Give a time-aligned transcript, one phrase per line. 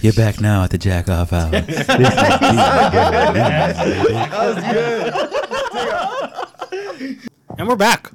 [0.00, 1.50] You're back now at the jack off hour.
[7.58, 8.10] And we're back.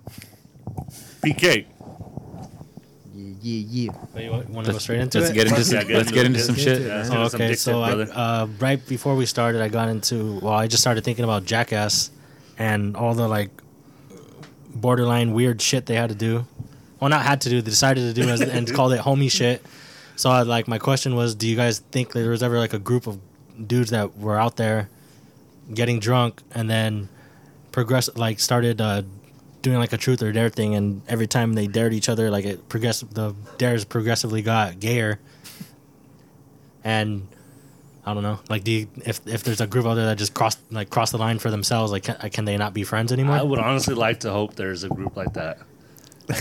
[1.23, 1.65] PK.
[3.15, 4.21] Yeah, yeah, yeah.
[4.21, 5.33] You want to go straight into Let's it?
[5.33, 5.87] get into some.
[5.87, 6.81] get Let's get into some shit.
[6.81, 10.53] Yeah, Oh, okay, shit, so I, uh, right before we started, I got into well,
[10.53, 12.11] I just started thinking about Jackass
[12.59, 13.49] and all the like
[14.75, 16.45] borderline weird shit they had to do.
[16.99, 19.65] Well, not had to do, they decided to do, as, and called it homie shit.
[20.21, 22.77] So, I, like, my question was, do you guys think there was ever like a
[22.77, 23.19] group of
[23.65, 24.87] dudes that were out there
[25.73, 27.09] getting drunk and then
[27.71, 29.01] progress like started uh,
[29.63, 32.45] doing like a truth or dare thing, and every time they dared each other, like
[32.45, 35.19] it progress the dares progressively got gayer.
[36.83, 37.27] And
[38.05, 40.35] I don't know, like, do you, if if there's a group out there that just
[40.35, 43.37] cross like cross the line for themselves, like, can, can they not be friends anymore?
[43.37, 45.57] I would honestly like to hope there's a group like that.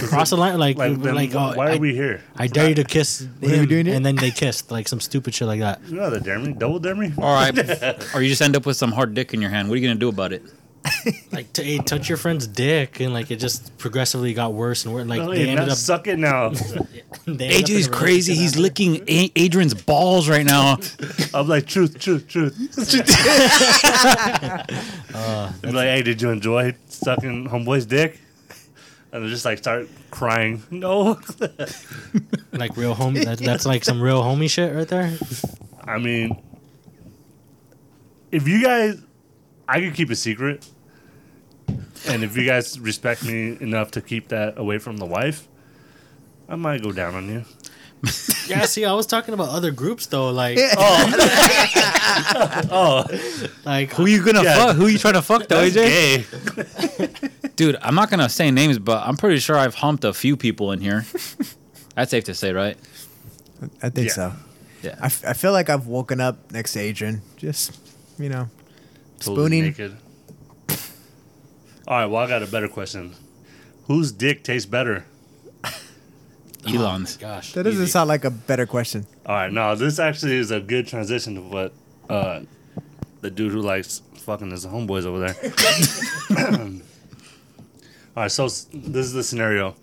[0.09, 2.23] Cross the line, like, Like, like, oh, why are we here?
[2.37, 3.95] I dare you to kiss What are we him, doing here?
[3.95, 5.81] and then they kissed, like some stupid shit like that.
[5.87, 7.13] You know the dare me, double dare me.
[7.19, 7.55] All right.
[8.15, 9.69] or you just end up with some hard dick in your hand.
[9.69, 10.43] What are you gonna do about it?
[11.33, 14.95] Like, to hey, touch your friend's dick, and like it just progressively got worse and
[14.95, 15.07] worse.
[15.07, 15.79] Like No, they hey, ended now up.
[15.79, 16.49] suck it now.
[17.27, 18.33] they ended up AJ's in a crazy.
[18.33, 18.61] relationship He's after.
[18.63, 20.79] licking A- Adrian's balls right now.
[21.35, 22.57] I'm like truth, truth, truth.
[25.15, 28.19] Uh, I'm like, hey, did you enjoy sucking homeboy's dick?
[29.13, 30.63] And they just like start crying.
[30.71, 31.19] No.
[32.53, 33.25] like real homie.
[33.25, 35.13] That, that's like some real homie shit right there.
[35.85, 36.41] I mean,
[38.31, 39.03] if you guys,
[39.69, 40.65] I could keep a secret,
[42.07, 45.49] and if you guys respect me enough to keep that away from the wife,
[46.49, 47.45] I might go down on you.
[48.47, 50.31] Yeah, see, I was talking about other groups though.
[50.31, 51.13] Like, oh.
[52.73, 53.05] oh,
[53.65, 54.57] like Who you gonna Yeah.
[54.57, 54.77] fuck?
[54.77, 57.31] Who you trying to fuck though, that's AJ?
[57.61, 57.65] Gay.
[57.73, 60.73] Dude, I'm not gonna say names, but I'm pretty sure I've humped a few people
[60.73, 61.05] in here.
[61.95, 62.77] That's safe to say, right?
[63.83, 64.13] I think Yeah.
[64.15, 64.33] so.
[64.83, 64.97] Yeah.
[65.01, 67.21] I, f- I feel like I've woken up next to Adrian.
[67.37, 67.79] Just,
[68.19, 68.49] you know,
[69.19, 69.65] Totally spooning.
[69.65, 69.97] naked.
[71.87, 73.15] All right, well, I got a better question.
[73.89, 75.05] Whose dick tastes better?
[76.67, 77.17] Elon's.
[77.17, 77.91] gosh, That doesn't Easy.
[77.91, 79.07] sound like a better question.
[79.27, 81.73] All right, no, this actually is a good transition to what
[82.09, 82.41] uh,
[83.23, 86.81] the dude who likes fucking his homeboys over there.
[88.17, 89.75] All right, so this is the scenario.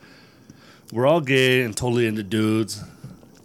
[0.92, 2.84] We're all gay and totally into dudes,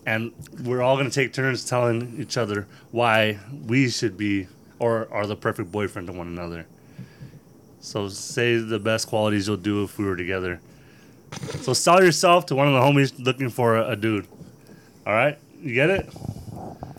[0.06, 0.32] and
[0.64, 4.48] we're all gonna take turns telling each other why we should be
[4.78, 6.66] or are the perfect boyfriend to one another.
[7.80, 10.60] So say the best qualities you'll do if we were together.
[11.62, 14.26] So sell yourself to one of the homies looking for a, a dude.
[15.06, 16.08] All right, you get it?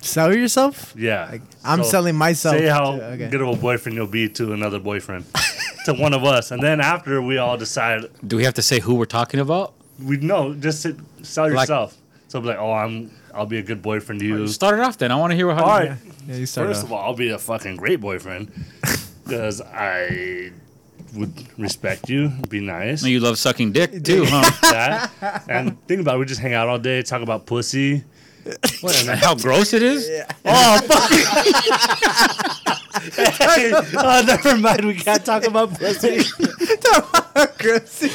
[0.02, 0.94] Sell yourself?
[0.98, 1.30] Yeah.
[1.32, 2.58] Like, I'm So selling myself.
[2.58, 3.30] Say how to- okay.
[3.30, 5.24] good of a boyfriend you'll be to another boyfriend,
[5.86, 8.80] to one of us, and then after we all decide, Do we have to say
[8.80, 9.74] who we're talking about?
[10.04, 11.96] we know just sit, sell Like- yourself.
[12.28, 14.48] so be like, oh, I'm, I'll be a good boyfriend to you.
[14.48, 15.12] Start it off then.
[15.12, 15.64] I want to hear how.
[15.64, 15.92] All right.
[16.28, 16.86] Yeah, you start First off.
[16.86, 18.52] of all, I'll be a fucking great boyfriend
[19.24, 20.52] because I
[21.16, 23.04] would respect you, be nice.
[23.04, 25.12] You love sucking dick too, huh?
[25.22, 25.44] that.
[25.48, 28.04] And think about it, we just hang out all day, talk about pussy.
[28.82, 30.10] What, how gross it is?
[30.46, 31.10] Oh, fuck.
[34.04, 34.86] oh, never mind.
[34.86, 36.24] We can't talk about pussy.
[36.82, 38.12] Talk about pussy.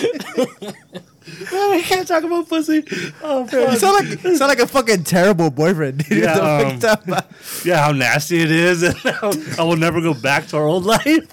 [1.52, 2.84] We can't talk about pussy.
[3.22, 3.78] Oh, You fuck.
[3.78, 6.04] sound like you sound like a fucking terrible boyfriend.
[6.04, 6.22] Dude.
[6.24, 7.24] Yeah, What the fuck um,
[7.64, 7.70] you?
[7.70, 8.82] Yeah, how nasty it is.
[8.82, 11.32] And how I will never go back to our old life.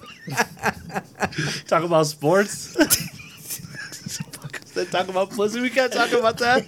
[1.68, 2.76] talk about sports.
[4.92, 5.62] Talk about pussy.
[5.62, 6.66] We can't talk about that.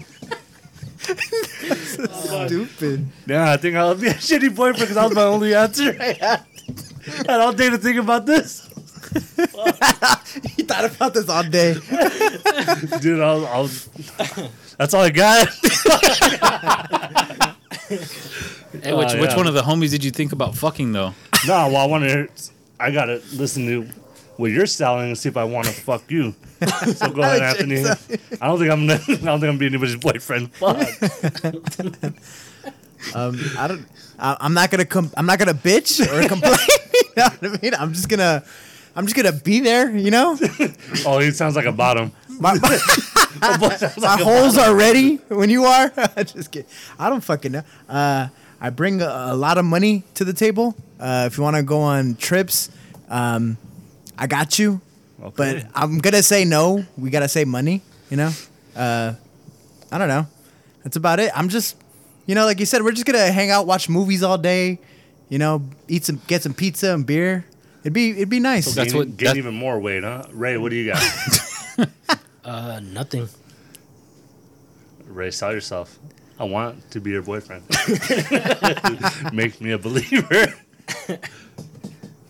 [0.98, 3.08] Stupid.
[3.26, 6.14] Yeah, I think I'll be a shitty boyfriend because that was my only answer I
[6.14, 6.44] had.
[7.28, 8.64] I had all day to think about this.
[10.56, 11.76] he thought about this all day.
[13.00, 13.70] Dude, I'll, I'll
[14.78, 15.48] that's all I got.
[17.88, 19.38] Hey, which, Oh, which yeah.
[19.38, 21.14] one of the homies did you think about fucking though?
[21.48, 22.28] no, well, I want to.
[22.80, 23.88] I gotta listen to
[24.38, 26.34] what you're selling and see if I want to fuck you.
[26.96, 27.84] So go ahead, Anthony.
[28.42, 28.88] I don't think I'm.
[28.88, 30.54] Gonna, I don't think I'm gonna be anybody's boyfriend.
[30.54, 30.78] Fuck.
[33.14, 33.86] Um, I don't.
[34.20, 36.58] I, I'm not gonna com- I'm not gonna bitch or complain.
[36.94, 37.74] you know what I mean?
[37.76, 38.44] I'm just gonna.
[38.96, 39.96] I'm just gonna be there.
[39.96, 40.38] You know.
[41.06, 42.12] Oh, he sounds like a bottom.
[42.40, 42.80] My, my,
[43.42, 45.92] my like holes are ready when you are.
[46.16, 46.70] I just kidding.
[47.00, 47.64] I don't fucking know.
[47.88, 48.28] Uh,
[48.60, 50.76] I bring a, a lot of money to the table.
[51.00, 52.70] Uh, if you want to go on trips,
[53.10, 53.58] um,
[54.18, 54.82] I got you.
[55.22, 55.34] Okay.
[55.64, 56.86] But I'm gonna say no.
[56.98, 57.82] We gotta say money.
[58.10, 58.32] You know.
[58.76, 59.14] Uh,
[59.92, 60.28] I don't know.
[60.84, 61.32] That's about it.
[61.36, 61.76] I'm just,
[62.26, 64.80] you know, like you said, we're just gonna hang out, watch movies all day.
[65.30, 67.46] You know, eat some, get some pizza and beer.
[67.82, 68.74] It'd be, it'd be nice.
[68.74, 70.24] That's gain, what- gain that- even more weight, huh?
[70.32, 71.04] Ray, what do you got?
[72.46, 73.28] uh, nothing.
[75.06, 75.98] Ray, sell yourself.
[76.40, 77.64] I want to be your boyfriend.
[79.34, 80.54] Make me a believer.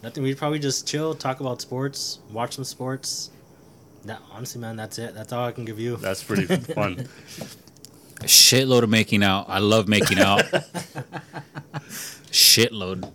[0.03, 0.23] Nothing.
[0.23, 3.31] We'd probably just chill, talk about sports, watch some sports.
[4.05, 5.13] That honestly, man, that's it.
[5.15, 5.97] That's all I can give you.
[5.97, 7.07] That's pretty fun.
[8.21, 9.45] A shitload of making out.
[9.49, 10.41] I love making out.
[12.31, 13.11] shitload.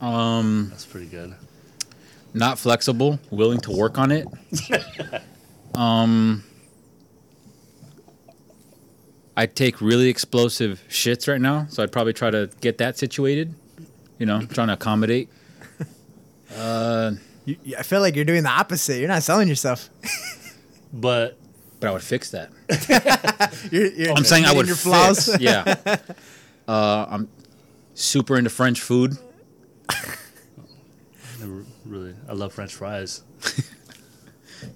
[0.00, 1.34] Um, That's pretty good.
[2.34, 4.26] not flexible, willing to work on it.
[5.74, 6.42] um,
[9.36, 13.54] I take really explosive shits right now, so I'd probably try to get that situated.
[14.18, 15.28] You know, trying to accommodate.
[16.56, 17.12] Uh,
[17.44, 18.98] You, you- I feel like you're doing the opposite.
[18.98, 19.90] You're not selling yourself.
[20.96, 21.36] But
[21.80, 22.50] but I would fix that.
[23.72, 25.26] You're, you're I'm saying I would your flaws.
[25.26, 25.40] fix.
[25.40, 25.74] Yeah.
[26.68, 27.28] Uh, I'm
[27.94, 29.18] super into French food.
[31.40, 33.22] never really, I love French fries.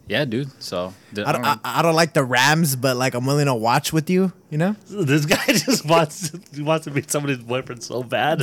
[0.06, 0.50] Yeah, dude.
[0.62, 3.54] So the- I don't, I, I don't like the Rams, but like I'm willing to
[3.54, 4.32] watch with you.
[4.50, 4.76] You know.
[4.90, 8.42] This guy just wants he wants to be somebody's boyfriend so bad.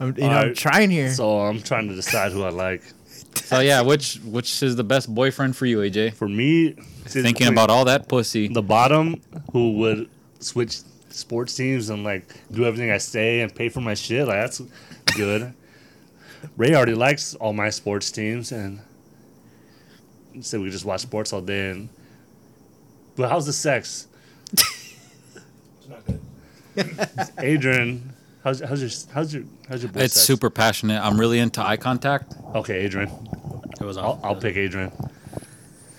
[0.00, 1.12] I'm, you know, I'm trying here.
[1.12, 2.82] so I'm trying to decide who I like.
[3.36, 6.14] so yeah, which which is the best boyfriend for you, AJ?
[6.14, 6.72] For me,
[7.06, 8.48] Thinking about all that pussy.
[8.48, 9.20] the bottom
[9.52, 10.08] who would
[10.40, 10.80] switch
[11.10, 14.26] sports teams and like do everything I say and pay for my shit.
[14.26, 14.60] Like that's
[15.16, 15.54] good.
[16.56, 18.80] Ray already likes all my sports teams and
[20.40, 21.70] said we just watch sports all day.
[21.70, 21.88] And
[23.16, 24.08] but how's the sex,
[24.52, 24.98] it's
[25.88, 26.20] not good.
[27.38, 28.12] Adrian?
[28.44, 30.26] How's, how's your how's your how's your boy It's sex?
[30.26, 31.00] super passionate.
[31.02, 32.34] I'm really into eye contact.
[32.54, 33.10] Okay, Adrian.
[33.80, 34.20] It was I'll.
[34.22, 34.92] I'll pick Adrian.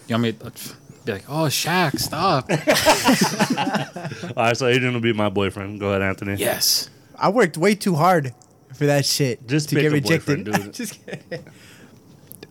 [0.08, 0.52] You want me to
[1.06, 2.50] be like, oh, Shaq, stop.
[4.38, 5.80] All right, so Adrian will be my boyfriend.
[5.80, 6.36] Go ahead, Anthony.
[6.36, 6.90] yes.
[7.18, 8.34] I worked way too hard
[8.74, 9.48] for that shit.
[9.48, 10.46] Just to get rejected.
[10.74, 11.46] Just kidding.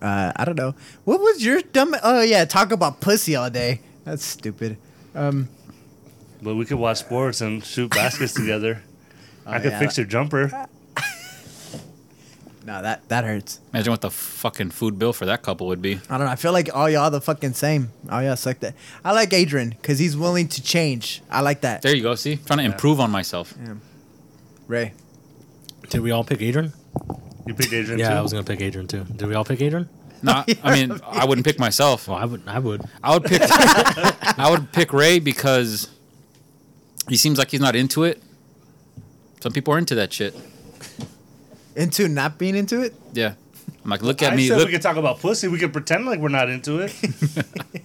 [0.03, 0.75] Uh, I don't know.
[1.05, 1.95] What was your dumb?
[2.03, 3.81] Oh yeah, talk about pussy all day.
[4.05, 4.77] That's stupid.
[5.15, 5.49] Um,
[6.43, 8.83] But we could watch sports and shoot baskets together.
[9.47, 9.79] Oh, I could yeah.
[9.79, 10.49] fix your jumper.
[12.65, 13.61] no, that that hurts.
[13.73, 16.01] Imagine what the fucking food bill for that couple would be.
[16.09, 16.33] I don't know.
[16.33, 17.91] I feel like all y'all the fucking same.
[18.11, 18.75] All y'all suck that.
[19.05, 21.23] I like Adrian because he's willing to change.
[21.31, 21.83] I like that.
[21.83, 22.15] There you go.
[22.15, 23.55] See, trying to improve on myself.
[24.67, 24.95] Ray.
[25.91, 26.73] Did we all pick Adrian?
[27.47, 28.15] You picked Adrian Yeah, too?
[28.17, 29.05] I was gonna pick Adrian too.
[29.05, 29.89] Did we all pick Adrian?
[30.23, 32.09] No, I mean, I wouldn't pick myself.
[32.09, 32.43] Well, I would.
[32.47, 32.83] I would.
[33.03, 33.43] I would pick.
[33.51, 35.91] I would pick Ray because
[37.09, 38.23] he seems like he's not into it.
[39.45, 40.35] Some people are into that shit.
[41.77, 42.95] Into not being into it.
[43.13, 43.35] Yeah.
[43.85, 44.49] I'm like, look at I me.
[44.49, 44.69] said Look.
[44.69, 45.49] we could talk about pussy.
[45.49, 46.97] We could pretend like we're not into it.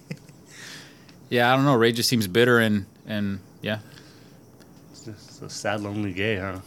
[1.28, 1.74] Yeah, I don't know.
[1.74, 3.80] Ray just seems bitter and and yeah.
[4.90, 6.60] it's just a sad, lonely gay, huh?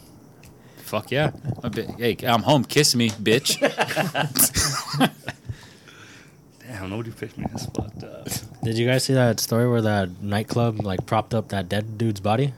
[0.76, 1.32] Fuck yeah.
[1.64, 2.64] A bit, hey, I'm home.
[2.64, 3.60] Kiss me, bitch.
[6.60, 7.46] Damn, nobody picked me.
[7.50, 8.28] That's fucked up.
[8.62, 12.20] Did you guys see that story where that nightclub like propped up that dead dude's
[12.20, 12.54] body?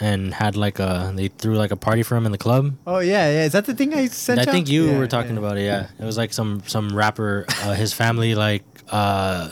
[0.00, 2.74] And had like a they threw like a party for him in the club.
[2.86, 3.44] Oh yeah, yeah.
[3.44, 4.40] Is that the thing I sent?
[4.40, 5.38] I think you Yeah, were talking yeah.
[5.38, 5.64] about it.
[5.64, 7.44] Yeah, it was like some some rapper.
[7.62, 9.50] Uh, his family like uh,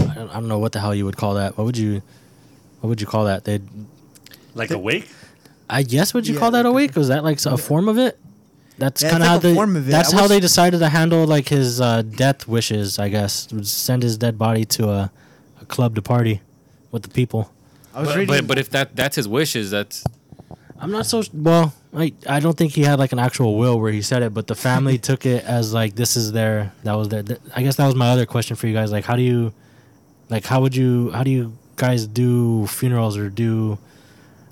[0.00, 1.58] I don't, I don't know what the hell you would call that.
[1.58, 2.00] What would you
[2.80, 3.44] what would you call that?
[3.44, 3.60] They
[4.54, 5.08] Like a wake?
[5.68, 6.96] I guess would you Yeah, call that a like a- wake?
[6.96, 8.18] Was that like a form of it?
[8.78, 9.78] That's Yeah, it's kind of like how a they.
[9.78, 9.86] of.
[9.86, 12.98] That's I how wish- they decided to handle like his uh, death wishes.
[12.98, 15.12] I guess would send his dead body to a,
[15.60, 16.40] a club to party
[16.90, 17.52] with the people.
[17.94, 18.34] I was But, reading.
[18.36, 20.04] but but if that that's his wishes, that's
[20.78, 21.74] I'm not so well.
[21.94, 24.46] I I don't think he had like an actual will where he said it, but
[24.46, 27.22] the family took it as like this is their that was their.
[27.22, 28.90] th- I guess that was my other question for you guys.
[28.90, 29.52] Like, how do you,
[30.30, 33.78] like, how would you, how do you guys do funerals or do,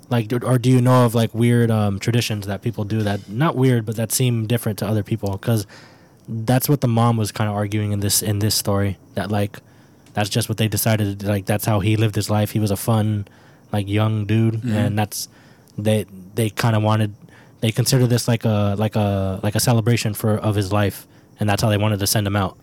[0.09, 3.55] like, or do you know of like weird um, traditions that people do that not
[3.55, 5.31] weird but that seem different to other people?
[5.33, 5.65] Because
[6.29, 9.59] that's what the mom was kind of arguing in this in this story that like
[10.13, 12.77] that's just what they decided like that's how he lived his life he was a
[12.77, 13.27] fun
[13.71, 15.29] like young dude and that's
[15.77, 17.13] they they kind of wanted
[17.61, 21.07] they consider this like a like a like a celebration for of his life
[21.39, 22.57] and that's how they wanted to send him out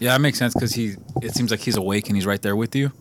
[0.00, 0.94] yeah, that makes sense because he.
[1.22, 2.92] It seems like he's awake and he's right there with you,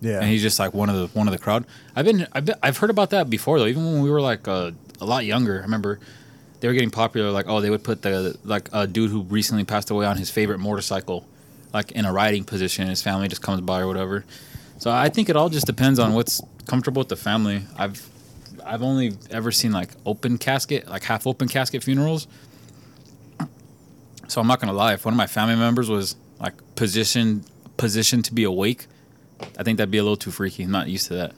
[0.00, 0.20] yeah.
[0.20, 1.66] and he's just like one of the one of the crowd.
[1.94, 3.66] I've been I've been, I've heard about that before though.
[3.66, 4.70] Even when we were like uh,
[5.00, 6.00] a lot younger, I remember
[6.60, 7.30] they were getting popular.
[7.30, 10.30] Like oh, they would put the like a dude who recently passed away on his
[10.30, 11.26] favorite motorcycle,
[11.76, 12.88] like in a riding position.
[12.88, 14.24] His family just comes by or whatever.
[14.78, 17.62] So I think it all just depends on what's comfortable with the family.
[17.78, 18.08] I've
[18.64, 22.26] I've only ever seen like open casket, like half open casket funerals.
[24.28, 24.94] So I'm not gonna lie.
[24.94, 27.44] If one of my family members was like positioned
[27.76, 28.86] positioned to be awake,
[29.58, 30.62] I think that'd be a little too freaky.
[30.64, 31.32] I'm not used to that.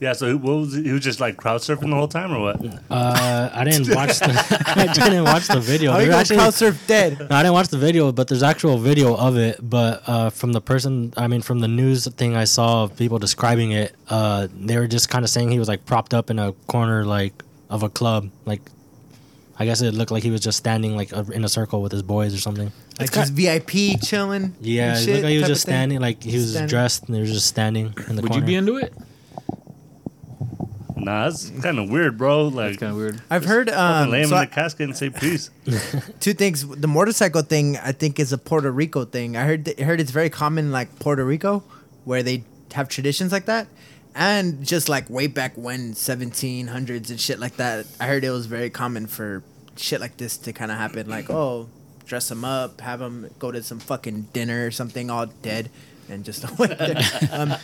[0.00, 2.40] Yeah, so what was he, he was just like crowd surfing the whole time or
[2.40, 2.56] what?
[2.90, 4.64] Uh, I didn't watch the.
[4.76, 5.92] I didn't watch the video.
[5.92, 7.18] How you There gonna actually- crowd surf dead?
[7.28, 9.58] No, I didn't watch the video, but there's actual video of it.
[9.62, 13.18] But uh, from the person, I mean, from the news thing I saw of people
[13.18, 16.38] describing it, uh, they were just kind of saying he was like propped up in
[16.38, 18.30] a corner, like of a club.
[18.46, 18.62] Like,
[19.58, 21.92] I guess it looked like he was just standing like uh, in a circle with
[21.92, 22.72] his boys or something.
[22.98, 24.54] Like just VIP chilling.
[24.62, 25.72] Yeah, and it shit looked like he was type of just thing?
[25.74, 26.68] standing, like he was Standing.
[26.70, 28.40] dressed and he was just standing in the Would corner.
[28.40, 28.94] you be into it?
[31.04, 32.48] Nah, that's kind of weird, bro.
[32.48, 33.20] Like, kind of weird.
[33.30, 35.50] I've heard fucking um, lay him so in I- the casket and say peace.
[36.20, 36.66] two things.
[36.66, 39.36] The motorcycle thing, I think, is a Puerto Rico thing.
[39.36, 41.62] I heard I heard it's very common like Puerto Rico,
[42.04, 43.66] where they have traditions like that,
[44.14, 47.86] and just like way back when, seventeen hundreds and shit like that.
[48.00, 49.42] I heard it was very common for
[49.76, 51.08] shit like this to kind of happen.
[51.08, 51.68] Like, oh,
[52.06, 55.70] dress them up, have them go to some fucking dinner or something, all dead,
[56.10, 57.54] and just um,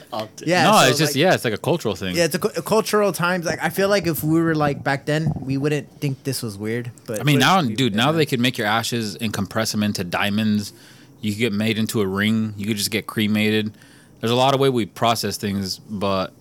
[0.45, 0.65] yeah.
[0.65, 2.17] no, so, it's just like- yeah, it's like a cultural thing.
[2.17, 3.45] Yeah, it's a, a cultural times.
[3.45, 6.57] Like I feel like if we were like back then, we wouldn't think this was
[6.57, 6.91] weird.
[7.07, 8.05] But I mean, now, we- dude, yeah.
[8.05, 10.73] now they could make your ashes and compress them into diamonds.
[11.21, 12.55] You could get made into a ring.
[12.57, 13.73] You could just get cremated.
[14.21, 16.33] There's a lot of way we process things, but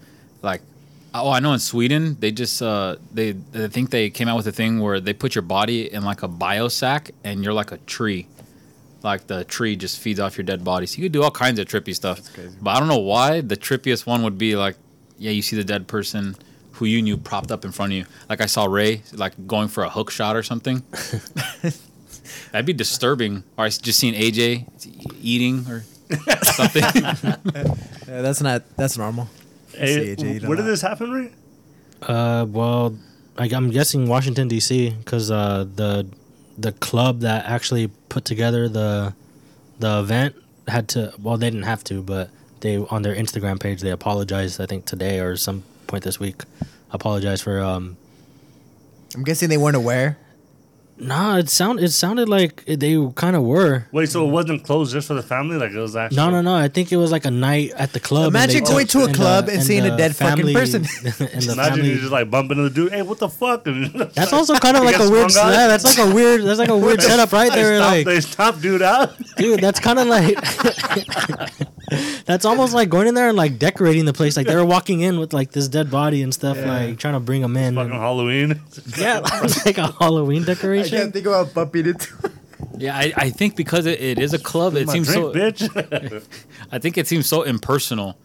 [0.41, 0.62] like,
[1.13, 4.47] oh, I know in Sweden they just uh, they I think they came out with
[4.47, 7.77] a thing where they put your body in like a biosac and you're like a
[7.79, 8.27] tree.
[9.05, 10.85] Like the tree just feeds off your dead body.
[10.88, 12.19] So you could do all kinds of trippy stuff.
[12.62, 14.75] But I don't know why the trippiest one would be like,
[15.17, 16.35] yeah, you see the dead person
[16.74, 18.05] who you knew propped up in front of you.
[18.27, 20.81] Like I saw Ray like going for a hook shot or something.
[22.51, 23.43] That'd be disturbing.
[23.57, 24.65] Or I s- just seen AJ
[25.21, 25.83] eating or
[26.43, 26.83] something.
[28.07, 29.27] Yeah, that's not that's normal.
[29.74, 31.31] Hey, AJ, where did this happen, Ray?
[32.03, 32.95] Uh, well,
[33.38, 34.91] like I'm guessing Washington D.C.
[34.91, 36.07] because uh, the
[36.57, 39.13] the club that actually put together the
[39.79, 40.35] the event
[40.67, 41.13] had to.
[41.21, 42.29] Well, they didn't have to, but
[42.62, 44.59] they on their Instagram page they apologized.
[44.62, 46.43] I think today or some point this week,
[46.91, 47.97] apologized for um.
[49.15, 50.17] I'm guessing they weren't aware.
[50.97, 53.85] Nah, it sound it sounded like they kind of were.
[53.91, 55.57] Wait, so it wasn't closed just for the family?
[55.57, 56.55] Like it was actually No, no, no.
[56.55, 58.27] I think it was like a night at the club.
[58.29, 60.83] Imagine they going to a club uh, and seeing a the dead fucking person.
[61.03, 62.93] and the Imagine family you just like bump into the dude.
[62.93, 63.65] Hey, what the fuck?
[64.13, 65.33] That's also kind of like a weird.
[65.35, 66.43] Yeah, that's like a weird.
[66.43, 67.77] That's like a weird setup, right they there.
[67.77, 69.13] stop, Like, they stop dude out.
[69.37, 70.37] dude, that's kind of like.
[72.25, 74.35] that's almost like going in there and like decorating the place.
[74.37, 76.67] Like they were walking in with like this dead body and stuff, Yeah.
[76.87, 77.75] like trying to bring them in.
[77.75, 78.61] Fucking and- Halloween.
[78.97, 79.19] yeah,
[79.65, 80.97] like a Halloween decoration.
[80.97, 82.07] I can't think about bumping into.
[82.77, 85.67] yeah, I, I think because it, it is a club, it seems drink, so.
[85.69, 86.23] bitch.
[86.71, 88.17] I think it seems so impersonal.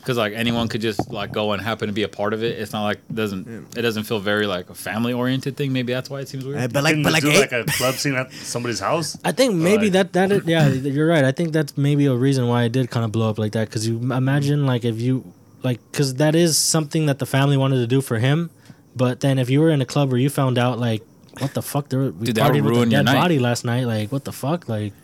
[0.00, 2.58] Because like anyone could just like go and happen to be a part of it.
[2.58, 5.72] It's not like doesn't it doesn't feel very like a family oriented thing.
[5.72, 6.58] Maybe that's why it seems weird.
[6.58, 9.18] Uh, but like, Couldn't but like, do like a club scene at somebody's house.
[9.24, 9.92] I think maybe Right.
[9.92, 11.24] that that is, yeah, you're right.
[11.24, 13.68] I think that's maybe a reason why it did kind of blow up like that.
[13.68, 15.24] Because you imagine like if you
[15.62, 18.48] like because that is something that the family wanted to do for him,
[18.96, 21.02] but then if you were in a club where you found out like
[21.38, 23.20] what the fuck, there we Dude, that partied with a ruin your dead night.
[23.20, 23.84] body last night.
[23.84, 24.94] Like what the fuck, like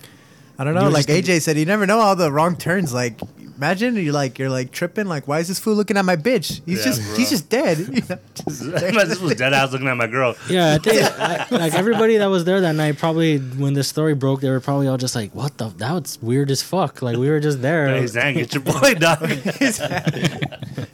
[0.59, 0.89] I don't you know.
[0.89, 2.95] Like AJ said, you never know all the wrong turns.
[2.95, 3.21] Like,
[3.59, 5.07] imagine you're like you're like tripping.
[5.07, 6.63] Like, why is this fool looking at my bitch?
[6.65, 7.17] He's Yeah, just bro.
[7.17, 7.79] he's just dead.
[7.93, 8.61] You know, just
[9.09, 10.35] this was dead ass looking at my girl.
[10.49, 14.15] yeah, I think I, like everybody that was there that night probably when the story
[14.15, 17.03] broke, they were probably all just like, what the that was weird as fuck.
[17.03, 17.89] Like we were just there.
[17.89, 19.21] Hey, Zan, get your boy, dog.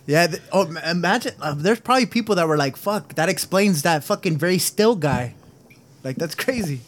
[0.07, 0.27] yeah.
[0.27, 1.35] th- oh, imagine.
[1.41, 5.35] Uh, there's probably people that were like, "Fuck, that explains that fucking very still guy."
[6.05, 6.81] Like, that's crazy.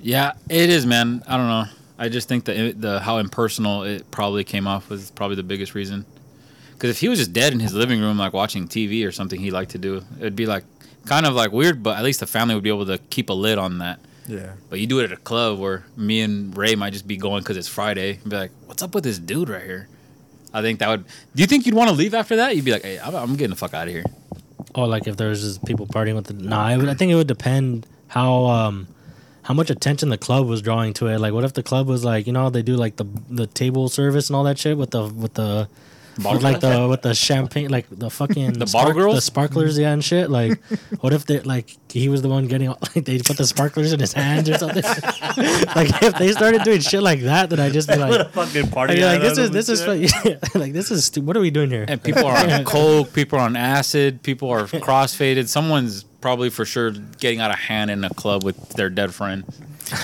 [0.00, 1.22] Yeah, it is, man.
[1.26, 1.64] I don't know.
[1.98, 5.74] I just think the the how impersonal it probably came off was probably the biggest
[5.74, 6.04] reason.
[6.72, 9.40] Because if he was just dead in his living room, like watching TV or something
[9.40, 10.64] he liked to do, it'd be like
[11.06, 11.82] kind of like weird.
[11.82, 13.98] But at least the family would be able to keep a lid on that.
[14.28, 14.52] Yeah.
[14.68, 17.42] But you do it at a club where me and Ray might just be going
[17.42, 19.88] because it's Friday and be like, "What's up with this dude right here?"
[20.52, 21.04] I think that would.
[21.34, 22.54] Do you think you'd want to leave after that?
[22.56, 24.04] You'd be like, "Hey, I'm, I'm getting the fuck out of here."
[24.74, 27.14] Oh, like if there's just people partying with the nah, I, would, I think it
[27.14, 28.88] would depend how um
[29.46, 31.20] how much attention the club was drawing to it.
[31.20, 33.88] Like, what if the club was like, you know, they do like the the table
[33.88, 35.68] service and all that shit with the with the
[36.22, 39.16] Bottle like the with the champagne, like the fucking The bottle girls?
[39.16, 40.30] the sparklers, yeah, and shit.
[40.30, 40.62] Like,
[41.00, 43.92] what if they like he was the one getting all- like they put the sparklers
[43.92, 44.82] in his hands or something?
[44.82, 48.30] like, if they started doing shit like that, then I just be What a like.
[48.32, 48.94] fucking party.
[48.94, 49.80] I'd be like this is this is
[50.10, 50.44] shit.
[50.46, 51.84] fu- like this is stu- what are we doing here?
[51.88, 55.48] And people are on coke, people are on acid, people are crossfaded.
[55.48, 59.44] Someone's probably for sure getting out of hand in a club with their dead friend.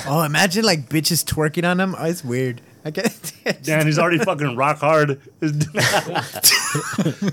[0.06, 1.94] Oh, imagine like bitches twerking on him.
[1.98, 2.60] Oh, it's weird.
[2.84, 3.32] I get.
[3.62, 5.20] Dan, he's already fucking rock hard.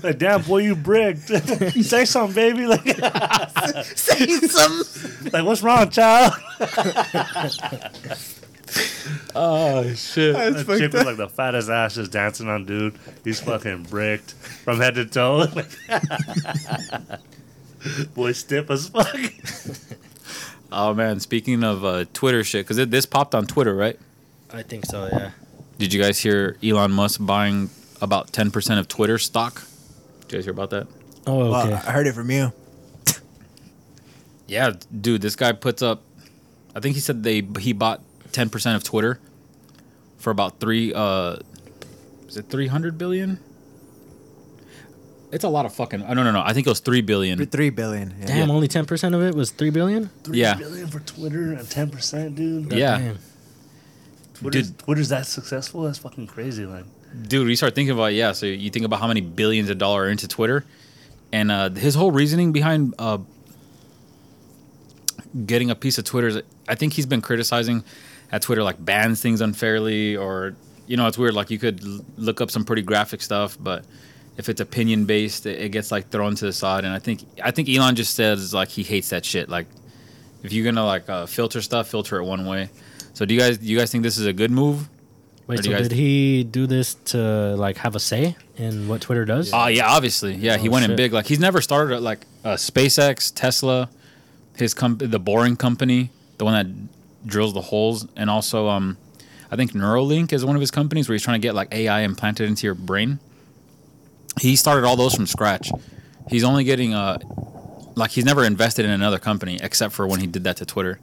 [0.02, 1.28] like, damn, boy, you bricked.
[1.84, 2.66] Say something, baby.
[2.66, 2.86] Like,
[3.96, 5.32] Say something.
[5.32, 6.32] like, what's wrong, child?
[9.34, 10.34] Oh shit!
[10.34, 11.06] That's That fucked chick with up.
[11.06, 12.94] like the fattest ass just dancing on dude.
[13.24, 15.46] He's fucking bricked from head to toe.
[18.14, 19.16] Boy, stiff as fuck.
[20.70, 23.98] Oh man, speaking of uh, Twitter shit, because this popped on Twitter, right?
[24.52, 25.08] I think so.
[25.12, 25.30] Yeah.
[25.78, 29.62] Did you guys hear Elon Musk buying about ten percent of Twitter stock?
[30.22, 30.86] Did you guys hear about that?
[31.26, 31.74] Oh, Well, okay.
[31.74, 32.52] I heard it from you.
[34.46, 36.02] Yeah, dude, this guy puts up.
[36.74, 38.02] I think he said they he bought
[38.32, 39.20] ten percent of Twitter
[40.18, 40.92] for about three.
[40.92, 41.36] uh
[42.28, 43.38] Is it three hundred billion?
[45.32, 46.02] It's a lot of fucking.
[46.02, 46.42] Oh, no, no, no.
[46.44, 47.46] I think it was three billion.
[47.46, 48.14] Three billion.
[48.18, 48.26] Yeah.
[48.26, 48.54] Damn, yeah.
[48.54, 50.10] only ten percent of it was three billion.
[50.24, 50.54] Three Yeah.
[50.54, 52.72] billion for Twitter and ten percent, dude.
[52.72, 52.98] Yeah.
[52.98, 53.18] Damn.
[54.40, 54.78] Twitter's, Dude.
[54.80, 55.82] Twitter's that successful?
[55.82, 56.66] That's fucking crazy.
[56.66, 56.84] Like,
[57.26, 59.78] dude you start thinking about it, yeah so you think about how many billions of
[59.78, 60.64] dollars are into twitter
[61.32, 63.18] and uh, his whole reasoning behind uh,
[65.44, 67.82] getting a piece of twitter is i think he's been criticizing
[68.32, 70.54] at twitter like bans things unfairly or
[70.86, 73.84] you know it's weird like you could l- look up some pretty graphic stuff but
[74.36, 77.24] if it's opinion based it, it gets like thrown to the side and i think
[77.42, 79.66] i think elon just says like he hates that shit like
[80.42, 82.70] if you're gonna like uh, filter stuff filter it one way
[83.14, 84.88] so do you guys do you guys think this is a good move
[85.46, 87.18] Wait, so guys- did he do this to
[87.56, 89.50] like have a say in what Twitter does?
[89.52, 90.56] Oh yeah, obviously, yeah.
[90.56, 91.12] He Oh, went in big.
[91.12, 93.90] Like he's never started at like uh, SpaceX, Tesla,
[94.56, 98.96] his comp, the Boring Company, the one that drills the holes, and also um,
[99.50, 102.02] I think Neuralink is one of his companies where he's trying to get like AI
[102.02, 103.18] implanted into your brain.
[104.40, 105.72] He started all those from scratch.
[106.28, 107.18] He's only getting uh,
[107.96, 111.00] like he's never invested in another company except for when he did that to Twitter.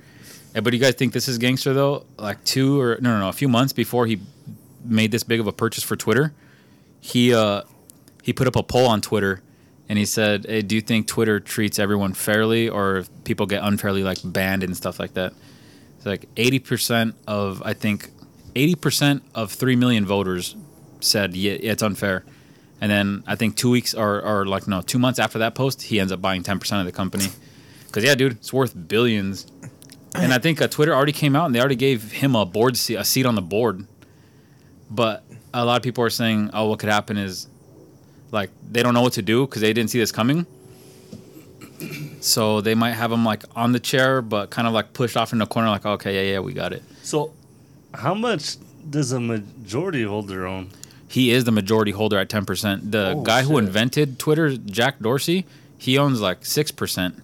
[0.62, 2.06] But do you guys think this is gangster though?
[2.18, 4.20] Like two or no, no, no, a few months before he
[4.84, 6.34] made this big of a purchase for Twitter,
[7.00, 7.62] he uh
[8.24, 9.42] he put up a poll on Twitter
[9.90, 14.04] and he said, hey, "Do you think Twitter treats everyone fairly, or people get unfairly
[14.04, 15.34] like banned and stuff like that?"
[15.98, 18.10] It's like eighty percent of I think
[18.56, 20.56] eighty percent of three million voters
[21.00, 22.26] said, "Yeah, it's unfair."
[22.82, 25.84] And then I think two weeks or or like no two months after that post,
[25.84, 27.28] he ends up buying ten percent of the company.
[27.86, 29.48] Because yeah, dude, it's worth billions.
[30.20, 32.76] And I think uh, Twitter already came out and they already gave him a board
[32.78, 33.86] seat, a seat on the board.
[34.90, 37.48] But a lot of people are saying, "Oh, what could happen is,
[38.32, 40.46] like, they don't know what to do because they didn't see this coming."
[42.22, 45.32] So they might have him like on the chair, but kind of like pushed off
[45.34, 47.32] in the corner, like, "Okay, yeah, yeah, we got it." so
[47.94, 48.58] how much
[48.90, 50.70] does a majority holder own?
[51.08, 52.92] He is the majority holder at ten percent.
[52.92, 55.46] The Oh, guy who invented Twitter, Jack Dorsey,
[55.78, 57.22] he owns like six percent.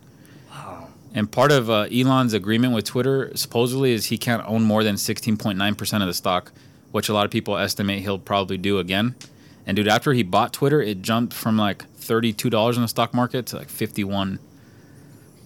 [1.14, 4.96] And part of uh, Elon's agreement with Twitter supposedly is he can't own more than
[4.96, 6.52] 16.9% of the stock,
[6.92, 9.16] which a lot of people estimate he'll probably do again.
[9.68, 13.46] And dude, after he bought Twitter, it jumped from like $32 in the stock market
[13.48, 14.40] to like 51.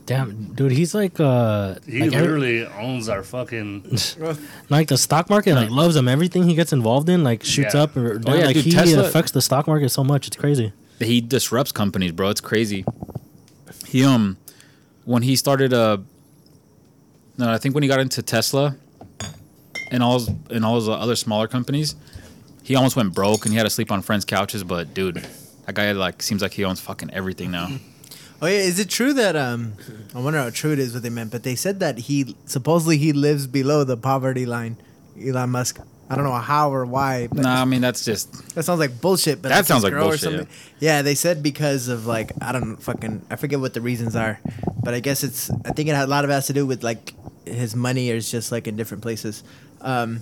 [0.05, 3.99] Damn, dude, he's like uh, He like, every- literally owns our fucking.
[4.69, 6.07] like the stock market, like loves him.
[6.07, 7.81] Everything he gets involved in, like shoots Yeah.
[7.83, 7.97] up.
[7.97, 10.25] Or, Oh, yeah, like dude, he Tesla- affects the stock market so much.
[10.27, 10.71] It's crazy.
[10.99, 12.29] He disrupts companies, bro.
[12.29, 12.85] It's crazy.
[13.85, 14.37] He um
[15.07, 15.97] when he started uh
[17.37, 18.75] no, I think when he got into Tesla
[19.91, 21.95] and all and all his other smaller companies,
[22.63, 25.25] he almost went broke and he had to sleep on friends' couches, but dude,
[25.65, 27.69] that guy like seems like he owns fucking everything now.
[28.39, 29.73] Oh yeah, is it true that um?
[30.13, 32.99] I wonder how true it is what they meant, but they said that he supposedly
[32.99, 34.77] he lives below the poverty line.
[35.19, 35.79] Elon Musk.
[36.09, 37.27] I don't know how or why.
[37.33, 39.41] Nah, I mean that's just That sounds like bullshit.
[39.41, 40.47] But That sounds like bullshit, something.
[40.79, 41.01] Yeah.
[41.01, 44.39] they said because of like I don't know, fucking I forget what the reasons are,
[44.81, 46.65] but I guess it's I think it had a lot of it has to do
[46.65, 47.13] with like
[47.45, 49.43] his money is just like in different places.
[49.81, 50.21] Um,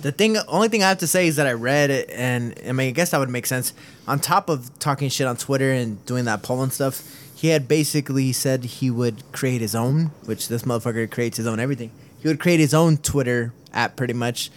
[0.00, 2.72] the thing, only thing I have to say is that I read it, and I
[2.72, 3.72] mean I guess that would make sense.
[4.06, 7.02] On top of talking shit on Twitter and doing that poll and stuff,
[7.34, 11.58] he had basically said he would create his own, which this motherfucker creates his own
[11.60, 11.90] everything.
[12.20, 14.50] He would create his own Twitter app pretty much,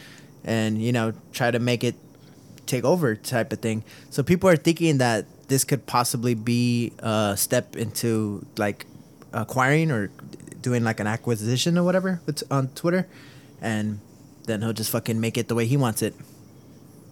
[0.44, 1.96] and you know try to make it
[2.66, 3.84] take over type of thing.
[4.10, 8.86] So people are thinking that this could possibly be a step into like
[9.32, 10.10] acquiring or
[10.62, 13.08] doing like an acquisition or whatever on Twitter,
[13.62, 14.00] and
[14.46, 16.14] then he'll just fucking make it the way he wants it.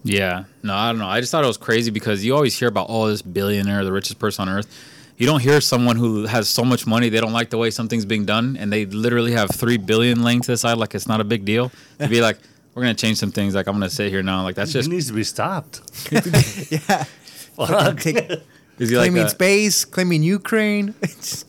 [0.04, 1.08] Yeah, no, I don't know.
[1.08, 3.92] I just thought it was crazy because you always hear about oh this billionaire, the
[3.92, 4.91] richest person on earth.
[5.22, 8.06] You don't hear someone who has so much money they don't like the way something's
[8.06, 11.22] being done, and they literally have three billion laying to the side like it's not
[11.22, 11.72] a big deal.
[12.00, 12.40] To be like,
[12.74, 13.54] we're gonna change some things.
[13.54, 14.42] Like I'm gonna sit here now.
[14.42, 15.82] Like that's It just needs to be stopped.
[16.12, 17.04] yeah.
[17.56, 18.32] Fucking take,
[18.80, 20.96] is he like claiming uh, space, claiming Ukraine.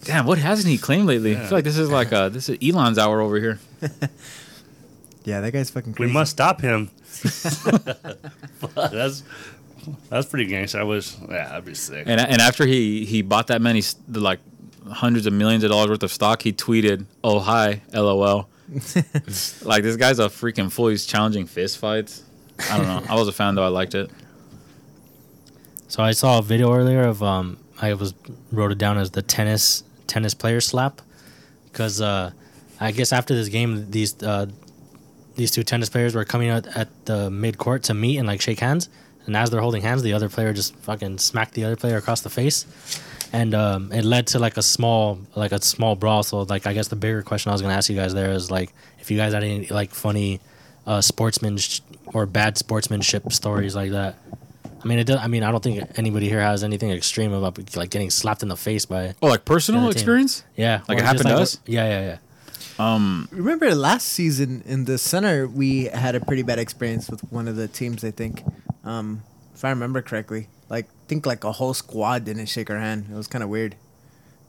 [0.04, 0.26] damn?
[0.26, 1.34] What hasn't he claimed lately?
[1.34, 3.58] I feel like this is like uh this is Elon's hour over here.
[5.24, 6.90] yeah, that guy's fucking We must stop him.
[8.74, 9.22] That's
[10.08, 10.80] that's pretty gangster.
[10.80, 11.16] I wish.
[11.20, 12.04] Yeah, that'd be sick.
[12.06, 14.40] And and after he he bought that many like
[14.90, 18.48] hundreds of millions of dollars worth of stock, he tweeted, "Oh hi, lol."
[19.62, 20.88] like this guy's a freaking fool.
[20.88, 22.22] He's challenging fist fights.
[22.70, 23.02] I don't know.
[23.08, 23.64] I was a fan though.
[23.64, 24.10] I liked it.
[25.88, 28.14] So I saw a video earlier of um I was
[28.50, 31.02] wrote it down as the tennis tennis player slap
[31.64, 32.30] because uh
[32.80, 34.46] I guess after this game these uh
[35.34, 38.40] these two tennis players were coming out at the mid court to meet and like
[38.40, 38.88] shake hands
[39.26, 42.20] and as they're holding hands the other player just fucking smacked the other player across
[42.22, 42.66] the face
[43.32, 46.72] and um it led to like a small like a small brawl so like I
[46.72, 49.16] guess the bigger question I was gonna ask you guys there is like if you
[49.16, 50.40] guys had any like funny
[50.86, 51.58] uh sportsman
[52.06, 54.16] or bad sportsmanship stories like that
[54.84, 55.20] I mean, it does.
[55.20, 58.48] I mean, I don't think anybody here has anything extreme about like getting slapped in
[58.48, 59.14] the face by.
[59.22, 60.00] Oh, like personal Yeah, the team.
[60.00, 60.44] experience?
[60.56, 61.58] Yeah, Like it just, happened to us?
[61.66, 62.18] Yeah, yeah,
[62.80, 63.26] yeah.
[63.30, 67.54] Remember last season in the center, we had a pretty bad experience with one of
[67.54, 68.02] the teams.
[68.02, 68.42] I think,
[68.84, 69.22] um,
[69.54, 73.06] if I remember correctly, like I think like a whole squad didn't shake her hand.
[73.10, 73.76] It was kind of weird,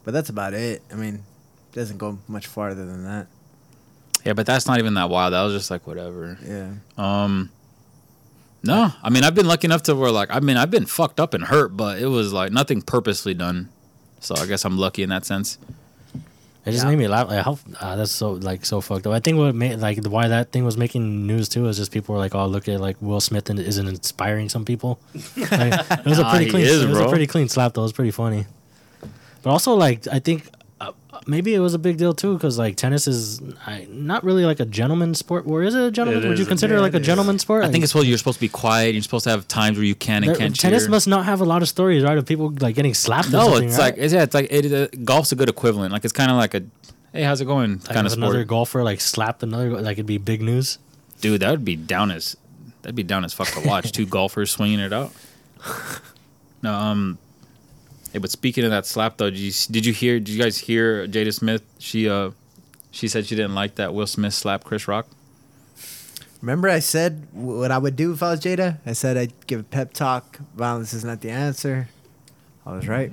[0.04, 0.82] but that's about it.
[0.91, 3.28] I mean, it doesn't go much farther than that.
[4.26, 5.34] Yeah, but that's not even that wild.
[5.34, 6.38] That was just like whatever.
[6.46, 6.74] Yeah.
[6.98, 7.50] Um,
[8.63, 11.19] no, I mean I've been lucky enough to where like I mean I've been fucked
[11.19, 13.69] up and hurt, but it was like nothing purposely done.
[14.19, 15.58] So I guess I'm lucky in that sense.
[16.65, 16.91] It just Yeah.
[16.91, 17.28] made me laugh.
[17.30, 19.13] Like, how uh, that's so like so fucked up.
[19.13, 22.15] I think what made like why that thing was making news too is just people
[22.15, 24.97] were like, "Oh, look at like Will Smith and isn't inspiring some people."
[25.52, 26.63] Like, it was a pretty clean.
[26.65, 27.82] is, it was a pretty clean slap though.
[27.82, 28.45] It was pretty funny.
[29.41, 30.49] But also like I think
[31.27, 34.59] maybe it was a big deal too because like tennis is I, not really like
[34.59, 35.45] a gentleman sport.
[35.47, 36.23] Or is it a gentleman?
[36.23, 37.05] It Would you consider it Yeah, like a it is.
[37.07, 37.63] gentleman sport?
[37.63, 38.93] I think it's supposed you're supposed to be quiet.
[38.93, 40.89] You're supposed to have times where you can and there- can't tennis cheer.
[40.91, 42.17] must not have a lot of stories, right?
[42.17, 43.31] Of people like getting slapped.
[43.31, 43.83] no, something, it's right?
[43.86, 45.91] like it's, yeah, it's like it, uh, golf's a good equivalent.
[45.93, 46.63] Like it's kind of like a
[47.13, 49.93] hey, how's it going Like kind if of another golfer like slapped another, go- like
[49.93, 50.77] it'd be big news.
[51.21, 52.36] Dude, that would be down as
[52.81, 53.91] that'd be down as fuck to watch.
[53.91, 55.12] Two golfers swinging it out.
[56.62, 57.17] No, um,
[58.13, 60.19] hey, but speaking of that slap though, did you, did you hear?
[60.19, 61.63] Did you guys hear Jada Smith?
[61.80, 62.32] She uh,
[62.91, 65.08] she said she didn't like that Will Smith slap Chris Rock.
[66.41, 68.78] Remember, I said what I would do if I was Jada.
[68.86, 70.39] I said I'd give a pep talk.
[70.56, 71.89] Violence is not the answer.
[72.65, 73.12] I was right.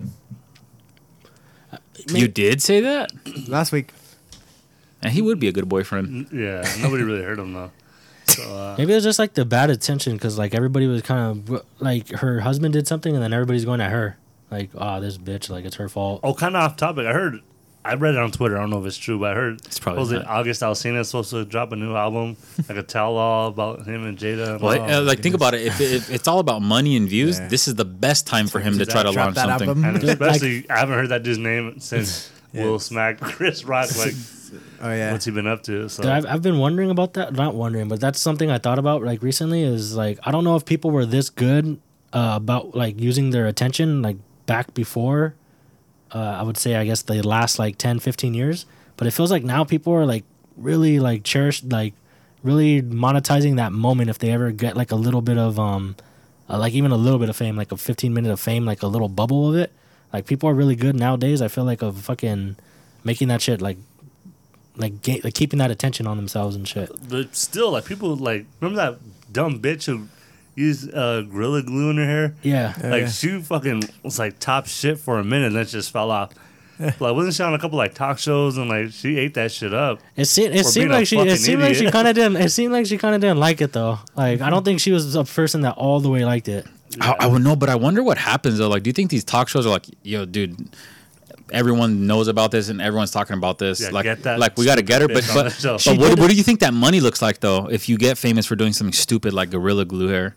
[2.09, 3.11] You did say that,
[3.49, 3.93] Last week.
[5.03, 6.29] and he would be a good boyfriend.
[6.33, 7.71] Yeah, nobody really heard him though.
[8.27, 11.21] So uh, Maybe it was just like the bad attention because like everybody was kind
[11.51, 14.17] of like her husband did something and then everybody's going at her
[14.51, 16.21] like, oh, this bitch, like it's her fault.
[16.23, 17.07] oh, kind of off topic.
[17.07, 17.41] I heard.
[17.83, 18.59] I read it on Twitter.
[18.59, 20.39] I don't know if it's true, but I heard It's probably supposedly not.
[20.39, 22.37] August Alsina is supposed to drop a new album,
[22.69, 24.51] like a tell-all about him and Jada.
[24.51, 24.91] And Well, all.
[24.91, 25.63] uh, like think about it.
[25.67, 27.49] If, if it's all about money and views, Yeah.
[27.49, 29.69] this is the best time for him to try to Drop launch that something.
[29.69, 29.85] album.
[29.87, 32.65] and Dude, especially, I haven't heard that dude's name since Yeah.
[32.65, 33.89] Will smack Chris Rock.
[33.97, 34.13] Like,
[34.83, 35.13] Oh yeah.
[35.13, 35.89] what's he been up to?
[35.89, 37.33] So Dude, I've, I've been wondering about that.
[37.33, 39.63] Not wondering, but that's something I thought about like recently.
[39.63, 41.81] Is like I don't know if people were this good
[42.13, 44.17] uh, about like using their attention like
[44.51, 45.37] back before.
[46.13, 49.31] Uh, I would say I guess the last like 10, 15 years, but it feels
[49.31, 50.25] like now people are like
[50.57, 51.95] really like cherished like
[52.43, 55.95] really monetizing that moment if they ever get like a little bit of um
[56.49, 58.83] uh, like even a little bit of fame like a 15 minute of fame like
[58.83, 59.73] a little bubble of it
[60.13, 62.57] like people are really good nowadays i feel like of fucking
[63.05, 63.79] making that shit like
[64.77, 64.93] like,
[65.25, 69.33] like keeping that attention on themselves and shit but still, like people like remember that
[69.33, 70.09] dumb bitch who
[70.55, 72.35] used uh, gorilla glue in her hair.
[72.43, 73.09] yeah Oh, like yeah.
[73.09, 76.33] she fucking was like top shit for a minute, and then just fell off.
[76.79, 79.75] like wasn't she on a couple like talk shows and like she ate that shit
[79.75, 80.01] up?
[80.17, 82.49] It seemed it seemed like she it fucking seemed like she kind of didn't it
[82.51, 83.99] seemed like she kind of didn't like it though.
[84.17, 86.67] Like I don't think she was a person that all the way liked it.
[87.01, 88.69] I, I would know, but I wonder what happens though.
[88.69, 90.75] Like, do you think these talk shows are like, yo, dude,
[91.53, 93.81] everyone knows about this and everyone's talking about this?
[93.81, 95.09] Yeah, like, get that like we got to get her.
[95.09, 97.41] But stupid bitch on but, but what, what do you think that money looks like
[97.41, 97.67] though?
[97.69, 100.35] If you get famous for doing something stupid like gorilla glue hair,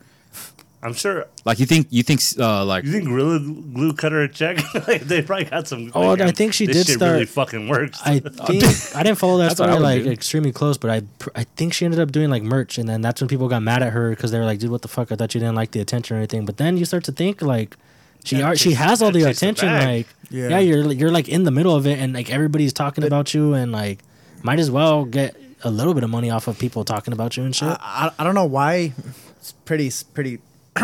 [0.84, 1.28] I'm sure.
[1.45, 4.58] like you think you think uh, like You think gorilla glue cut her a check?
[4.88, 5.91] like they probably got some.
[5.95, 8.02] Oh, like, I think she this did shit start- Really fucking works.
[8.04, 10.12] I think I didn't follow that That's story like do.
[10.12, 11.04] extremely close, but I
[11.36, 13.82] I think she ended up doing like merch, and then that's when people got mad
[13.82, 15.10] at her because they were like, "Dude, what the fuck?
[15.12, 17.41] I thought you didn't like the attention or anything." But then you start to think
[17.41, 17.78] like.
[18.23, 20.49] She are, she has all the chase the attention, like Yeah.
[20.49, 20.59] yeah.
[20.59, 23.53] you're you're like in the middle of it, and like everybody's talking But- about you,
[23.53, 23.99] and like
[24.41, 27.43] might as well get a little bit of money off of people talking about you
[27.43, 27.67] and shit.
[27.69, 28.93] I, I, I don't know why.
[29.38, 30.39] It's pretty pretty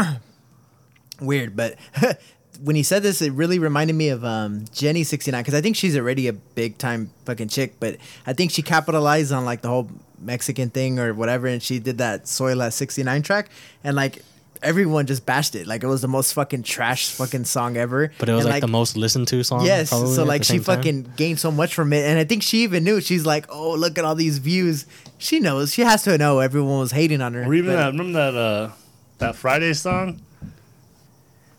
[1.22, 1.76] weird, but
[2.64, 5.62] when he said this, it really reminded me of um, Jenny sixty nine because I
[5.62, 9.62] think she's already a big time fucking chick, but I think she capitalized on like
[9.62, 9.90] the whole
[10.22, 13.50] Mexican thing or whatever, and she did that Soy La sixty nine track,
[13.84, 14.24] and like
[14.62, 18.12] everyone just bashed it, like it was the most fucking trash fucking song ever.
[18.18, 19.66] But it was And, like, the most listened to song.
[19.66, 20.76] Yes, probably so like she same time.
[20.78, 23.02] fucking gained so much from it, and I think she even knew.
[23.02, 24.86] She's like, "Oh, look at all these views."
[25.18, 25.74] She knows.
[25.74, 27.44] She has to know everyone was hating on her.
[27.44, 27.86] or even but- that.
[27.92, 28.72] Remember that uh,
[29.20, 30.22] that Friday song?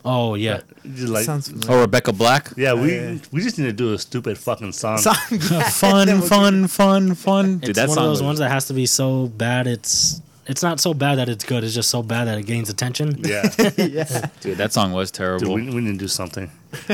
[0.02, 0.60] Oh yeah.
[0.94, 1.80] Just like, Sounds Or familiar.
[1.82, 2.52] Rebecca Black.
[2.56, 3.18] yeah, we yeah.
[3.32, 4.96] we just need to do a stupid fucking song.
[4.96, 5.14] Song.
[5.70, 7.58] fun, fun, fun, fun.
[7.58, 9.66] Dude, it's that one song of those was- ones that has to be so bad
[9.66, 11.64] it's it's not so bad that it's good.
[11.64, 13.18] It's just so bad that it gains attention.
[13.24, 14.28] Yeah, yeah.
[14.40, 15.54] Dude, that song was dude, terrible.
[15.54, 16.50] we, we need to do something.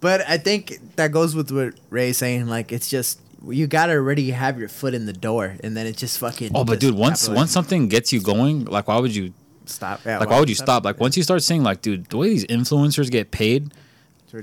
[0.00, 2.48] But I think that goes with what Ray's saying.
[2.48, 5.96] Like, it's just you gotta already have your foot in the door, and then it
[5.96, 6.50] just fucking.
[6.56, 7.36] oh, but dude, once capitalize.
[7.36, 9.32] once something gets you going, like why would you
[9.66, 10.00] stop.
[10.04, 10.84] Yeah, like well, why would you stop?
[10.84, 13.72] Like once you start saying like, dude, the way these influencers get paid,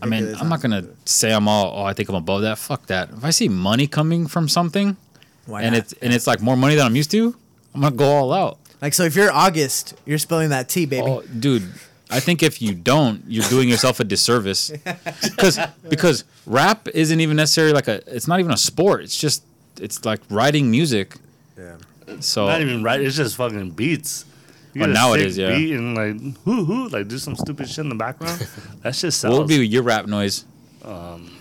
[0.02, 2.58] I mean, I'm not gonna say I'm all oh I think I'm above that.
[2.58, 3.10] Fuck that.
[3.10, 4.98] If I see money coming from something
[5.46, 5.80] Why and not?
[5.80, 7.36] it's and it's like more money than I'm used to,
[7.74, 8.58] I'm gonna go all out.
[8.82, 9.04] like so.
[9.04, 11.06] If you're August, you're spilling that tea, baby.
[11.08, 11.68] Oh, dude,
[12.10, 14.72] I think if you don't, you're doing yourself a disservice.
[15.22, 18.02] Because because rap isn't even necessarily like a.
[18.14, 19.04] It's not even a sport.
[19.04, 19.44] It's just
[19.80, 21.16] it's like writing music.
[21.58, 21.78] Yeah.
[22.20, 23.00] So Not even right.
[23.00, 24.26] It's just fucking beats.
[24.74, 25.56] You get now it sick is, yeah.
[25.56, 28.40] Beat and like hoo hoo, like do some stupid shit in the background.
[28.82, 29.32] that shit sells.
[29.34, 30.46] what would be your rap noise?
[30.84, 31.32] Um,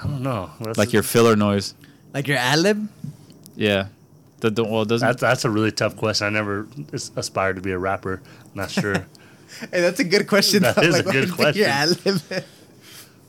[0.00, 0.50] I don't know.
[0.60, 1.74] That's Like your filler noise?
[2.12, 2.88] Like your ad lib.
[3.56, 3.88] Yeah.
[4.44, 6.26] The, the, well, doesn't That's that's a really tough question.
[6.26, 6.68] I never
[7.16, 8.20] aspired to be a rapper.
[8.54, 9.06] Not sure.
[9.70, 10.62] Hey, that's a good question.
[10.62, 10.82] That though.
[10.82, 12.20] is a Like, what good do Your ad question.
[12.28, 12.44] lib.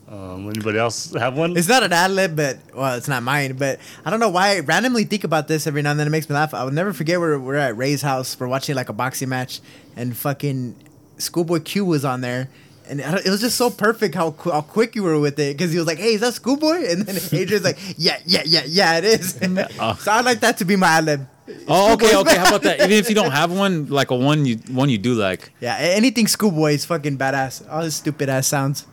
[0.09, 1.55] um, anybody else have one?
[1.55, 3.53] It's not an ad lib, but well, it's not mine.
[3.57, 6.07] But I don't know why I randomly think about this every now and then.
[6.07, 6.53] It makes me laugh.
[6.53, 8.37] I will never forget we're we're at Ray's house.
[8.39, 9.61] We're watching like a boxing match,
[9.95, 10.75] and fucking
[11.19, 12.49] Schoolboy Q was on there.
[12.87, 15.71] And it was just so perfect how qu- how quick you were with it because
[15.71, 18.97] he was like, "Hey, is that Schoolboy?" And then Adrian's like, "Yeah, yeah, yeah, yeah,
[18.97, 19.31] it is."
[20.03, 21.27] so I'd like that to be my ad lib.
[21.67, 22.37] Oh, okay, okay.
[22.37, 22.79] How about that?
[22.85, 25.51] Even if you don't have one, like a one you one you do like.
[25.59, 27.67] Yeah, anything Schoolboy is fucking badass.
[27.69, 28.85] All his stupid ass sounds.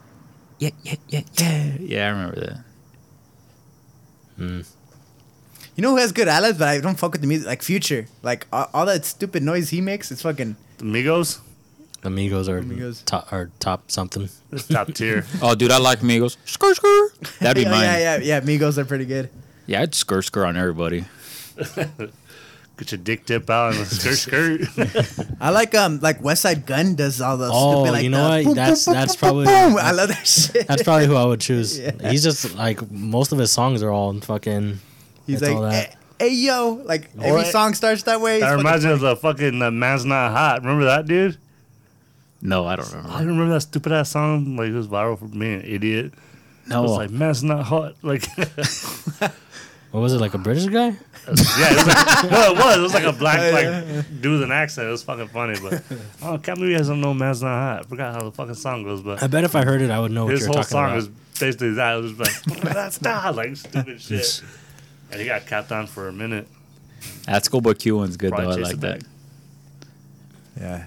[0.58, 1.76] Yeah, yeah, yeah, yeah.
[1.80, 2.64] Yeah, I remember that.
[4.36, 4.60] Hmm.
[5.76, 7.46] You know who has good ad libs, but I don't fuck with the music.
[7.46, 10.56] Like Future, like all, all that stupid noise he makes, it's fucking.
[10.80, 11.40] Amigos.
[12.04, 13.02] Amigos are Amigos.
[13.02, 14.28] top or top something.
[14.68, 15.24] Top tier.
[15.42, 16.36] Oh, dude, I like Migos.
[16.46, 17.38] Skr skr.
[17.38, 17.84] That'd be yeah, mine.
[17.84, 18.40] yeah, yeah, yeah.
[18.40, 19.30] Migos are pretty good.
[19.66, 21.04] Yeah, I'd skr skr on everybody.
[22.78, 24.60] Get your dick tip out and skirt skirt.
[25.40, 27.50] I like um like Westside Gunn does all those.
[27.52, 28.44] Oh, stupid, like you know the what?
[28.46, 29.78] boom, That's- boom, that's boom, boom, probably- boom.
[29.80, 30.66] I love that shit.
[30.66, 31.78] That's probably who I would choose.
[31.78, 31.92] Yeah.
[32.10, 34.80] He's just like most of his songs are all fucking.
[35.26, 35.90] He's like, all that.
[36.18, 37.46] hey, hey, yo, like every Alright.
[37.46, 38.42] song starts that way.
[38.42, 40.86] I imagine it's that fucking reminds me of the fucking uh, "Man's Not Hot." Remember
[40.86, 41.36] that dude?
[42.42, 43.08] No, I don't remember.
[43.08, 43.18] I remember.
[43.30, 44.56] don't remember that stupid ass song.
[44.56, 46.12] Like it was viral for me, an idiot.
[46.66, 48.26] I No, was like, "Man's Not Hot." Like,
[49.92, 50.86] What was it like a British guy?
[50.88, 50.92] yeah,
[51.26, 52.76] it was like, no, it was.
[52.78, 54.88] It was like a black like dude with an accent.
[54.88, 55.82] It was fucking funny, but
[56.22, 58.54] oh, can't believe you guys don't know "Man's Not Hot." I forgot how the fucking
[58.54, 60.54] song goes, but I bet if I heard it, I would know what his whole
[60.54, 60.96] talking song about.
[60.96, 61.96] was basically that.
[61.98, 64.42] It was like oh that's not like stupid shit.
[65.10, 66.48] And he got capped on for a minute.
[67.26, 68.60] that Schoolboy Q one's good Probably though.
[68.62, 69.00] I like that.
[69.00, 69.08] back.
[70.58, 70.84] Yeah.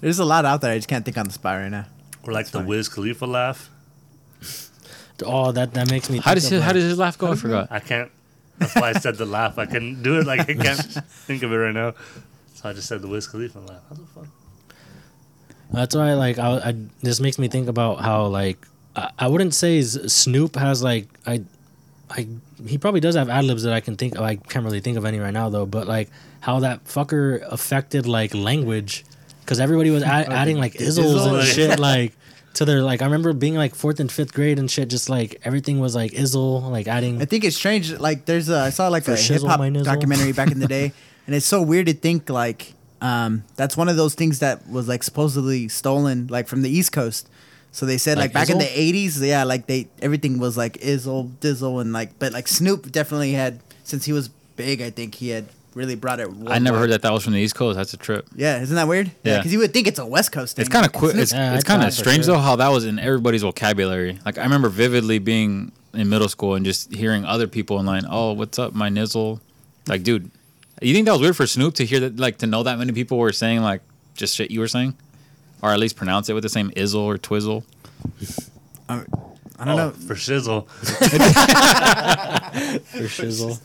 [0.00, 0.72] There's a lot out there.
[0.72, 1.86] I just can't think on the spot right now.
[2.22, 2.68] Or like the funny.
[2.68, 3.70] Wiz Khalifa laugh.
[5.24, 6.18] oh, that that makes me.
[6.18, 7.32] How think does his, how does his laugh go?
[7.32, 7.68] I forgot.
[7.70, 8.10] I can't.
[8.58, 9.58] That's why I said the laugh.
[9.58, 10.26] I can't do it.
[10.26, 10.78] Like I can't
[11.08, 11.94] think of it right now.
[12.54, 13.82] So I just said the Wiz Khalifa laugh.
[13.88, 14.26] How the fuck?
[15.72, 19.54] That's why, like, I, I this makes me think about how, like, I, I wouldn't
[19.54, 21.42] say Snoop has like, I,
[22.10, 22.28] I,
[22.66, 24.14] he probably does have ad libs that I can think.
[24.14, 24.22] of.
[24.22, 25.66] I can't really think of any right now though.
[25.66, 29.04] But like, how that fucker affected like language,
[29.44, 32.12] because everybody was add, adding like izzles Izzle, and shit, like.
[32.58, 34.88] To their like, I remember being like fourth and fifth grade and shit.
[34.88, 37.20] Just like everything was like izzle, like adding.
[37.20, 37.90] I think it's strange.
[37.98, 39.82] Like there's a I saw like For a shizzle, hip hop nizzle.
[39.84, 40.92] documentary back in the day,
[41.26, 44.86] and it's so weird to think like um that's one of those things that was
[44.86, 47.28] like supposedly stolen like from the East Coast.
[47.72, 48.72] So they said like, Like back in Izzle?
[48.72, 52.92] the '80s, yeah, like they everything was like Izzle, Dizzle, and like but like Snoop
[52.92, 54.80] definitely had since he was big.
[54.80, 56.28] I think he had really brought it.
[56.46, 57.76] I never heard that that was from the East Coast.
[57.76, 58.26] That's a trip.
[58.34, 59.10] Yeah, isn't that weird?
[59.24, 59.38] Yeah.
[59.38, 60.62] because you would think it's a West Coast thing.
[60.64, 61.16] It's kind of quick.
[61.16, 62.34] It's, Yeah, it's kind of strange sure.
[62.34, 64.18] though how that was in everybody's vocabulary.
[64.24, 68.04] Like I remember vividly being in middle school and just hearing other people in line.
[68.08, 69.40] Oh, what's up, my nizzle?
[69.86, 70.30] Like, dude,
[70.80, 72.18] you think that was weird for Snoop to hear that?
[72.18, 73.82] Like to know that many people were saying like
[74.14, 74.94] just shit you were saying,
[75.62, 77.64] or at least pronounce it with the same izzle or twizzle.
[78.88, 79.06] Um,
[79.58, 79.90] I don't Oh, know.
[79.92, 80.66] for shizzle.
[82.84, 83.60] for shizzle.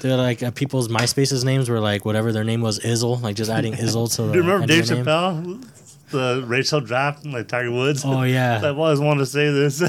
[0.00, 3.50] They're like uh, people's MySpace's names were like whatever their name was, Izzle, like just
[3.50, 5.04] adding Izzle to Do you remember Dave your name.
[5.04, 5.66] Chappelle?
[6.10, 8.02] The Racial draft, like Tiger Woods.
[8.04, 9.78] Oh yeah, I've always wanted to say this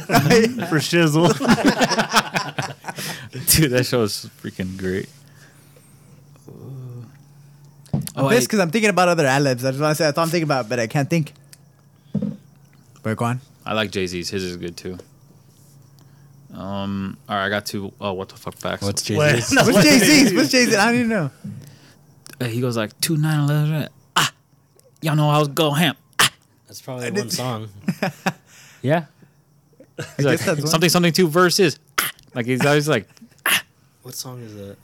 [0.69, 1.29] for shizzle.
[3.55, 5.09] Dude, that show is freaking great.
[8.15, 9.65] Oh, pissed I- because I'm thinking about other ad libs.
[9.65, 11.33] I just want to say that's all I'm thinking about, but I can't think.
[13.01, 13.41] But go on.
[13.65, 14.29] I like Jay Z's.
[14.29, 14.97] His is good too.
[16.53, 17.17] Um.
[17.29, 17.91] All right, I got two.
[18.01, 18.83] Oh, what the fuck facts?
[18.83, 19.53] what's Wait, Jesus?
[19.53, 19.83] no, What's wait.
[19.83, 20.33] Jay Z's?
[20.33, 20.75] What's Jay Z?
[20.75, 21.31] I don't even know.
[22.41, 23.87] Uh, he goes like two nine eleven.
[24.15, 24.33] Ah,
[25.01, 25.95] y'all know I was go ham.
[26.19, 26.31] Ah,
[26.67, 27.69] That's probably one song.
[28.81, 29.05] yeah.
[30.17, 30.67] He's like, guess that's one.
[30.67, 31.79] something something two verses.
[32.33, 33.07] Like he's always like,
[34.01, 34.77] What song is that?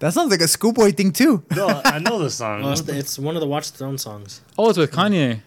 [0.00, 1.44] That sounds like a schoolboy thing too.
[1.54, 2.62] No, I know the song.
[2.62, 4.40] Well, it's, the- it's one of the Watch the Throne songs.
[4.58, 5.40] oh, it's with Kanye.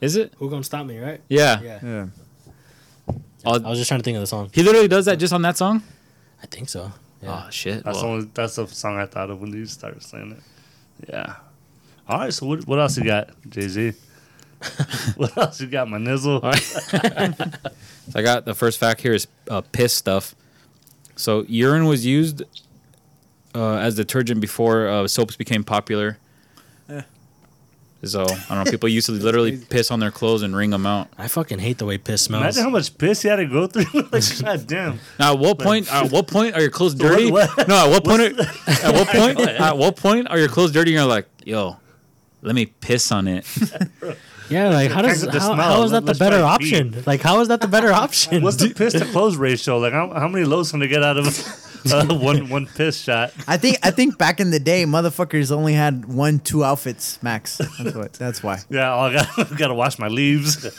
[0.00, 0.34] Is it?
[0.38, 0.98] Who gonna stop me?
[0.98, 1.20] Right?
[1.28, 1.60] Yeah.
[1.62, 1.78] Yeah.
[1.82, 2.06] Yeah.
[3.46, 4.50] Oh, I was just trying to think of the song.
[4.52, 5.82] he literally does that just on that song.
[6.42, 6.92] I think so.
[7.22, 7.44] Yeah.
[7.46, 7.84] Oh shit.
[7.84, 11.08] That's Well, the only, that's the song I thought of when you started saying it.
[11.08, 11.36] Yeah.
[12.08, 12.32] All right.
[12.34, 13.92] So what what else you got, Jay Z?
[15.16, 16.42] what else you got, my nizzle?
[16.42, 17.54] All right.
[18.08, 20.36] So I got the first fact here is uh, piss stuff.
[21.16, 22.42] So urine was used
[23.52, 26.18] uh, as detergent before uh, soaps became popular.
[28.06, 28.70] So I don't know.
[28.70, 31.08] People used to literally piss on their clothes and wring them out.
[31.18, 32.42] I fucking hate the way piss smells.
[32.42, 34.02] Imagine how much piss you had to go through.
[34.12, 35.00] like, God damn.
[35.18, 35.92] Now, at what point?
[35.92, 37.30] At what point are your clothes dirty?
[37.30, 38.20] what- No, at what point?
[38.22, 38.42] Are,
[38.84, 39.38] at what point?
[39.40, 40.92] At what point are your clothes dirty?
[40.92, 41.76] And you're like, yo,
[42.42, 43.46] let me piss on it.
[44.48, 45.56] yeah, like how does the how, smell.
[45.56, 46.64] how is that the better try pee.
[46.66, 47.02] option?
[47.06, 48.42] Like how is that the better option?
[48.42, 49.78] What's the piss to clothes ratio?
[49.78, 51.26] Like how, how many loads can they get out of
[51.92, 53.32] uh, one one piss shot?
[53.46, 57.58] I think I think back in the day, motherfuckers only had one, two outfits max.
[57.58, 58.12] That's what.
[58.14, 58.60] That's why.
[58.70, 60.60] Yeah, oh, I got got to wash my leaves.
[60.62, 60.70] they're,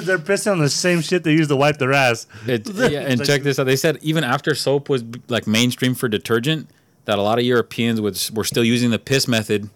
[0.00, 2.26] they're pissing on the same shit they use to wipe their ass.
[2.46, 3.64] It, yeah, and check this out.
[3.64, 6.68] They said even after soap was like mainstream for detergent,
[7.04, 9.70] that a lot of Europeans would, were still using the piss method.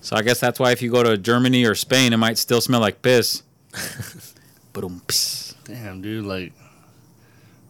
[0.00, 2.60] so I guess that's why if you go to Germany or Spain, it might still
[2.60, 3.42] smell like piss.
[4.72, 5.02] Ba-dum.
[5.64, 6.52] Damn, dude, like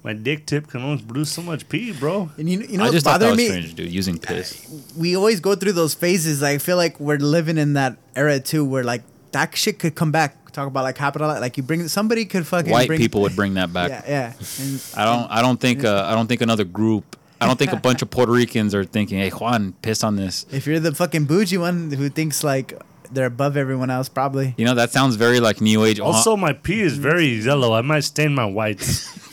[0.05, 2.31] my dick tip can only produce so much pee, bro.
[2.37, 3.47] And you, you know I what's just thought that bothering was me?
[3.47, 3.91] strange, dude.
[3.91, 4.71] Using piss.
[4.97, 6.43] we always go through those phases.
[6.43, 10.13] I feel like we're living in that era too, where like that shit could come
[10.13, 10.37] back.
[10.53, 13.55] Talk about like capital, like you bring somebody could fucking White bring, people would bring
[13.55, 13.91] that back.
[13.91, 14.33] Yeah, yeah.
[14.61, 15.29] And I don't.
[15.29, 15.85] I don't think.
[15.85, 17.17] Uh, I don't think another group.
[17.41, 20.47] I don't think a bunch of Puerto Ricans are thinking, "Hey, Juan, piss on this."
[20.53, 24.55] if you're the fucking bougie one who thinks like they're above everyone else, probably.
[24.57, 25.99] You know, that sounds very like New Age.
[25.99, 27.75] Also, my pee is very yellow.
[27.75, 29.11] I might stain my whites.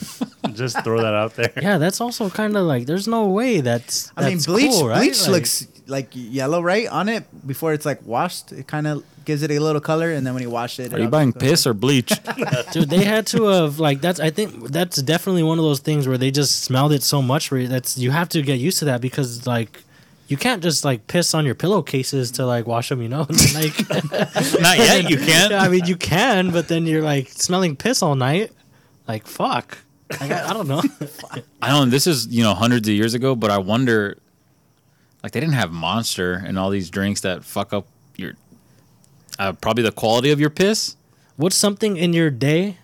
[0.54, 1.52] Just throw that out there.
[1.60, 4.10] yeah, that's also kind of like there's no way that's.
[4.16, 4.98] I mean, bleach cool, right?
[5.00, 8.52] bleach Like, looks like yellow, right, on it before it's like washed.
[8.52, 10.98] It kind of gives it a little color, and then when you wash it, Are
[10.98, 12.12] it you buying obviously- piss or bleach?
[12.72, 12.90] dude.
[12.90, 14.18] They had to have like that's.
[14.20, 17.50] I think that's definitely one of those things where they just smelled it so much
[17.52, 19.82] where that's you have to get used to that because like.
[20.28, 23.26] You can't just like piss on your pillowcases to like wash them, you know.
[23.54, 25.10] like, Not yet.
[25.10, 25.52] You can't.
[25.52, 28.50] I mean, you can, but then you're like smelling piss all night.
[29.06, 29.76] Like, fuck.
[30.20, 30.82] Like, I, I don't know.
[31.62, 31.90] I don't.
[31.90, 34.18] This is you know hundreds of years ago, but I wonder,
[35.22, 38.34] like they didn't have Monster and all these drinks that fuck up your,
[39.38, 40.96] uh, probably the quality of your piss
[41.36, 42.76] What's something in your day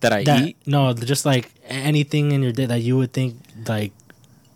[0.00, 0.56] that I that eat.
[0.66, 3.36] no, just like anything in your day that you would think
[3.68, 3.92] like,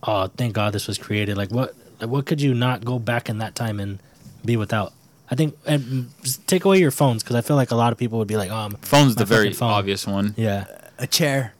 [0.02, 1.36] oh, thank God this was created.
[1.36, 3.98] Like, what, like, what could you not go back in that time and
[4.44, 4.92] be without?
[5.30, 6.08] I think and
[6.46, 8.50] take away your phones because I feel like a lot of people would be like,
[8.50, 9.70] um, Phone's My the very phone.
[9.70, 10.34] obvious one.
[10.36, 10.66] yeah.
[10.98, 11.52] a chair.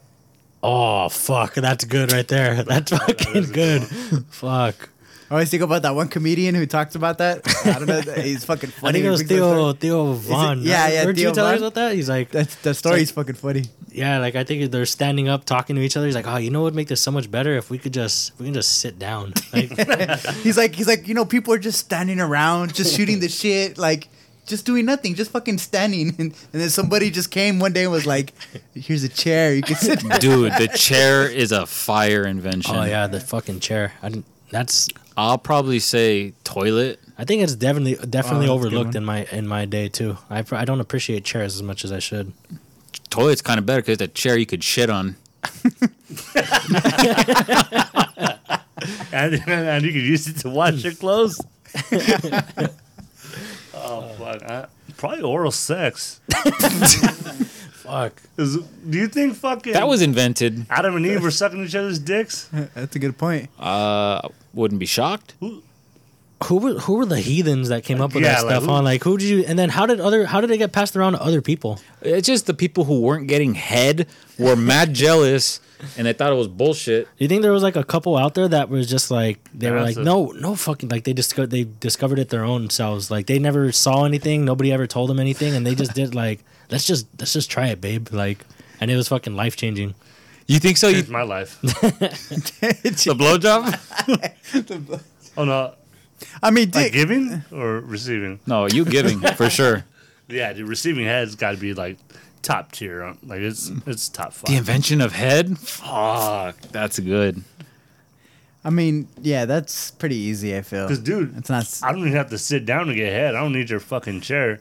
[0.69, 2.61] Oh fuck, that's good right there.
[2.67, 3.83] That's fucking good.
[4.29, 4.89] Fuck.
[5.29, 7.41] I always think about that one comedian who talks about that.
[7.65, 8.13] I don't know.
[8.21, 9.71] He's fucking I think it was Theo.
[9.71, 10.61] Theo Von.
[10.61, 11.95] yeah, yeah, Heard Theo you tell us about that?
[11.95, 13.63] He's like, That's the story's fucking funny.
[13.93, 16.05] yeah, like I think they're standing up talking to each other.
[16.05, 17.93] He's like, oh, you know what would make this so much better if we could
[17.93, 19.33] just if we can just sit down.
[19.53, 19.69] Like,
[20.43, 23.77] He's like, he's like, you know, people are just standing around, just shooting the shit,
[23.77, 24.09] like
[24.47, 26.07] just doing nothing, just fucking standing.
[26.19, 28.33] And, and then somebody just came one day and was like,
[28.73, 32.75] "Here's a chair, you can sit." down." Dude, the chair is a fire invention.
[32.75, 33.93] oh yeah, the fucking chair.
[34.01, 34.25] I didn't.
[34.49, 34.87] That's.
[35.15, 36.99] I'll probably say toilet.
[37.17, 39.89] I think it's definitely definitely Oh, that's a good overlooked in my in my day
[39.89, 40.17] too.
[40.29, 42.33] I I don't appreciate chairs as much as I should.
[43.09, 45.15] Toilet's kind of better because the chair you could shit on.
[49.11, 51.41] and, and you could use it to wash your clothes.
[53.87, 54.43] Oh fuck!
[54.43, 54.65] I,
[54.97, 56.19] probably oral sex.
[57.87, 58.21] Fuck.
[58.37, 60.65] Is, do you think fucking That was invented.
[60.69, 62.49] Adam and Eve were sucking each other's dicks?
[62.75, 63.49] That's a good point.
[63.57, 65.35] Uh, wouldn't be shocked.
[65.39, 68.63] Who were who were the heathens that came up with Yeah, that like, stuff?
[68.65, 69.43] who- on like who did you?
[69.45, 71.79] And then how did other how did it get passed around to other people?
[72.01, 75.59] It's just the people who weren't getting head were mad jealous
[75.97, 77.07] and they thought it was bullshit.
[77.17, 79.77] You think there was like a couple out there that was just like they were
[79.77, 80.05] like Massive.
[80.05, 83.71] no no fucking like they discovered they discovered it their own selves like they never
[83.71, 87.33] saw anything nobody ever told them anything and they just did like let's just let's
[87.33, 88.45] just try it babe like
[88.79, 89.93] and it was fucking life changing.
[90.47, 90.87] You think so?
[90.87, 91.59] You, Changed my life.
[91.61, 95.01] the blowjob?
[95.37, 95.75] Oh no,
[96.41, 98.39] I mean, like giving or receiving?
[98.47, 99.85] No, you giving for sure.
[100.29, 101.97] Yeah, the receiving head's got to be like
[102.41, 103.03] top tier.
[103.03, 104.45] uh, Like it's it's top five.
[104.49, 105.57] The invention of head?
[105.57, 107.43] Fuck, that's good.
[108.63, 110.55] I mean, yeah, that's pretty easy.
[110.57, 110.85] I feel.
[110.87, 111.67] Because, dude, it's not.
[111.83, 113.35] I don't even have to sit down to get head.
[113.35, 114.59] I don't need your fucking chair.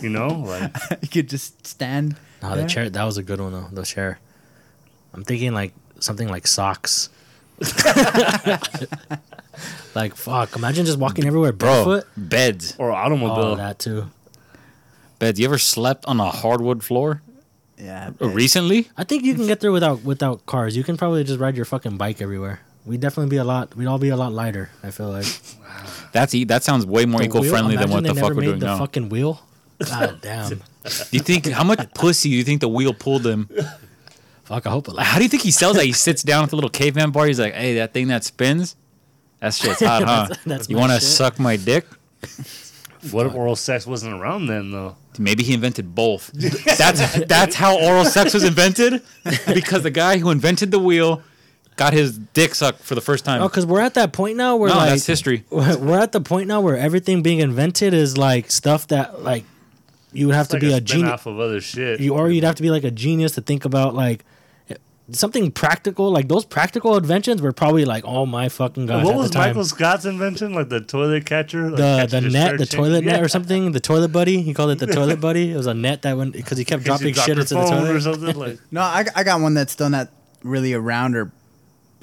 [0.00, 2.16] You know, like you could just stand.
[2.42, 2.62] No, there.
[2.64, 3.68] the chair that was a good one though.
[3.72, 4.18] The chair.
[5.14, 7.08] I'm thinking like something like socks.
[9.94, 10.54] like fuck!
[10.56, 12.74] Imagine just walking everywhere Bro, beds.
[12.78, 13.44] or automobile.
[13.44, 14.10] Oh, that too.
[15.18, 15.38] Beds.
[15.40, 17.22] You ever slept on a hardwood floor
[17.78, 18.10] Yeah.
[18.20, 18.88] Uh, recently?
[18.96, 20.76] I think you can get there without without cars.
[20.76, 22.60] You can probably just ride your fucking bike everywhere.
[22.84, 23.74] We'd definitely be a lot.
[23.76, 24.70] We'd all be a lot lighter.
[24.82, 25.26] I feel like.
[26.12, 28.34] That's e- that sounds way more eco friendly than imagine what they the never fuck
[28.36, 28.78] we're made doing the now.
[28.78, 29.42] fucking wheel.
[29.84, 30.48] God damn.
[30.50, 30.58] Do
[31.10, 33.48] you think how much pussy do you think the wheel pulled him?
[34.44, 34.66] Fuck.
[34.66, 34.94] I hope it.
[34.94, 35.84] Like, how do you think he sells that?
[35.84, 37.26] He sits down at the little caveman bar.
[37.26, 38.76] He's like, "Hey, that thing that spins,
[39.40, 40.26] that shit's hot, huh?
[40.28, 41.84] That's- that's you my want to shit." suck my dick?"
[43.12, 44.96] What if oral sex wasn't around then, though?
[45.18, 46.30] Maybe he invented both.
[46.32, 49.02] That's that's how oral sex was invented,
[49.52, 51.22] because the guy who invented the wheel
[51.76, 53.42] got his dick sucked for the first time.
[53.42, 55.44] Oh, because we're at that point now where no, like that's history.
[55.50, 59.44] we're at the point now where everything being invented is like stuff that like
[60.12, 61.10] you would have It's to like be a, a genius.
[61.10, 62.00] off of other shit.
[62.00, 64.24] You or you'd have to be like a genius to think about like
[65.12, 66.10] something practical.
[66.10, 69.04] Like those practical inventions were probably like, oh my fucking god!
[69.04, 69.48] what at was the time.
[69.50, 70.54] Michael Scott's invention?
[70.54, 71.70] Like the toilet catcher?
[71.70, 72.80] Like the catch the net, shirt the chain?
[72.80, 74.42] toilet net or something, the toilet buddy.
[74.42, 75.52] He called it the toilet buddy.
[75.52, 77.54] It was a net that went because he kept In case you dropping shit into
[77.54, 78.02] the phone or toilet.
[78.02, 78.36] something.
[78.36, 80.08] Like No, I, I got one that's still not
[80.42, 81.32] really around or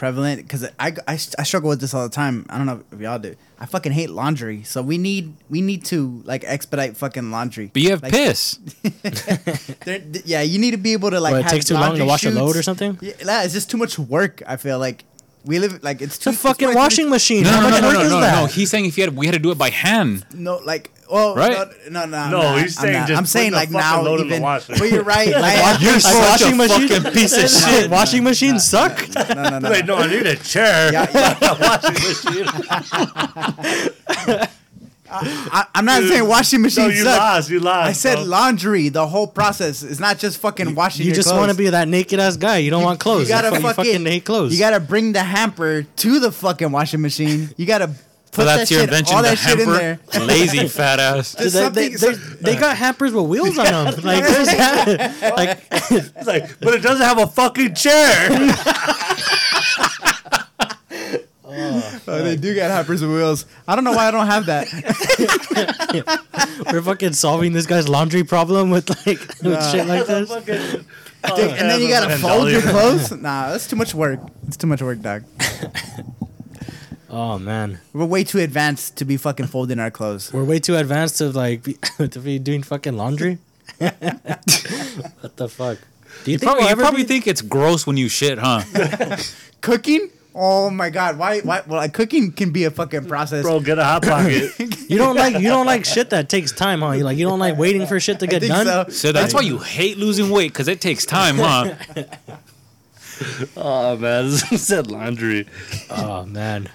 [0.04, 2.46] prevalent because I, I, I struggle with this all the time.
[2.50, 3.36] I don't know if y'all do.
[3.58, 7.72] I fucking hate laundry, so we need we need to like expedite fucking laundry.
[7.72, 8.60] But you have Like, piss.
[10.26, 11.32] Yeah, you need to be able to like.
[11.32, 12.98] What, it takes too long to wash a load or something?
[13.02, 14.44] Yeah, it's just too much work.
[14.46, 15.06] I feel like
[15.46, 17.44] we live like it's It's too a fucking way too- washing machine.
[17.44, 18.40] No, How no, much no, work no, is no, that?
[18.42, 18.46] no.
[18.48, 20.26] He's saying if you had, we had to do it by hand.
[20.34, 21.68] No, like oh Right?
[21.92, 22.30] No, no, no.
[22.30, 23.08] No, not- he's I'm saying not.
[23.08, 24.42] just I'm saying like now load in even.
[24.42, 24.74] washer.
[24.80, 25.28] But you're right.
[25.36, 26.88] I, You're Like such washing a machine?
[26.88, 27.90] fucking piece of shit.
[27.92, 29.06] Washing machines suck.
[29.16, 29.70] no, no, no.
[29.70, 30.92] Like, no, I need a chair.
[30.94, 31.58] Yeah, yeah.
[31.60, 32.48] washing machine.
[35.16, 37.20] I, I'm not saying washing No, machines you suck.
[37.20, 37.50] lost.
[37.50, 37.90] You lost.
[37.90, 38.24] I said bro.
[38.24, 38.90] laundry.
[38.90, 41.02] The whole process is not just fucking washing.
[41.06, 42.58] You your just want to be that naked ass guy.
[42.58, 43.24] You don't want clothes.
[43.24, 44.54] You gotta fu- fucking, fucking hate clothes.
[44.54, 47.50] You gotta bring the hamper to the fucking washing machine.
[47.58, 47.98] You gotta put
[48.36, 50.00] So that's that your shit, invention, all the that shit in there.
[50.26, 51.34] Lazy fat ass.
[51.34, 51.50] They, they,
[51.92, 51.92] something-
[52.42, 53.86] they, they got hampers with wheels on them.
[54.04, 58.30] Like, there's ha- like It's like, but it doesn't have a fucking chair.
[62.08, 63.46] Oh, they do got hampers with wheels.
[63.68, 64.68] I don't know why I don't have that.
[66.74, 70.30] we're fucking solving this guy's laundry problem with like with shit like this.
[70.30, 70.86] Fucking-
[71.38, 73.10] Dude, and then you gotta fold your clothes.
[73.12, 74.20] Nah, that's too much work.
[74.48, 75.24] It's too much work, dog.
[77.10, 80.34] Oh man, We're way too advanced to be fucking folding our clothes.
[80.34, 81.74] we're way too advanced to like be,
[82.10, 83.38] to be doing fucking laundry.
[83.78, 85.78] what the fuck?
[86.26, 88.62] Do you, think Probably, you probably be- think it's gross when you shit, huh?
[89.62, 90.10] Cooking?
[90.36, 91.18] Oh my god!
[91.20, 91.42] Why?
[91.42, 91.62] Why?
[91.68, 93.44] Well, like, cooking can be a fucking process.
[93.44, 94.52] Bro, get a hot pocket.
[94.90, 96.92] you don't like you don't like shit that takes time, huh?
[96.92, 98.66] You like you don't like waiting for shit to I get think done.
[98.66, 98.92] so.
[98.92, 101.76] So that's why you hate losing weight because it takes time, huh?
[103.58, 105.48] oh man, this said laundry.
[105.90, 106.70] Oh man,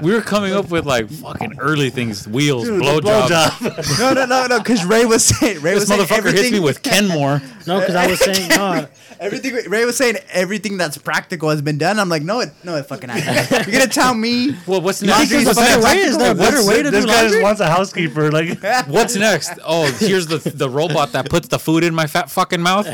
[0.00, 3.48] We were coming up with like fucking early things, wheels, Dude, the blowjobs.
[3.50, 3.98] blowjob.
[3.98, 4.58] No, no, no, no.
[4.58, 7.40] Because Ray was saying, Ray This was saying motherfucker hits me with Kenmore.
[7.66, 8.86] no, because I was saying no.
[9.20, 9.54] everything.
[9.70, 11.98] Ray was saying everything that's practical has been done.
[11.98, 13.66] I'm like, no, it, no, it fucking hasn't.
[13.66, 14.56] You're gonna tell me?
[14.66, 15.30] Well, what's next?
[15.30, 15.98] there's a better way?
[15.98, 18.30] Is there a better way to this do guy just wants a housekeeper.
[18.30, 19.52] Like, What's next?
[19.64, 22.86] Oh, here's the the robot that puts the food in my fat fucking mouth.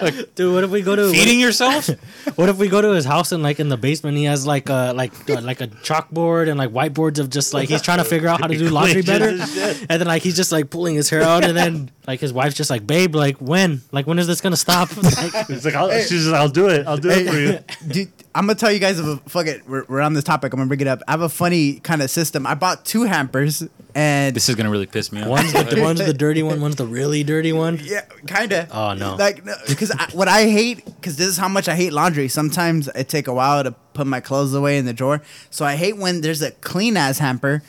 [0.00, 1.88] Like, Dude, what if we go to Feeding yourself?
[2.36, 4.68] What if we go to his house and like in the basement he has like
[4.68, 8.04] a like uh, like a chalkboard and like whiteboards of just like he's trying to
[8.14, 11.08] figure out how to do laundry better, and then like he's just like pulling his
[11.10, 14.26] hair out and then like his wife's just like, babe, like when, like when is
[14.26, 14.88] this gonna stop?
[15.16, 16.86] Like, it's like, I'll, she's just, I'll do it.
[16.86, 17.58] I'll do it for you.
[17.92, 19.66] Dude, I'm gonna tell you guys of a fuck it.
[19.68, 20.52] We're, we're on this topic.
[20.52, 21.00] I'm gonna bring it up.
[21.08, 22.46] I have a funny kind of system.
[22.46, 25.28] I bought two hampers, and This is gonna really piss me off.
[25.28, 27.80] one's the one's the dirty one, one's the really dirty one.
[27.82, 28.68] yeah, kind of.
[28.72, 29.14] Oh, no.
[29.16, 32.28] Like, because what I hate, because this is how much I hate laundry.
[32.28, 35.22] Sometimes it take a while to put my clothes away in the drawer.
[35.50, 37.62] So I hate when there's a clean ass hamper,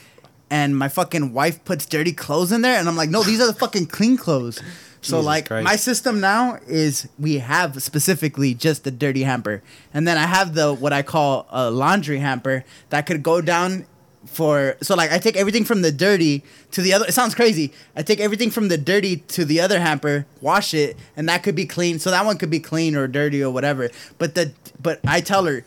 [0.49, 3.47] and my fucking wife puts dirty clothes in there, and I'm like, no, these are
[3.47, 4.61] the fucking clean clothes.
[5.01, 5.63] So Jesus like Christ.
[5.63, 9.63] my system now is we have specifically just the dirty hamper,
[9.93, 13.85] and then I have the what I call a laundry hamper that could go down
[14.25, 17.05] for so like I take everything from the dirty to the other.
[17.05, 17.71] It sounds crazy.
[17.95, 21.55] I take everything from the dirty to the other hamper, wash it, and that could
[21.55, 21.99] be clean.
[21.99, 23.89] So that one could be clean or dirty or whatever.
[24.17, 24.51] But the
[24.81, 25.63] but I tell her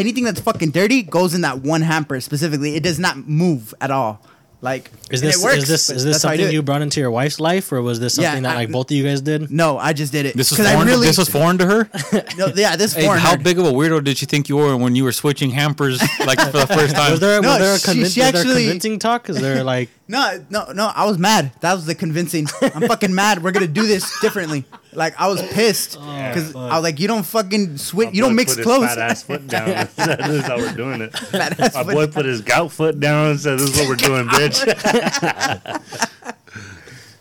[0.00, 2.74] anything that's fucking dirty goes in that one hamper specifically.
[2.76, 4.20] It does not move at all.
[4.62, 6.62] Like, Is this it works, is this is this that's how I do something you
[6.62, 8.94] brought into your wife's life, or was this Yeah, something that I- like both of
[8.96, 9.50] you guys did?
[9.50, 10.36] No, I just did it.
[10.36, 10.86] This was 'Cause I foreign.
[10.88, 11.88] really- this was foreign to her.
[12.36, 13.20] No, yeah, this Hey, foreign.
[13.20, 16.02] how big of a weirdo did you think you were when you were switching hampers
[16.26, 17.10] like for the first time?
[17.12, 19.30] Was there No, was there a she- convin- she was there actually- convincing talk?
[19.30, 20.90] Is there like No, no, no.
[20.92, 21.52] I was mad.
[21.60, 22.48] That was the convincing.
[22.60, 23.44] I'm fucking mad.
[23.44, 24.64] We're gonna do this differently.
[24.92, 28.12] Like I was pissed oh, because I was like, you don't fucking switch.
[28.12, 28.86] You don't mix put his clothes.
[28.86, 29.68] Fat ass foot down.
[29.68, 31.16] and said, this is how we're doing it.
[31.16, 33.88] Fat ass My foot boy put his gout foot down and said, "This is what
[33.88, 34.66] we're doing, bitch."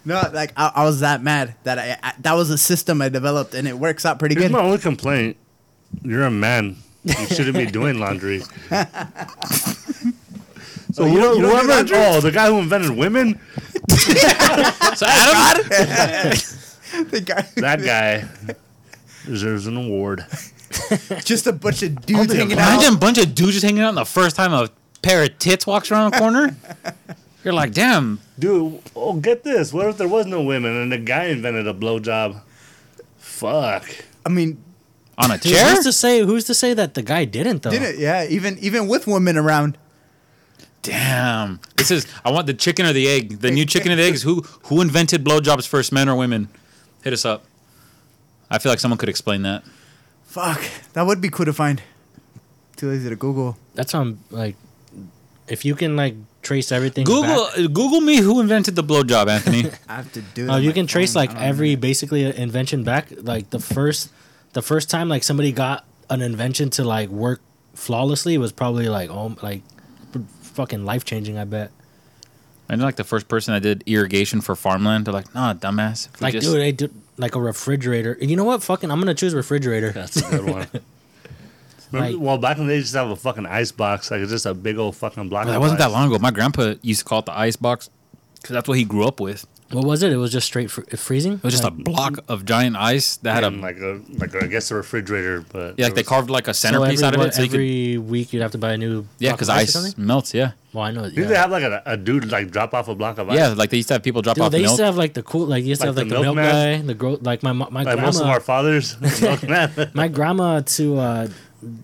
[0.03, 3.09] No, like I, I was that mad that I, I that was a system I
[3.09, 4.53] developed and it works out pretty Here's good.
[4.53, 5.37] my only complaint:
[6.01, 6.77] You're a man.
[7.03, 8.41] You shouldn't be doing laundry.
[10.91, 11.97] So you don't- you don't whoever, laundry?
[11.97, 13.39] oh, the guy who invented women,
[14.95, 15.63] So Adam,
[17.09, 18.27] The guy- that guy
[19.25, 20.25] deserves an award.
[21.23, 22.73] just a bunch of dudes hanging out.
[22.79, 23.89] imagine a bunch of dudes just hanging out.
[23.89, 24.69] And the first time a
[25.01, 26.55] pair of tits walks around the corner,
[27.43, 28.19] you're like, damn.
[28.37, 29.71] Dude, oh, get this.
[29.71, 32.41] What if there was no women and the guy invented a blowjob?
[33.17, 33.89] Fuck.
[34.25, 34.61] I mean,
[35.17, 35.75] On a Dude, chair?
[35.75, 37.71] who's to say who's to say that the guy didn't though?
[37.71, 37.99] did it?
[37.99, 39.77] Yeah, even even with women around.
[40.81, 41.59] Damn.
[41.75, 42.07] This is.
[42.23, 43.39] I want the chicken or the egg.
[43.39, 46.47] The new chicken or the egg is who who invented blowjobs first, men or women?
[47.03, 47.43] Hit us up.
[48.49, 49.63] I feel like someone could explain that.
[50.25, 50.61] Fuck,
[50.93, 51.81] that would be cool to find.
[52.77, 53.57] Too lazy to Google.
[53.75, 54.55] That's on like,
[55.47, 57.03] if you can like trace everything.
[57.05, 59.69] Google back- Google me who invented the blowjob, Anthony.
[59.89, 60.45] I have to do.
[60.45, 61.21] it Oh, on you my can trace phone.
[61.21, 61.39] like I know.
[61.41, 63.07] every basically uh, invention back.
[63.17, 64.11] Like the first,
[64.53, 67.41] the first time like somebody got an invention to like work
[67.75, 69.78] flawlessly was probably like oh like p-
[70.59, 71.37] fucking life changing.
[71.37, 71.71] I bet.
[72.69, 75.05] I know like the first person that did irrigation for farmland.
[75.05, 76.07] They're like, nah, dumbass.
[76.13, 78.17] If we Like just- dude, I did like a refrigerator.
[78.19, 78.61] And you know what?
[78.61, 79.91] Fucking, I'm gonna choose refrigerator.
[79.91, 80.67] That's a good one.
[81.91, 84.11] Remember, Like- well, back in the day, you used to have a fucking ice box.
[84.11, 85.93] Like, it's just a big old fucking block Bro, of that wasn't that ice.
[85.93, 86.19] long ago.
[86.19, 87.89] My grandpa used to call it the ice box
[88.35, 89.47] because that's what he grew up with.
[89.71, 90.11] What was it?
[90.11, 91.33] It was just straight fr- freezing.
[91.33, 94.43] It was just a block of giant ice that had a like a, like a,
[94.43, 97.13] I guess a refrigerator, but yeah, like they carved like a centerpiece so every, out
[97.13, 97.33] of what, it.
[97.35, 99.05] So you could every week you'd have to buy a new.
[99.19, 100.33] yeah, because of or ice melts.
[100.33, 101.09] Yeah, Well, I know.
[101.09, 103.37] Did they have like a, a dude like drop off a block of ice?
[103.37, 103.49] yeah.
[103.49, 105.21] Like they used to have people drop Dude, off they used to have like the
[105.23, 106.79] cool, like you used to Like have like the the, milk milkman?
[106.81, 108.07] guy, the gro- like my mo- my like grandma.
[108.07, 108.99] most of our fathers.
[109.21, 109.91] milkman.
[109.93, 111.27] my grandma to uh,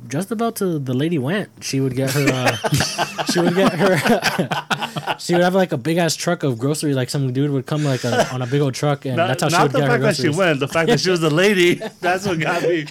[0.07, 1.49] just about to the lady went.
[1.61, 2.27] She would get her.
[2.31, 5.17] Uh, she would get her.
[5.19, 6.95] she would have like a big ass truck of groceries.
[6.95, 9.43] Like some dude would come like a, on a big old truck, and not that's
[9.43, 11.09] how she not would the get her fact that she went, the fact that she
[11.09, 11.75] was a lady.
[12.01, 12.85] That's what got me.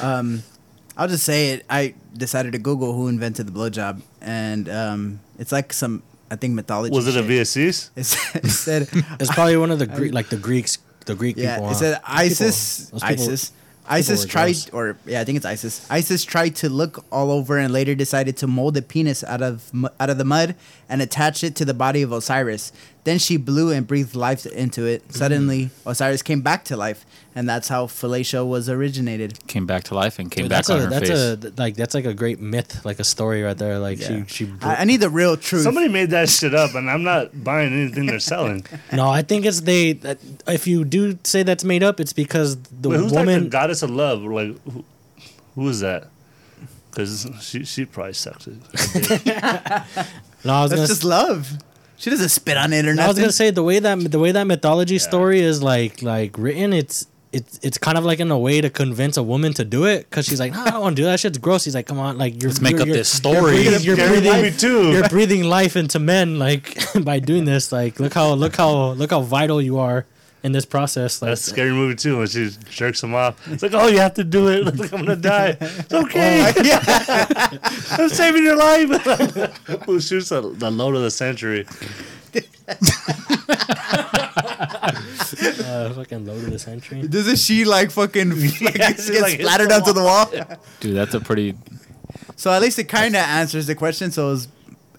[0.00, 0.42] Um,
[0.96, 1.64] I'll just say it.
[1.70, 6.54] I decided to Google who invented the blowjob, and um, it's like some I think
[6.54, 6.94] mythology.
[6.94, 7.22] Was it a.
[7.22, 7.90] VSCs?
[7.96, 8.88] It said, it said
[9.20, 11.56] It's probably one of the Greek, like the Greeks, the Greek yeah.
[11.56, 11.70] people.
[11.70, 11.78] it huh?
[11.78, 12.90] said Those people- Isis.
[12.90, 13.52] people- Isis.
[13.88, 15.86] Isis tried, or yeah, I think it's Isis.
[15.90, 19.70] Isis tried to look all over and later decided to mold a penis out of
[19.98, 20.54] out of the mud
[20.88, 22.72] and attach it to the body of Osiris.
[23.08, 25.00] Then she blew and breathed life into it.
[25.02, 25.12] Mm-hmm.
[25.20, 29.30] Suddenly, Osiris came back to life, and that's how fellatio was originated.
[29.46, 31.52] came back to life and came Dude, back that's on a her that's face.
[31.56, 33.78] a like that's like a great myth, like a story right there.
[33.78, 34.24] Like Yeah.
[34.26, 34.52] she she.
[34.60, 35.62] I, I need the real truth.
[35.62, 38.66] Somebody made that shit up, and I'm not buying anything they're selling.
[38.92, 39.94] no, I think it's they.
[40.04, 43.32] that- If you do say that's made up, it's because the Wait, who's like the
[43.32, 43.48] woman.
[43.48, 44.20] goddess of love?
[44.22, 44.84] Like, who,
[45.54, 46.08] who is that?
[46.90, 48.56] Because she she probably sucks it.
[50.44, 51.56] no, I was gonna that's just love.
[51.98, 54.32] She doesn't spit on it or I was gonna say the way that the way
[54.32, 58.38] that mythology story is like like written, it's it's it's kind of like in a
[58.38, 60.96] way to convince a woman to do it because she's like, no, I don't want
[60.96, 61.12] to do that.
[61.12, 61.20] that.
[61.20, 61.64] Shit's gross.
[61.64, 63.52] He's like, come on, like you're Let's make you're, up you're- this You're story.
[63.52, 64.92] breathing, you're, breathing, movie too.
[64.92, 67.72] you're breathing life into men like by doing this.
[67.72, 70.06] Like look how look how look how vital you are
[70.48, 71.20] in this process.
[71.20, 73.46] Like, That's a scary movie too when she jerks him off.
[73.52, 74.64] It's like, oh, you have to do it.
[74.78, 75.56] Like, I'm gonna die.
[75.60, 76.52] It's okay.
[78.02, 78.88] I'm saving your life.
[79.86, 81.66] Who shoots the, the load of the century?
[84.58, 87.06] uh, fucking load of the century.
[87.06, 90.30] Doesn't she like fucking like, Yeah, gets she's like, splattered onto the wall?
[90.80, 91.54] Dude, that's a pretty.
[92.36, 94.10] So at least it kind of answers the question.
[94.10, 94.48] So it was,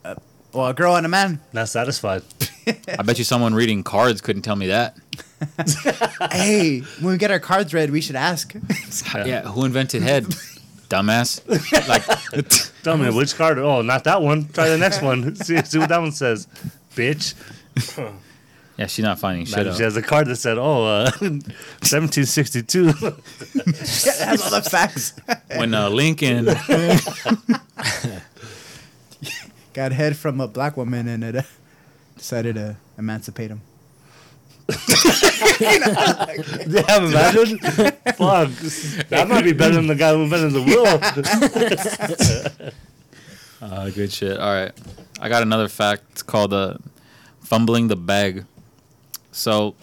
[0.06, 0.16] uh,
[0.54, 1.42] well, a girl and a man.
[1.54, 2.24] Not satisfied.
[2.68, 4.98] I bet you someone reading cards couldn't tell me that.
[6.32, 8.54] hey, when we get our cards read, we should ask.
[9.16, 10.26] Yeah, who invented head?
[10.90, 11.42] Dumbass.
[11.88, 12.04] like,
[12.84, 13.60] Tell me which card.
[13.60, 14.48] Oh, not that one.
[14.50, 15.36] Try the next one.
[15.36, 16.48] See, see what that one says.
[16.96, 17.34] Bitch.
[18.78, 19.78] yeah, she's not finding shit out.
[19.78, 22.96] she has a card that said, "Oh, uh, 1762." It
[24.20, 25.14] has all the facts.
[25.56, 26.46] When uh, Lincoln,
[29.74, 31.42] Got head from a black woman and it uh,
[32.18, 33.62] decided to emancipate him.
[35.60, 37.58] Yeah, imagine.
[37.60, 38.50] Fuck,
[39.10, 40.62] that might be better than the guy who invented the
[42.62, 42.72] will.
[43.62, 44.40] Uh, good shit.
[44.40, 44.72] All right,
[45.20, 46.04] I got another fact.
[46.12, 46.78] It's called uh,
[47.42, 48.46] fumbling the bag.
[49.34, 49.76] So,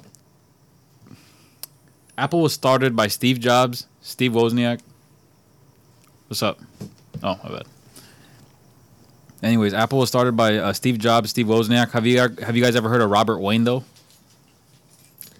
[2.16, 4.80] Apple was started by Steve Jobs, Steve Wozniak.
[6.28, 6.58] What's up?
[7.22, 7.66] Oh, my bad.
[9.42, 11.90] Anyways, Apple was started by uh, Steve Jobs, Steve Wozniak.
[11.90, 13.84] Have you have you guys ever heard of Robert Wayne though?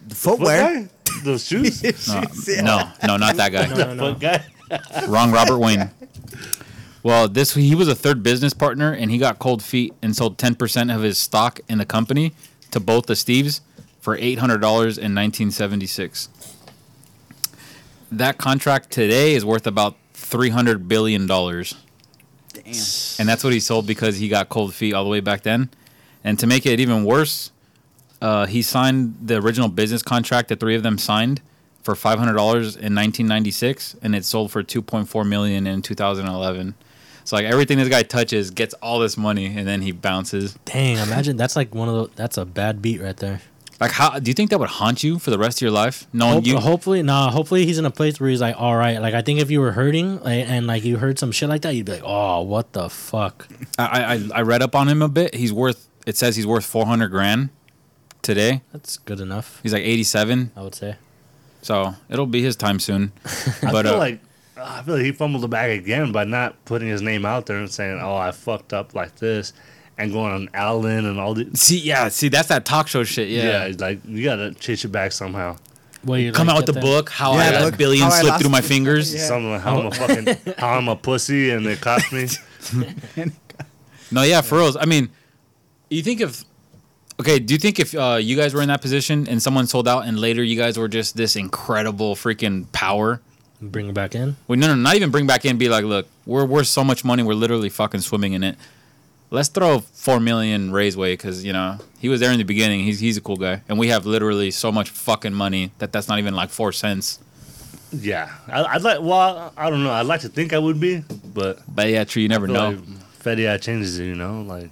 [0.07, 0.62] The footwear.
[0.82, 0.88] guy?
[1.24, 1.82] Those shoes?
[2.09, 2.22] No,
[2.62, 3.66] no, no, not that guy.
[3.74, 4.02] No, no, no.
[4.12, 4.44] What guy?
[5.09, 5.90] Wrong, Robert Wayne.
[7.02, 10.38] Well, this he was a third business partner, and he got cold feet and sold
[10.38, 12.32] ten percent of his stock in the company
[12.72, 13.61] to both the Steves
[14.00, 16.28] for eight hundred dollars in nineteen seventy six.
[18.11, 21.74] That contract today is worth about three hundred billion dollars,
[22.52, 22.64] Damn.
[23.20, 25.70] and that's what he sold because he got cold feet all the way back then.
[26.24, 27.52] And to make it even worse,
[28.20, 31.40] uh, he signed the original business contract that three of them signed
[31.82, 35.24] for five hundred dollars in nineteen ninety six, and it sold for two point four
[35.24, 36.74] million in two thousand eleven.
[37.24, 40.54] So like everything this guy touches gets all this money, and then he bounces.
[40.64, 42.16] Dang, imagine that's like one of the.
[42.16, 43.40] That's a bad beat right there.
[43.78, 46.06] Like, how do you think that would haunt you for the rest of your life?
[46.12, 47.30] Knowing Hope, you, hopefully, nah.
[47.30, 49.02] Hopefully, he's in a place where he's like, all right.
[49.02, 51.60] Like, I think if you were hurting like, and like you heard some shit like
[51.62, 53.46] that, you'd be like, oh, what the fuck?
[53.78, 55.34] I, I I read up on him a bit.
[55.34, 55.88] He's worth.
[56.06, 57.50] It says he's worth four hundred grand
[58.27, 58.61] today.
[58.72, 59.61] That's good enough.
[59.62, 60.97] He's like eighty seven, I would say.
[61.62, 63.12] so it'll be his time soon.
[63.62, 64.20] I But feel uh, like
[64.59, 67.57] I feel like he fumbled the bag again by not putting his name out there
[67.57, 69.53] and saying, "Oh, I fucked up like this,"
[69.99, 73.29] and going on Ellen and all the see, yeah, see, that's that talk show shit.
[73.29, 73.66] yeah.
[73.66, 75.57] Yeah, like you gotta chase it back somehow.
[76.05, 76.83] Well, you come like out with the that?
[76.83, 77.09] book.
[77.11, 78.64] How Yeah, I let book, billions How I slip Lost through my It.
[78.64, 79.12] fingers.
[79.14, 79.27] Yeah.
[79.27, 82.29] Something like how I'm a fucking how I'm a pussy and it cost me.
[84.11, 84.77] No, yeah, for reals.
[84.77, 85.09] I mean,
[85.91, 86.45] you think if
[87.20, 89.88] okay, do you think if uh, you guys were in that position and someone sold
[89.88, 93.20] out and later you guys were just this incredible freaking power?
[93.60, 94.36] Bring it back in.
[94.48, 95.56] Well, no, no, not even bring back in.
[95.56, 97.22] Be like, look, we're worth so much money.
[97.22, 98.56] We're literally fucking swimming in it.
[99.30, 102.80] Let's throw four million Ray's way because you know he was there in the beginning.
[102.80, 106.06] He's he's a cool guy, and we have literally so much fucking money that that's
[106.06, 107.18] not even like four cents.
[107.92, 109.00] Yeah, I, I'd like.
[109.00, 109.90] Well, I don't know.
[109.90, 111.02] I'd like to think I would be,
[111.34, 112.22] but But yeah, true.
[112.22, 112.70] You never know.
[112.70, 112.78] like
[113.22, 114.04] Fetty Eye changes it.
[114.04, 114.70] You know, like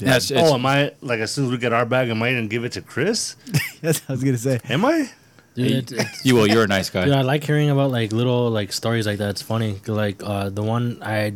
[0.00, 2.22] yeah, it's, it's- oh, am I like as soon as we get our bag, am
[2.22, 3.36] I gonna give it to Chris?
[3.82, 4.60] That's what I was gonna say.
[4.68, 5.10] Am I?
[5.54, 6.46] Dude, it, it's, you will.
[6.46, 7.04] You're a nice guy.
[7.04, 9.30] dude, I like hearing about like little like stories like that.
[9.30, 9.80] It's funny.
[9.86, 11.32] Like uh, the one I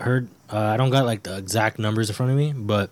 [0.00, 0.28] heard.
[0.52, 2.90] Uh, I don't got like the exact numbers in front of me, but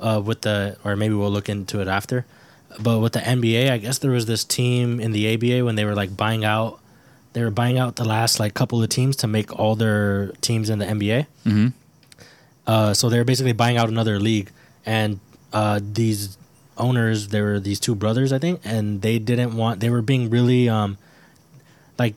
[0.00, 2.26] uh, with the or maybe we'll look into it after.
[2.80, 5.84] But with the NBA, I guess there was this team in the ABA when they
[5.86, 6.78] were like buying out.
[7.32, 10.68] They were buying out the last like couple of teams to make all their teams
[10.68, 11.26] in the NBA.
[11.44, 11.68] hmm
[12.66, 14.50] Uh, so they're basically buying out another league,
[14.84, 15.20] and
[15.52, 16.38] uh, these
[16.76, 19.80] owners, there were these two brothers, I think, and they didn't want.
[19.80, 20.96] They were being really, um,
[21.98, 22.14] like,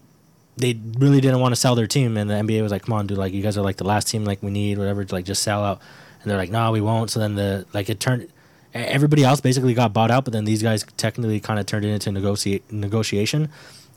[0.58, 3.08] they really didn't want to sell their team, and the NBA was like, "Come on,
[3.08, 5.26] dude, like you guys are like the last team, like we need whatever, to, like
[5.26, 5.80] just sell out."
[6.22, 8.28] And they're like, "No, we won't." So then the like it turned.
[8.74, 11.90] Everybody else basically got bought out, but then these guys technically kind of turned it
[11.90, 13.50] into negotiate negotiation,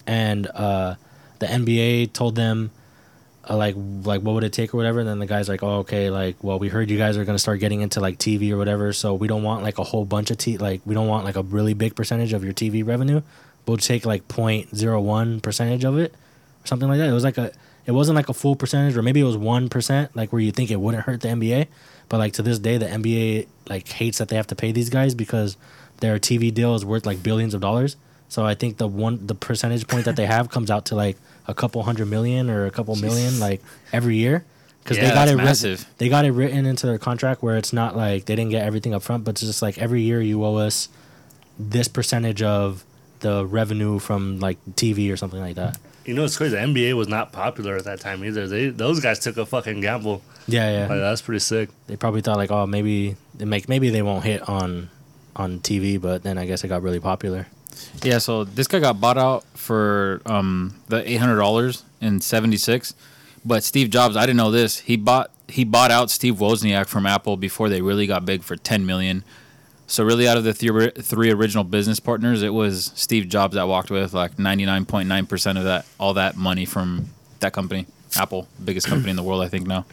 [0.07, 0.95] and uh,
[1.39, 2.71] the NBA told them
[3.49, 5.01] uh, like like what would it take or whatever?
[5.01, 7.35] And then the guy's like oh okay like well we heard you guys are going
[7.35, 10.05] to start getting into like tv or whatever so we don't want like a whole
[10.05, 12.87] bunch of t like we don't want like a really big percentage of your tv
[12.87, 13.23] revenue.
[13.67, 17.09] We'll take like 0.01 percentage of it or something like that.
[17.09, 17.53] It was like a
[17.87, 20.71] it wasn't like a full percentage or maybe it was 1% like where you think
[20.71, 21.67] it wouldn't hurt the nba
[22.09, 24.89] but like to this day the nba like hates that they have to pay these
[24.89, 25.57] guys because
[26.01, 27.97] their tv deal is worth like billions of dollars.
[28.29, 31.17] So i think the one the percentage point that they have comes out to like
[31.47, 34.45] a couple hundred million or a couple million like every year
[34.83, 35.87] because Yeah, they got that's it writ- massive.
[35.99, 38.95] they got it written into their contract where it's not like they didn't get everything
[38.95, 40.89] up front but it's just like every year you owe us
[41.59, 42.85] this percentage of
[43.21, 46.55] the revenue from like tv or something like that You know, it's crazy.
[46.55, 48.47] The NBA was not popular at that time either.
[48.47, 50.21] They those guys took a fucking gamble.
[50.47, 51.71] yeah yeah Like, that's pretty sick.
[51.87, 54.91] they probably thought like oh maybe they make maybe they won't hit on
[55.37, 57.47] on tv but then i guess it got really popular
[58.03, 62.57] Yeah, so this guy got bought out for um, the eight hundred dollars in seventy
[62.57, 62.95] six,
[63.45, 64.81] but Steve Jobs, I didn't know this.
[64.81, 68.57] He bought he bought out Steve Wozniak from Apple before they really got big for
[68.57, 69.25] ten million.
[69.87, 73.69] So really, out of the three, three original business partners, it was Steve Jobs that
[73.69, 77.11] walked with like ninety nine point nine percent of that all that money from
[77.41, 79.85] that company, Apple, biggest company in the world, I think now.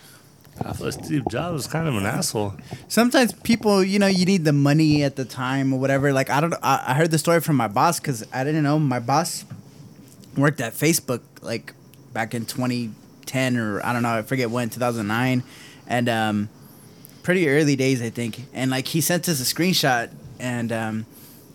[0.66, 2.54] I thought Steve Jobs was kind of an asshole.
[2.88, 6.14] Sometimes people, you know, you need the money at the time or whatever.
[6.14, 6.58] Like I don't, know.
[6.62, 9.46] I, I heard the story from my boss because I didn't know my boss
[10.38, 11.74] worked at Facebook like
[12.14, 15.44] back in 2010 or I don't know, I forget when, 2009,
[15.88, 16.50] and um,
[17.24, 18.46] pretty early days I think.
[18.54, 21.06] And like he sent us a screenshot and um,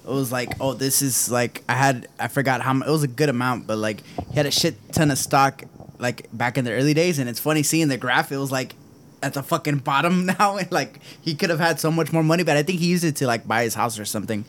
[0.04, 3.02] it was like, oh, this is like I had I forgot how much it was
[3.02, 5.64] a good amount, but like he had a shit ton of stock
[5.98, 8.30] like back in the early days, and it's funny seeing the graph.
[8.30, 8.74] It was like
[9.22, 12.42] at the fucking bottom now, and like he could have had so much more money,
[12.42, 14.44] but I think he used it to like buy his house or something.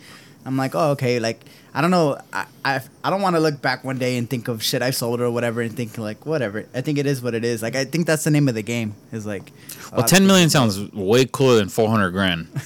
[0.45, 1.41] I'm like, oh okay, like
[1.73, 4.47] I don't know, I I, I don't want to look back one day and think
[4.47, 6.65] of shit I sold or whatever, and think like whatever.
[6.73, 7.61] I think it is what it is.
[7.61, 8.95] Like I think that's the name of the game.
[9.11, 9.51] Is like,
[9.91, 12.47] Well, ten million sounds way cooler than four hundred grand.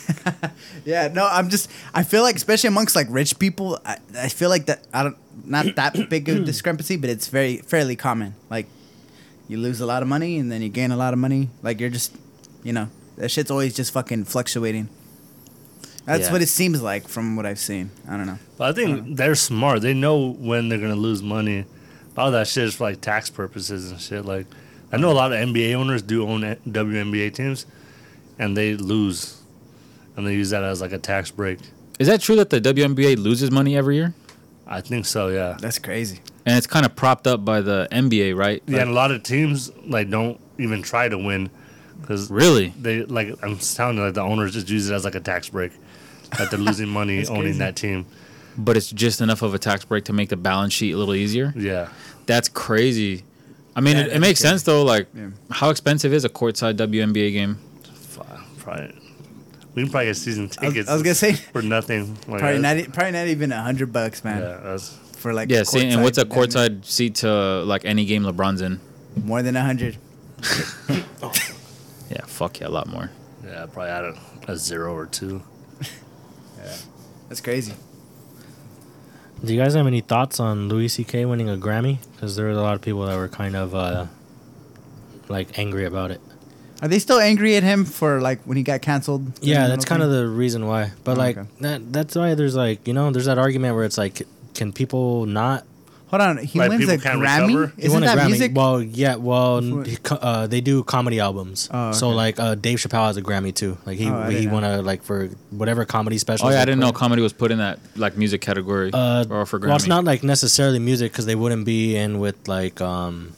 [0.86, 1.70] Yeah, no, I'm just.
[1.94, 4.88] I feel like, especially amongst like rich people, I, I feel like that.
[4.94, 8.36] I don't not that big of a discrepancy, but it's very fairly common.
[8.50, 8.68] Like,
[9.52, 11.50] you lose a lot of money and then you gain a lot of money.
[11.62, 12.16] Like you're just,
[12.64, 12.88] you know,
[13.18, 14.88] that shit's always just fucking fluctuating.
[16.06, 16.32] That's Yeah.
[16.32, 17.92] what it seems like from what I've seen.
[18.08, 18.40] I don't know.
[18.58, 19.82] But I think they're smart.
[19.82, 21.66] They know when they're gonna lose money.
[22.18, 24.24] All that shit is for like tax purposes and shit.
[24.26, 24.46] Like,
[24.92, 27.66] I know a lot of NBA owners do own WNBA teams,
[28.40, 29.42] and they lose,
[30.16, 31.60] and they use that as like a tax break.
[32.00, 34.14] Is that true that the WNBA loses money every year?
[34.68, 35.28] I think so.
[35.28, 35.58] Yeah.
[35.60, 36.20] That's crazy.
[36.46, 38.64] And it's kind of propped up by the NBA, right?
[38.66, 41.50] Yeah, and a lot of teams like don't even try to win
[42.02, 42.74] because Really?
[42.80, 45.50] they like I'm telling you, like the owners just use it as like a tax
[45.50, 45.72] break
[46.38, 47.60] that they're losing money owning crazy.
[47.60, 48.06] that team.
[48.58, 51.14] But it's just enough of a tax break to make the balance sheet a little
[51.16, 51.54] easier.
[51.56, 51.90] Yeah,
[52.26, 53.24] That's crazy.
[53.76, 54.84] I mean, Yeah, it, it makes sense though.
[54.84, 55.30] Like, Yeah.
[55.52, 57.60] how expensive is a courtside WNBA game?
[58.20, 58.94] Uh, probably
[59.74, 60.90] we can probably get season I was, tickets.
[60.90, 62.18] I was gonna say for nothing.
[62.28, 65.64] Like, probably not probably not even a hundred bucks, man, Yeah, that's for like Yeah,
[65.64, 68.80] see, and what's a courtside- courtside seat to like any game LeBron's in?
[69.24, 69.98] more than a hundred.
[72.10, 73.10] Yeah, fuck yeah, a lot more.
[73.46, 74.16] yeah, probably at a,
[74.52, 75.42] a zero or two.
[76.58, 76.76] yeah,
[77.30, 77.74] That's crazy.
[79.44, 81.26] Do you guys have any thoughts on Louis C.K.
[81.26, 82.00] winning a Grammy?
[82.12, 84.08] Because there was a lot of people that were kind of uh,
[85.30, 86.20] like angry about it.
[86.82, 89.40] Are they still angry at him for like when he got canceled?
[89.42, 90.92] Yeah, that's kind of the reason why.
[91.06, 91.48] But Oh, like okay.
[91.62, 94.22] that, that's why there's like you know there's that argument where it's like,
[94.54, 95.66] can people not?
[96.08, 97.22] Hold on, he Like, wins a Grammy.
[97.22, 97.74] recover?
[97.78, 98.28] He Isn't won a that Grammy.
[98.28, 98.52] music?
[98.54, 99.88] Well, yeah, well, n- What?
[99.88, 101.70] he co- uh, they do comedy albums.
[101.72, 103.78] Oh, So like uh, Dave Chappelle has a Grammy too.
[103.86, 106.48] Like he Oh, he won a like for whatever comedy special.
[106.48, 109.46] Oh yeah, I didn't know comedy was put in that like music category Uh, or
[109.46, 109.68] for Grammy.
[109.68, 113.32] well, it's not like necessarily music because they wouldn't be in with like um,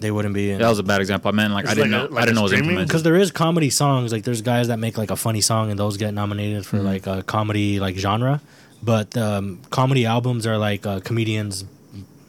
[0.00, 0.60] they wouldn't be in.
[0.60, 1.28] that was a bad example.
[1.28, 2.14] I meant like I didn't like a- know.
[2.14, 2.88] like I didn't know it was implemented.
[2.88, 5.78] because there is comedy songs like there's guys that make like a funny song and
[5.78, 6.84] those get nominated for Mhm.
[6.84, 8.40] like a comedy like genre
[8.82, 11.64] but um, comedy albums are like uh, comedians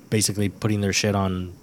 [0.10, 1.54] basically putting their shit on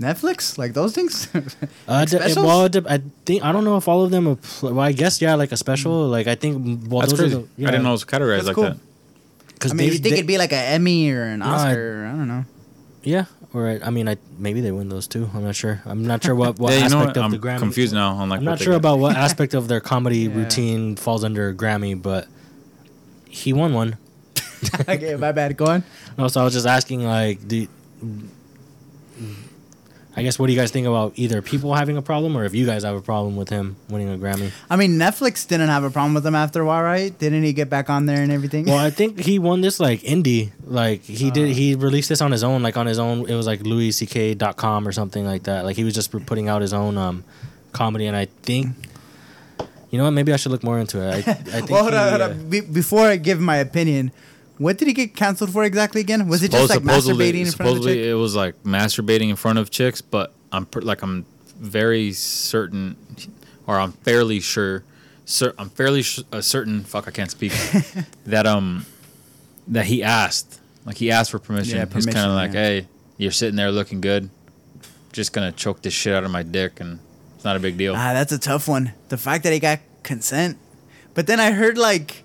[0.00, 1.28] Netflix, like those things.
[1.88, 2.44] uh, d- specials?
[2.44, 4.80] well it de- i think i don't know if all of them are pl- well
[4.84, 7.36] i guess yeah like a special like i think well That's those crazy.
[7.36, 8.64] are the, I didn't know it was categorized That's like cool.
[8.64, 8.76] that.
[9.54, 12.02] because I mean, you think it'd be like an Emmy or an No, I- Oscar?
[12.02, 12.44] or I don't know.
[13.04, 16.04] yeah or I, I mean i maybe they win those too i'm not sure i'm
[16.04, 17.26] not sure what, what yeah, you know aspect what?
[17.26, 18.14] of I'm grammy confused now.
[18.14, 18.78] On like i'm not sure got.
[18.78, 20.34] about what aspect of their comedy Yeah.
[20.34, 22.26] routine falls under grammy but
[23.28, 23.96] he won one
[24.88, 25.56] okay, my bad.
[25.56, 25.84] Go on.
[26.16, 27.66] No, so I was just asking, like, do
[30.16, 32.54] I guess what do you guys think about either people having a problem or if
[32.54, 34.52] you guys have a problem with him winning a Grammy?
[34.70, 37.16] I mean, Netflix didn't have a problem with him after a while, right?
[37.18, 38.66] Didn't he get back on there and everything?
[38.66, 41.48] Well, I think he won this like indie, like he did.
[41.56, 43.28] He released this on his own, like on his own.
[43.28, 45.64] It was like louisck.com or something like that.
[45.64, 47.24] Like he was just putting out his own um
[47.72, 48.68] comedy, and I think.
[49.90, 50.10] You know what?
[50.10, 51.08] Maybe I should look more into it.
[51.08, 51.70] I, I think.
[51.70, 52.50] well, hold he, on, hold uh, on.
[52.50, 54.10] Be- before I give my opinion,
[54.58, 56.28] what did he get canceled for exactly again?
[56.28, 58.04] Was it just like masturbating in front of the supposedly chick?
[58.06, 61.26] it was like masturbating in front of chicks, but I'm pr- like I'm
[61.58, 62.96] very certain,
[63.66, 64.84] or I'm fairly sure,
[65.24, 66.84] cer- I'm fairly sh- uh, certain.
[66.84, 67.52] Fuck, I can't speak.
[68.26, 68.86] that um,
[69.68, 71.78] that he asked, like he asked for permission.
[71.78, 72.60] Yeah, He's kind of like, yeah.
[72.60, 72.88] hey,
[73.18, 74.30] you're sitting there looking good,
[75.12, 76.98] just gonna choke this shit out of my dick, and
[77.34, 77.94] it's not a big deal.
[77.94, 78.92] Ah, that's a tough one.
[79.08, 80.58] The fact that he got consent,
[81.14, 82.23] but then I heard like,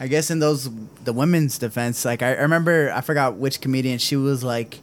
[0.00, 0.68] I guess in those
[1.04, 4.78] the women's defense, like I, I remember I forgot which comedian she was like,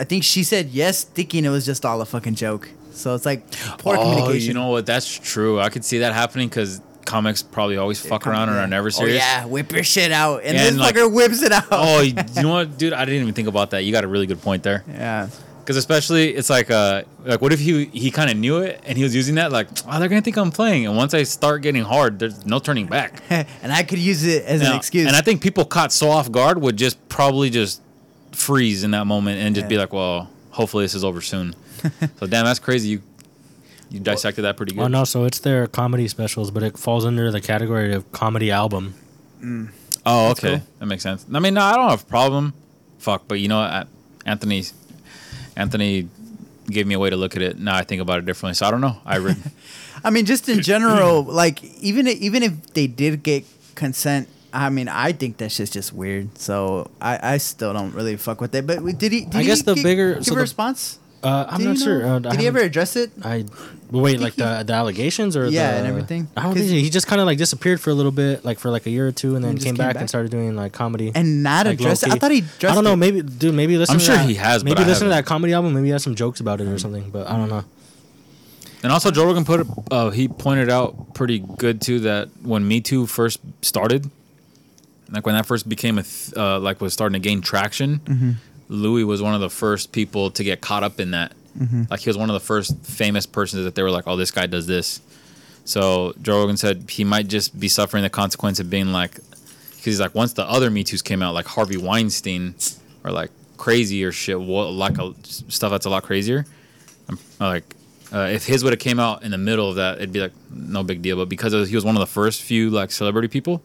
[0.00, 2.68] I think she said yes, thinking it was just all a fucking joke.
[2.92, 4.48] So it's like poor oh, communication.
[4.48, 4.86] you know what?
[4.86, 5.60] That's true.
[5.60, 8.90] I could see that happening because comics probably always fuck around and are never Oh
[8.90, 9.16] serious.
[9.18, 11.64] yeah, whip your shit out, and, And, this like- fucker whips it out.
[11.70, 12.92] Oh, you know what, dude?
[12.92, 13.80] I didn't even think about that.
[13.84, 14.84] You got a really good point there.
[14.88, 15.28] yeah.
[15.62, 18.98] Because especially, it's like, uh, like what if he he kind of knew it and
[18.98, 19.52] he was using that?
[19.52, 22.58] Like, oh, they're gonna think I'm playing, and once I start getting hard, there's no
[22.58, 23.22] turning back.
[23.30, 25.06] and I could use it as an excuse.
[25.06, 27.80] And I think people caught so off guard would just probably just
[28.32, 31.54] freeze in that moment and just be like, well, hopefully this is over soon.
[32.18, 32.88] so damn, that's crazy.
[32.88, 33.02] You
[33.90, 34.82] you dissected that pretty good.
[34.82, 38.50] Oh no, so it's their comedy specials, but it falls under the category of comedy
[38.50, 38.94] album.
[40.04, 40.62] Oh, okay, cool.
[40.78, 41.26] that makes sense.
[41.32, 42.54] I mean, no, I don't have a problem.
[42.98, 43.88] Fuck, but you know, what?
[44.24, 44.64] Anthony,
[45.56, 46.08] Anthony
[46.70, 47.58] gave me a way to look at it.
[47.58, 48.54] Now I think about it differently.
[48.54, 48.96] So I don't know.
[49.04, 49.36] I read.
[50.04, 53.44] I mean, just in general, like even even if they did get
[53.74, 56.36] consent, I mean, I think that shit's just weird.
[56.38, 58.66] So I, I still don't really fuck with it.
[58.66, 59.24] But did he?
[59.24, 60.98] Did I he guess the gi- bigger- give so a the- response.
[61.22, 62.02] Uh, I'm Do not sure.
[62.02, 62.14] know?
[62.16, 63.12] Uh, I Did he ever address it?
[63.22, 63.44] I
[63.92, 66.26] wait, think like the the allegations or Yeah, the, and everything?
[66.36, 68.44] I don't 'Cause- think he, he just kind of like disappeared for a little bit,
[68.44, 70.00] like for like a year or two, and then And came, came back, back?
[70.00, 71.12] and started doing like comedy.
[71.14, 72.12] And not like, address it?
[72.12, 72.96] I thought he addressed I don't know.
[72.96, 73.54] Maybe, dude.
[73.54, 73.92] Maybe listen.
[73.94, 75.74] I'm to sure that- he has, but Maybe I listen to that comedy album.
[75.74, 77.10] Maybe he has some jokes about it or something.
[77.10, 77.64] But I don't know.
[78.82, 82.80] And also, Joe Rogan put uh, he pointed out pretty good too that when Me
[82.80, 84.10] Too first started,
[85.10, 88.30] like when that first became a th- uh, like was starting to gain traction, Mm-hmm.
[88.72, 91.32] Louis was one of the first people to get caught up in that.
[91.58, 91.84] Mm-hmm.
[91.90, 94.30] Like he was one of the first famous persons that they were like, "Oh, this
[94.30, 95.00] guy does this."
[95.64, 99.84] So Joe Rogan said he might just be suffering the consequence of being like, because
[99.84, 102.54] he's like, once the other Me Too's came out, like Harvey Weinstein,
[103.04, 106.44] or like crazy or shit, what, like a, stuff that's a lot crazier.
[107.08, 107.76] I'm, like,
[108.12, 110.32] uh, if his would have came out in the middle of that, it'd be like
[110.50, 111.16] no big deal.
[111.16, 113.62] But because was, he was one of the first few like celebrity people,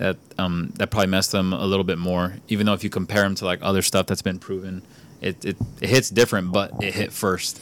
[0.00, 2.34] that um that probably messed them a little bit more.
[2.48, 4.82] Even though if you compare them to like other stuff that's been proven,
[5.20, 7.60] it it, it hits different, but it hit first.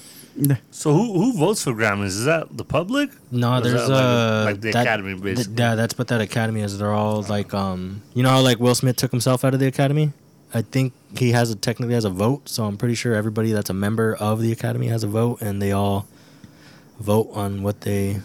[0.71, 2.15] So who who votes for Grammys?
[2.15, 3.11] Is that the public?
[3.33, 5.55] No, there's that like- uh like the that- Academy, th- basically?
[5.59, 6.79] yeah, that's what that academy is.
[6.79, 9.67] They're all like um you know how like Will Smith took himself out of the
[9.67, 10.13] academy?
[10.55, 13.69] I think he has a technically has a vote, so I'm pretty sure everybody that's
[13.69, 16.07] a member of the academy has a vote and they all
[17.01, 18.21] vote on what they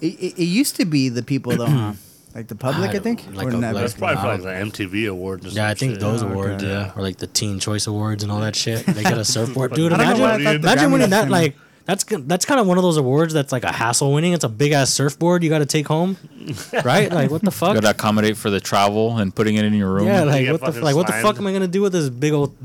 [0.00, 1.92] It, it, it used to be the people though, huh?
[2.34, 3.26] Like the public, I, don't- think.
[3.34, 3.78] like or a- never?
[3.80, 5.46] That's probably for like the MTV awards.
[5.46, 6.00] Or Yeah, I think shit.
[6.00, 6.68] those Oh, awards, yeah.
[6.86, 6.92] Yeah.
[6.96, 8.86] Or like the Teen Choice Awards and all that shit.
[8.86, 9.74] They get a surfboard.
[9.74, 12.44] Dude, I don't know imagine why I thought the imagine winning that like that's that's
[12.44, 14.32] kind of one of those awards that's like a hassle winning.
[14.32, 16.16] It's a big ass surfboard you got to take home,
[16.84, 17.12] right?
[17.12, 17.74] Like what the You fuck?
[17.74, 20.06] got to accommodate for the travel and putting it in your room.
[20.06, 21.92] Yeah, like what the f- fucking like what the fuck am I gonna do with
[21.92, 22.56] this big old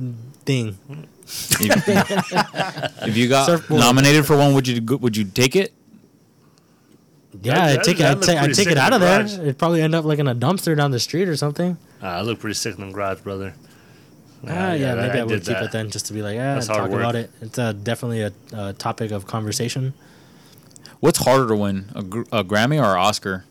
[0.45, 0.77] thing?
[1.59, 1.87] if,
[3.07, 3.79] if you got Surfboard.
[3.81, 5.73] nominated for one, would you would you take it?
[7.41, 7.99] Yeah, That- I that- take it.
[7.99, 9.41] that I looked take I pretty take it out the of there.
[9.43, 11.77] It'd probably end up like in a dumpster down the street or something.
[12.01, 13.53] Ah, I look pretty sick in the garage, brother.
[14.47, 15.63] Ah, yeah, that- maybe I, would keep that.
[15.63, 17.31] it then, just to be like, ah, That's talk about it.
[17.41, 19.93] It's uh, definitely a, a topic of conversation.
[20.99, 23.45] What's harder to win, a, gr- a Grammy or an Oscar?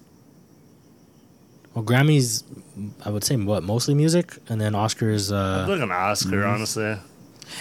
[1.75, 2.43] Well, Grammys,
[3.05, 5.31] I would say what mostly music, and then Oscars.
[5.31, 6.97] I'm Uh, looking an Oscar, honestly.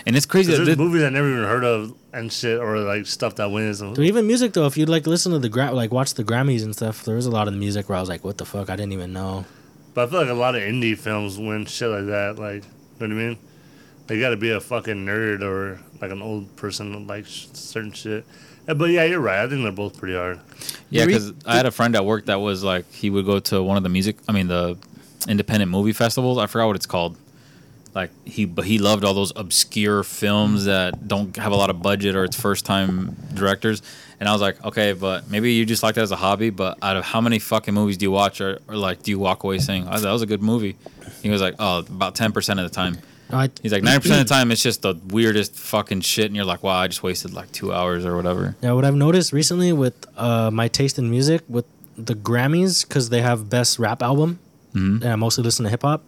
[0.06, 0.52] And it's crazy.
[0.56, 3.80] There's thi- movies I never even heard of and shit, or like stuff that wins.
[3.80, 6.64] Dude, even music though, if you like listen to the gra- like watch the Grammys
[6.64, 8.46] and stuff, there was a lot of the music where I was like, "What the
[8.46, 8.70] fuck?
[8.70, 9.46] I didn't even know."
[9.94, 12.38] But I feel like a lot of indie films win shit like that.
[12.38, 12.64] Like,
[13.00, 13.38] you know what I mean?
[14.08, 17.92] They got to be a fucking nerd or like an old person that likes certain
[17.92, 18.26] shit.
[18.68, 19.40] Uh, but yeah, you're right.
[19.40, 20.40] I think they're both pretty hard.
[20.90, 23.64] Yeah, because I had a friend at work that was like he would go to
[23.64, 24.78] one of the music, I mean the
[25.28, 26.38] independent movie festivals.
[26.38, 27.18] I forgot what it's called.
[27.96, 31.82] Like he, but he loved all those obscure films that don't have a lot of
[31.82, 33.82] budget or it's first time directors.
[34.20, 36.50] And I was like, okay, but maybe you just like that as a hobby.
[36.50, 39.20] But out of how many fucking movies do you watch, or, or like do you
[39.20, 40.76] walk away saying, oh, that was a good movie?
[41.24, 42.98] He was like, oh, about ten percent of the time.
[43.32, 46.36] I, He's like ninety percent of the time it's just the weirdest fucking shit, and
[46.36, 48.56] you're like, wow, I just wasted like two hours or whatever.
[48.62, 51.66] yeah, what I've noticed recently with uh, my taste in music with
[51.98, 54.40] the Grammys because they have best rap album,
[54.76, 55.02] Mhm.
[55.02, 56.04] and I mostly listen to hip hop.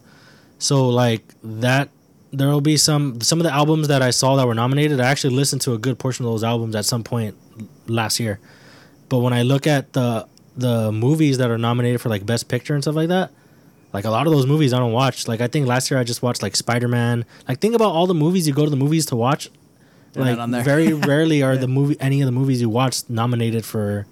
[0.58, 1.88] So like that,
[2.32, 5.00] there will be some some of the albums that I saw that were nominated.
[5.00, 7.36] I actually listened to a good portion of those albums at some point
[7.86, 8.38] last year.
[9.08, 12.74] But when I look at the the movies that are nominated for like best picture
[12.74, 13.30] and stuff like that,
[13.92, 15.28] like a lot of those movies I don't watch.
[15.28, 17.24] Like I think last year I just watched like Spider Man.
[17.48, 19.50] Like think about all the movies you go to the movies to watch.
[20.12, 20.62] They're like on there.
[20.62, 24.06] very rarely are the movie any of the movies you watch nominated for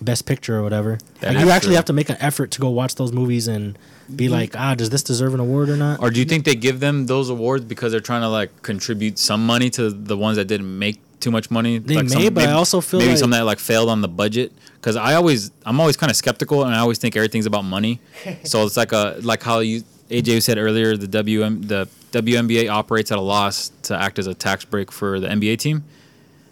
[0.00, 0.98] best picture or whatever.
[1.20, 1.76] Like you actually true.
[1.76, 3.78] have to make an effort to go watch those movies and
[4.14, 4.32] be Mm-hmm.
[4.34, 6.00] like, ah, does this deserve an award or not?
[6.00, 9.18] Or do you think they give them those awards because they're trying to like contribute
[9.18, 11.78] some money to the ones that didn't make too much money?
[11.78, 14.08] They like may, but I also feel maybe like- some that like failed on the
[14.08, 14.52] budget.
[14.74, 18.00] Because I always, I'm always kind of skeptical, and I always think everything's about money.
[18.44, 23.12] so it's like a like how you AJ said earlier, the WM the WNBA operates
[23.12, 25.84] at a loss to act as a tax break for the NBA team.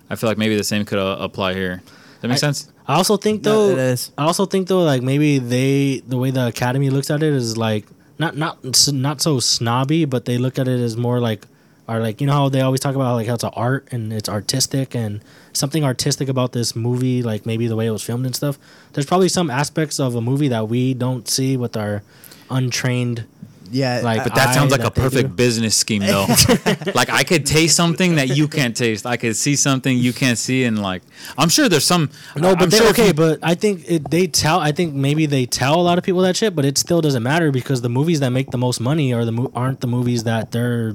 [0.08, 1.76] I feel like maybe the same could uh, apply here.
[1.84, 2.70] Does that make I- sense?
[2.90, 3.76] I also think No, though.
[3.76, 4.10] is.
[4.18, 7.56] I also think though, like maybe they the way the academy looks at it is
[7.56, 7.86] like
[8.18, 8.58] not not
[8.92, 11.46] not so snobby, but they look at it as more like
[11.86, 14.12] are like you know how they always talk about like how it's an art and
[14.12, 15.22] it's artistic and
[15.52, 18.58] something artistic about this movie, like maybe the way it was filmed and stuff.
[18.92, 22.02] There's probably some aspects of a movie that we don't see with our
[22.50, 23.24] untrained.
[23.72, 26.26] Yeah, Like, But that eye sounds like a perfect business scheme, though.
[26.94, 29.06] like I could taste something that you can't taste.
[29.06, 31.02] I could see something you can't see, and like
[31.38, 32.10] I'm sure there's some.
[32.36, 34.58] No, but I'm they, sure okay, you- but I think it, they tell.
[34.58, 37.22] I think maybe they tell a lot of people that shit, but it still doesn't
[37.22, 40.24] matter because the movies that make the most money are the mo- aren't the movies
[40.24, 40.94] that they're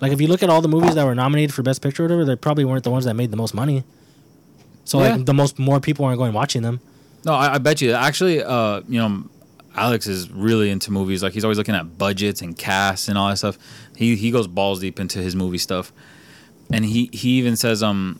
[0.00, 0.12] like.
[0.12, 2.24] If you look at all the movies that were nominated for best picture or whatever,
[2.24, 3.82] they probably weren't the ones that made the most money.
[4.84, 5.16] So Yeah.
[5.16, 6.78] like the most more people aren't going watching them.
[7.24, 7.92] No, I, I bet you.
[7.92, 9.24] Actually, uh, you know,
[9.76, 11.22] Alex is really into movies.
[11.22, 13.58] Like he's always looking at budgets and casts and all that stuff.
[13.96, 15.92] He he goes balls deep into his movie stuff.
[16.72, 18.18] and he he even says um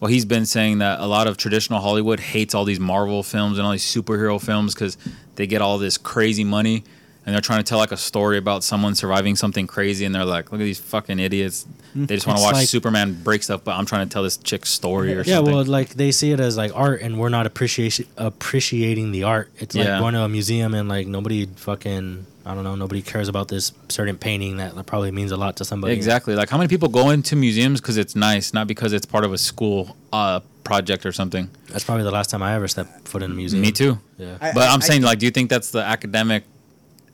[0.00, 3.58] well he's been saying that a lot of traditional hollywood hates all these marvel films
[3.58, 4.96] and all these superhero films because
[5.34, 6.82] they get all this crazy money
[7.26, 10.24] and they're trying to tell like a story about someone surviving something crazy and they're
[10.24, 13.62] like look at these fucking idiots they just want to watch like- superman break stuff
[13.64, 15.30] but i'm trying to tell this chick's story or something.
[15.32, 19.12] Yeah, something well, like they see it as like art, and we're not appreciation appreciating
[19.12, 19.50] the art.
[19.58, 19.98] It's like Yeah.
[19.98, 23.72] going to a museum and like nobody fucking I don't know, nobody cares about this
[23.88, 25.94] certain painting that probably means a lot to somebody.
[25.94, 29.24] exactly like how many people go into museums because it's nice not because it's part
[29.24, 33.08] of a school uh project or something That's probably the last time I ever stepped
[33.08, 33.62] foot in a museum.
[33.62, 34.36] me too Yeah.
[34.40, 36.44] I- But I'm I- saying, like, do you think that's the academic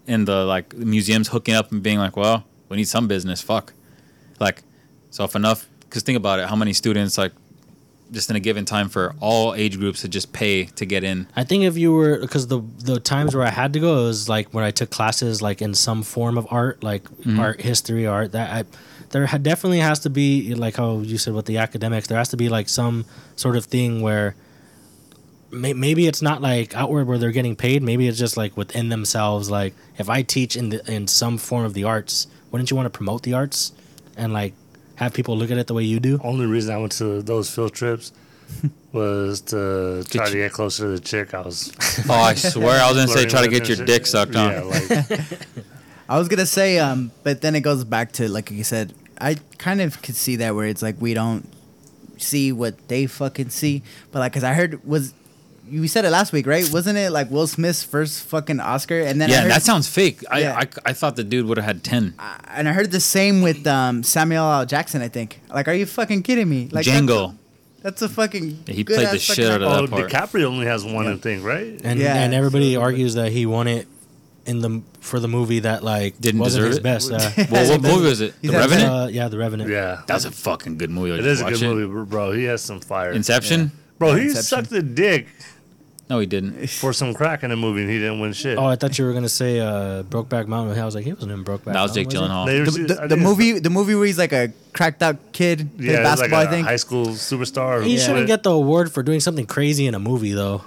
[0.07, 3.73] and the like museums hooking up and being like, well, we need some business, fuck,
[4.41, 4.63] like,
[5.11, 7.33] so if enough, because think about it, how many students like
[8.11, 11.27] just in a given time for all age groups to just pay to get in?
[11.37, 14.03] I think if you were because the the times where I had to go it
[14.05, 17.41] was like when I took classes like in some form of art, like Mm-hmm.
[17.41, 18.65] art history, art that I
[19.11, 22.37] there definitely has to be like how you said with the academics, there has to
[22.37, 23.05] be like some
[23.37, 24.35] sort of thing where
[25.53, 27.83] maybe it's not like outward where they're getting paid.
[27.83, 29.51] Maybe it's just like within themselves.
[29.51, 32.87] Like if I teach in the in some form of the arts, wouldn't you want
[32.87, 33.73] to promote the arts
[34.17, 34.55] and like
[34.97, 36.19] have people look at it the way you do?
[36.25, 38.13] Only reason I went to those field trips
[38.93, 41.35] was to try Get to get closer to the chick.
[41.35, 41.73] I was
[42.09, 44.09] Oh, I swear, I was gonna say try to get your and dick shit.
[44.09, 44.69] sucked Yeah, on.
[44.71, 44.91] like
[46.09, 48.95] I was gonna say, um, but then it goes back to like you said.
[49.21, 51.49] I kind of could see that where it's like we don't
[52.19, 55.15] see what they fucking see, but like, cause I heard was
[55.73, 56.69] you said it last week, right?
[56.73, 59.01] Wasn't it like Will Smith's first fucking Oscar?
[59.01, 60.23] And then Yeah, heard, that sounds fake.
[60.31, 60.59] I, Yeah.
[60.63, 62.15] I I thought the dude would have had ten.
[62.49, 64.67] and I heard the same with um, Samuel L.
[64.67, 65.01] Jackson.
[65.03, 65.41] I think.
[65.49, 66.69] Like, are you fucking kidding me?
[66.71, 67.33] Like Django.
[67.33, 68.65] That's a, that's a fucking.
[68.67, 70.11] Yeah, he good played the ass shit out of oh, that part.
[70.11, 71.81] DiCaprio only has one I think, right?
[71.83, 72.15] and Yeah.
[72.23, 73.87] and everybody So- argues that he won it
[74.45, 76.83] in the for the movie that like Didn't wasn't deserve his it?
[76.83, 77.11] best.
[77.13, 78.35] Uh, Well, what movie was it?
[78.43, 78.91] He's The had- Revenant.
[78.93, 79.71] uh, yeah, The Revenant.
[79.71, 81.13] Yeah, That's a fucking good movie.
[81.13, 81.75] I it just is a good it.
[81.89, 82.33] movie, bro.
[82.33, 83.13] He has some fire.
[83.13, 83.71] Inception.
[83.99, 84.43] Bro, he Inception.
[84.43, 85.29] sucked the dick
[86.13, 86.69] No, he didn't.
[86.83, 88.59] for some crack in the movie, and he didn't win shit.
[88.59, 90.79] Oh, I thought you were gonna say uh, Brokeback Mountain.
[90.79, 91.73] I was like, he wasn't in Brokeback.
[91.73, 92.47] That was Jake Mountain, Gyllenhaal.
[92.47, 95.71] They were- The, the, the movie, the movie where he's like a cracked out kid,
[95.79, 96.39] plays yeah, basketball.
[96.41, 97.81] like a I think high school superstar.
[97.81, 100.63] or He shouldn't get the award for doing something crazy in a movie, though.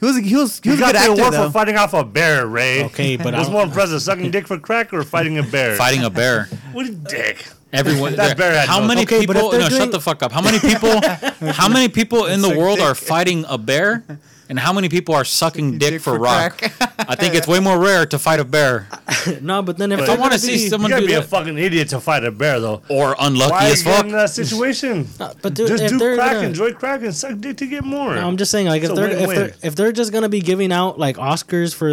[0.00, 1.46] he was he was he He was a got good the actor award though.
[1.46, 2.84] for fighting off a bear, Ray.
[2.86, 5.76] Okay, but I what's don't- more impressive, sucking dick for crack or fighting a bear?
[5.76, 6.48] Fighting a bear.
[6.72, 7.46] What a dick.
[7.72, 8.16] Everyone.
[8.16, 9.46] That bear had how no- many Okay, but people?
[9.48, 10.30] if they're No, doing- shut the fuck up.
[10.32, 11.00] How many people?
[11.52, 14.04] how many people in the world are fighting a bear?
[14.52, 16.58] And how many people are sucking dick, Dick for, for rock?
[16.58, 16.94] crack.
[17.08, 18.86] I think it's way more rare to fight a bear
[19.40, 21.56] no, but then if But- I wanna see someone- You gotta do be a fucking
[21.56, 22.82] idiot to fight a bear, though.
[22.90, 24.04] or unlucky Why as fuck.
[24.04, 25.08] in that situation?
[25.18, 27.82] but dude, Just if do they're crack, gonna- enjoy crack, and suck dick to get
[27.82, 28.14] more.
[28.14, 29.36] No, I'm just saying, like, if It's a they're if win-win.
[29.38, 31.88] they're if they're just gonna be giving out like Oscars for,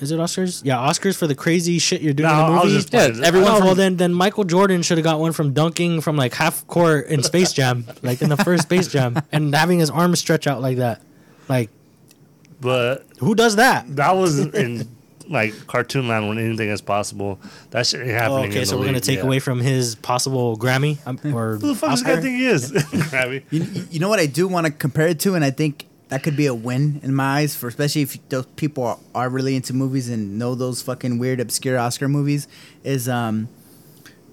[0.00, 0.62] is it Oscars?
[0.64, 2.76] Yeah, Oscars for the crazy shit you're doing No, in the I was movie.
[2.90, 6.00] just Yeah, everyone no, well then then Michael Jordan should have got one from dunking
[6.00, 9.78] from like half court in Space Jam, like in the first Space Jam, and having
[9.78, 11.00] his arms stretch out like that.
[11.48, 11.70] Like,
[12.62, 13.96] But who does that?
[13.96, 14.88] that was in
[15.28, 17.38] like cartoon land when anything is possible.
[17.70, 18.50] That shit ain't Oh, happening.
[18.50, 19.24] okay, in so the we're gonna take yeah.
[19.24, 22.22] away from his possible Grammy um, or Who the fuck does this guy Oscar.
[22.22, 22.72] think he is?
[22.72, 23.42] Krabby.
[23.50, 25.86] You, you- you know what I do want to compare it to, and I think
[26.08, 29.28] that could be a win in my eyes for especially if those people are, are
[29.30, 32.46] really into movies and know those fucking weird obscure Oscar movies.
[32.84, 33.48] Is um,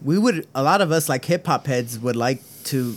[0.01, 2.95] we would a lot of us like hip hop heads would like to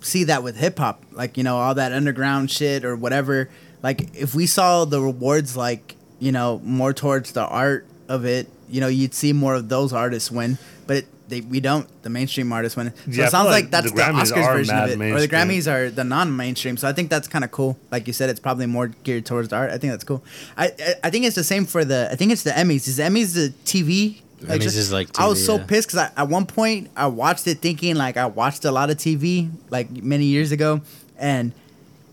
[0.00, 3.48] see that with hip hop, like you know all that underground shit or whatever.
[3.82, 8.48] Like if we saw the rewards, like you know more towards the art of it,
[8.68, 10.96] you know you'd see more of those artists win, but.
[10.98, 11.88] It, they, we don't.
[12.02, 12.92] The mainstream artists win.
[12.94, 15.20] So Yeah, it sounds like like that's the the, Oscars version of mad it, or
[15.20, 15.28] the.
[15.28, 16.76] Grammys are the non-mainstream.
[16.76, 17.78] So I think that's kind of cool.
[17.90, 19.70] Like you said, it's probably more geared towards the art.
[19.70, 20.22] I think that's cool.
[20.58, 22.10] I I, I think it's the same for the.
[22.12, 22.86] I think it's the Emmys.
[22.86, 24.20] Is the Emmys the TV?
[24.42, 25.64] Emmys just- is like I was so yeah.
[25.64, 28.98] pissed because at one point I watched it thinking like I watched a lot of
[28.98, 30.82] TV like many years ago,
[31.16, 31.52] and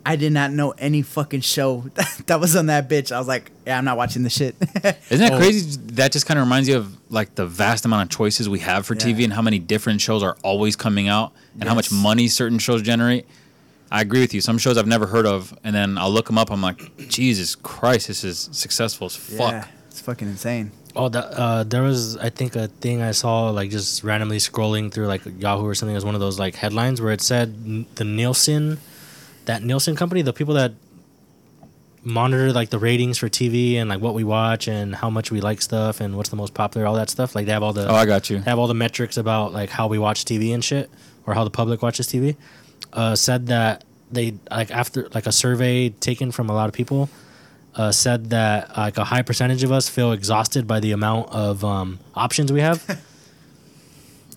[0.09, 1.85] I did not know any fucking show
[2.25, 3.11] that was on that bitch.
[3.11, 4.55] I was like, yeah, I'm not watching the shit.
[5.11, 5.37] Isn't that Oh.
[5.37, 5.79] crazy?
[5.93, 8.85] That just kind of reminds you of like the vast amount of choices we have
[8.87, 12.27] for TV and how many different shows are always coming out and how much money
[12.27, 13.27] certain shows generate.
[13.91, 14.41] I agree with you.
[14.41, 16.51] Some shows I've never heard of, and then I'll look them up.
[16.51, 19.51] I'm like, Jesus Christ, this is successful as fuck.
[19.51, 20.71] Yeah, it's fucking insane.
[20.95, 24.91] Oh, that, uh, there was I think a thing I saw like just randomly scrolling
[24.91, 25.93] through like Yahoo or something.
[25.93, 28.79] It was one of those like headlines where it said the Nielsen,
[29.49, 30.73] that Nielsen company, the people that
[32.03, 35.41] monitor like the ratings for TV and like what we watch and how much we
[35.41, 37.33] like stuff and what's the most popular, all that stuff.
[37.33, 38.37] Like they have all the Oh, I got you.
[38.37, 40.87] they have all the metrics about like how we watch TV and shit,
[41.25, 42.35] or how the public watches TV.
[42.93, 47.09] Uh, said that they like after like a survey taken from a lot of people,
[47.75, 51.65] uh, said that like a high percentage of us feel exhausted by the amount of
[51.65, 53.01] um, options we have.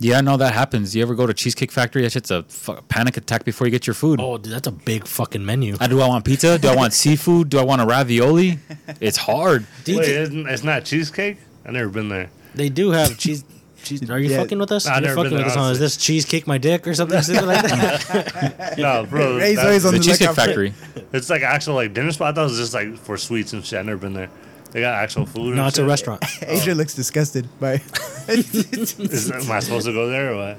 [0.02, 0.94] Yeah, no, that happens.
[0.96, 2.02] You ever go to Cheesecake Factory?
[2.02, 2.42] That shit's a
[2.88, 4.20] panic attack before you get your food.
[4.20, 5.76] Oh, dude, that's a big fucking menu.
[5.80, 6.58] Uh, do I want pizza?
[6.58, 7.48] Do I want seafood?
[7.50, 8.58] Do I want a ravioli?
[9.00, 9.64] It's hard.
[9.84, 11.38] Do you Wait, isn't, it's not cheesecake.
[11.64, 12.30] I've never been there.
[12.54, 13.44] they do have cheese.
[13.84, 14.08] Cheese.
[14.10, 14.36] Are you Yeah.
[14.38, 14.86] fucking with us?
[14.86, 15.54] I've You're never fucking been with us.
[15.54, 15.84] there, On, is honestly.
[15.86, 18.74] this cheesecake my dick or something, something like that?
[18.78, 19.38] No, bro.
[19.38, 20.74] Ray's that- on The the Cheesecake lookout for- Factory.
[21.12, 22.28] it's like actual like dinner spot.
[22.28, 23.78] I thought it was just like for sweets and shit.
[23.80, 24.30] I've never been there.
[24.72, 25.54] They got actual food.
[25.54, 26.24] no, and it's a restaurant.
[26.42, 27.74] Adrian looks disgusted by.
[28.28, 30.58] Is, am I supposed to go there or what?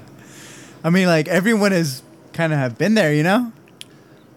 [0.84, 2.02] I mean, like everyone has
[2.32, 3.52] kind of have been there, you know.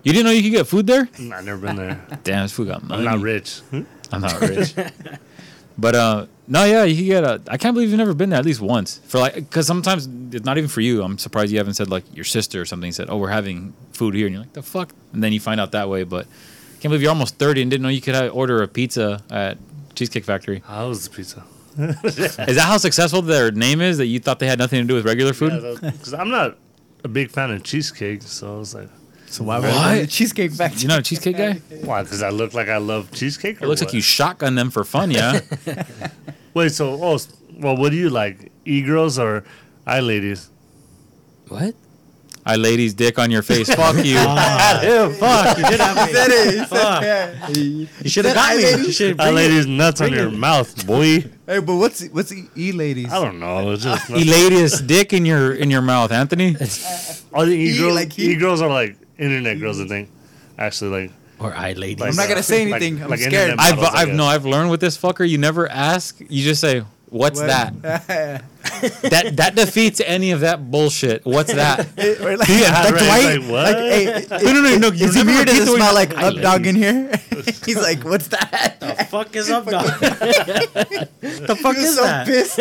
[0.03, 1.09] You didn't know you could get food there?
[1.13, 2.05] I've never been there.
[2.23, 3.05] Damn, this food got money.
[3.05, 3.61] I'm not rich.
[4.11, 4.73] I'm not rich.
[5.78, 7.41] but uh, no, yeah, you can get a.
[7.49, 8.99] I can't believe you've never been there at least once.
[9.05, 11.03] For like, because sometimes it's not even for you.
[11.03, 12.91] I'm surprised you haven't said like your sister or something.
[12.93, 15.59] Said, oh, we're having food here, and you're like, the fuck, and then you find
[15.59, 16.03] out that way.
[16.03, 16.25] But
[16.80, 19.57] can't believe you're almost 30 and didn't know you could have, order a pizza at
[19.98, 20.62] Cheesecake Factory.
[20.66, 21.43] How was the pizza?
[21.78, 23.98] Is that how successful their name is?
[23.98, 25.52] That you thought they had nothing to do with regular food?
[25.82, 26.58] Because I'm not
[27.04, 28.89] a big fan of cheesecake, so I was like,
[29.28, 29.76] So why would What?
[29.76, 30.82] I the cheesecake factory?
[30.82, 31.54] You're not a cheesecake guy?
[31.84, 32.04] why?
[32.04, 33.62] Because I look like I love cheesecake.
[33.62, 35.41] It looks like you shotgun them for fun, yeah.
[36.54, 37.18] Wait, so oh,
[37.60, 38.52] well, what do you like?
[38.66, 39.43] E girls or
[39.86, 40.50] eye ladies?
[41.50, 41.74] what?
[42.48, 43.68] I ladies dick on your face.
[43.74, 44.18] Fuck you.
[44.18, 46.14] Fuck, you did have me.
[46.14, 46.68] That is.
[46.68, 47.02] Fuck.
[47.04, 47.50] Yeah.
[47.50, 48.86] You should have got me.
[48.86, 50.32] You should Eye ladies nuts on your it.
[50.38, 51.20] mouth, boy.
[51.45, 53.12] Hey, but what's what's e, e ladies?
[53.12, 53.72] I don't know.
[53.72, 56.56] It's just Eladious dick in your in your mouth, Anthony.
[57.34, 57.95] all the e E, girls.
[57.95, 59.80] like e girls are like internet girls.
[59.82, 60.10] I think.
[60.58, 62.00] Actually, like Or I ladies.
[62.00, 63.04] Like- I'm not gonna uh, say Like- anything.
[63.04, 63.52] I'm like scared.
[63.52, 65.28] internet I've I I've no I've learned with this fucker.
[65.28, 66.20] You never ask.
[66.20, 67.47] You just say, "What's What?
[67.47, 68.43] that?"
[69.10, 71.26] That that defeats any of that bullshit.
[71.26, 71.88] What's that?
[72.22, 73.39] Or like, Yeah, like right, Dwight.
[73.41, 73.74] like, what?
[73.74, 74.88] Like, hey, no, no, no, no.
[74.91, 75.47] You is he weird?
[75.47, 77.10] Does it smell like up dog in here?
[77.66, 78.78] He's like, what's that?
[78.82, 79.86] the fuck is up, dog?
[79.88, 82.28] the fuck is so that?
[82.28, 82.60] pissed.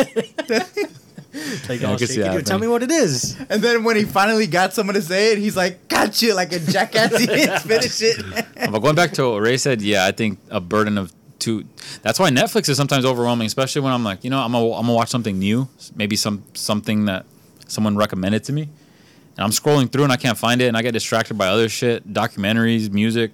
[1.69, 3.37] Like, Yeah, oh, I oh, shit, that tell me what it is?
[3.51, 6.61] And then when he finally got someone to say it, he's like, "Gotcha!" Like a
[6.61, 7.19] jackass.
[7.19, 8.25] He didn't finish it.
[8.55, 11.65] But going back to what Ray said, yeah, I think a burden of two.
[12.03, 14.87] That's why Netflix is sometimes overwhelming, especially when I'm like, you know, I'm gonna, I'm
[14.89, 17.27] watch something new, maybe some something that
[17.69, 20.83] someone recommended to me, and I'm scrolling through and I can't find it, and I
[20.83, 23.33] get distracted by other shit, documentaries, music.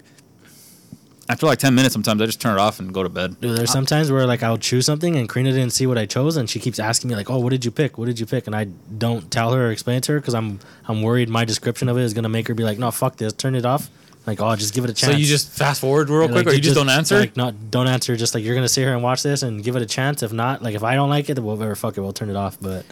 [1.28, 3.40] After like ten minutes, sometimes I just turn it off and go to bed.
[3.40, 6.36] Dude, there's sometimes where like I'll choose something and Karina didn't see what I chose
[6.36, 7.96] and she keeps asking me like, "Oh, what did you pick?
[7.96, 10.34] What did you pick?" And I don't tell her or explain it to her because
[10.34, 13.16] I'm I'm worried my description of it is gonna make her be like, "No, fuck
[13.16, 13.88] this, turn it off."
[14.26, 15.12] Like, oh, just give it a chance.
[15.12, 17.18] So you just fast forward real And, quick, like, or you just, don't answer?
[17.18, 18.14] Like, not don't answer.
[18.16, 20.22] Just like you're gonna sit here and watch this and give it a chance.
[20.22, 22.30] If not, like if I don't like it, then we'll whatever, fuck it, we'll turn
[22.30, 22.56] it off.
[22.60, 22.84] But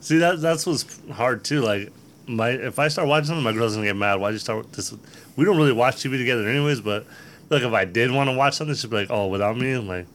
[0.00, 1.60] See that that's what's hard too.
[1.60, 1.92] Like
[2.26, 4.16] my if I start watching something, my girl's gonna get mad.
[4.16, 4.94] Why'd you start this?
[5.36, 6.80] We don't really watch TV together, anyways.
[6.80, 7.06] But
[7.50, 9.86] like if I did want to watch something, she'd be like, "Oh, without me," I'm
[9.88, 10.06] like,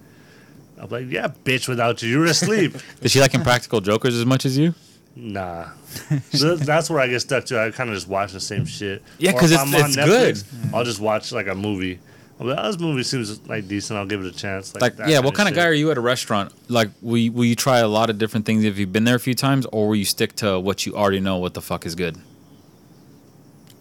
[0.78, 4.26] I'm like, "Yeah, bitch, without you, you were asleep." Is she like Impractical Jokers as
[4.26, 4.74] much as you?
[5.18, 5.70] Nah.
[6.32, 7.60] So that's where I get stuck to.
[7.60, 9.02] I kind of just watch the same shit.
[9.18, 9.96] Yeah, because it's- I'm on it's
[10.44, 10.74] good.
[10.74, 12.00] I'll just watch like a movie.
[12.40, 13.98] I'll be like, oh, this movie seems like decent.
[13.98, 14.76] I'll give it a chance.
[14.76, 15.62] Like, Like, that yeah, what kind of shit.
[15.64, 16.54] guy are you at a restaurant?
[16.70, 19.16] Like, will you, will you try a lot of different things if you've been there
[19.16, 21.38] a few times, or will you stick to what you already know?
[21.40, 22.16] What the fuck is good?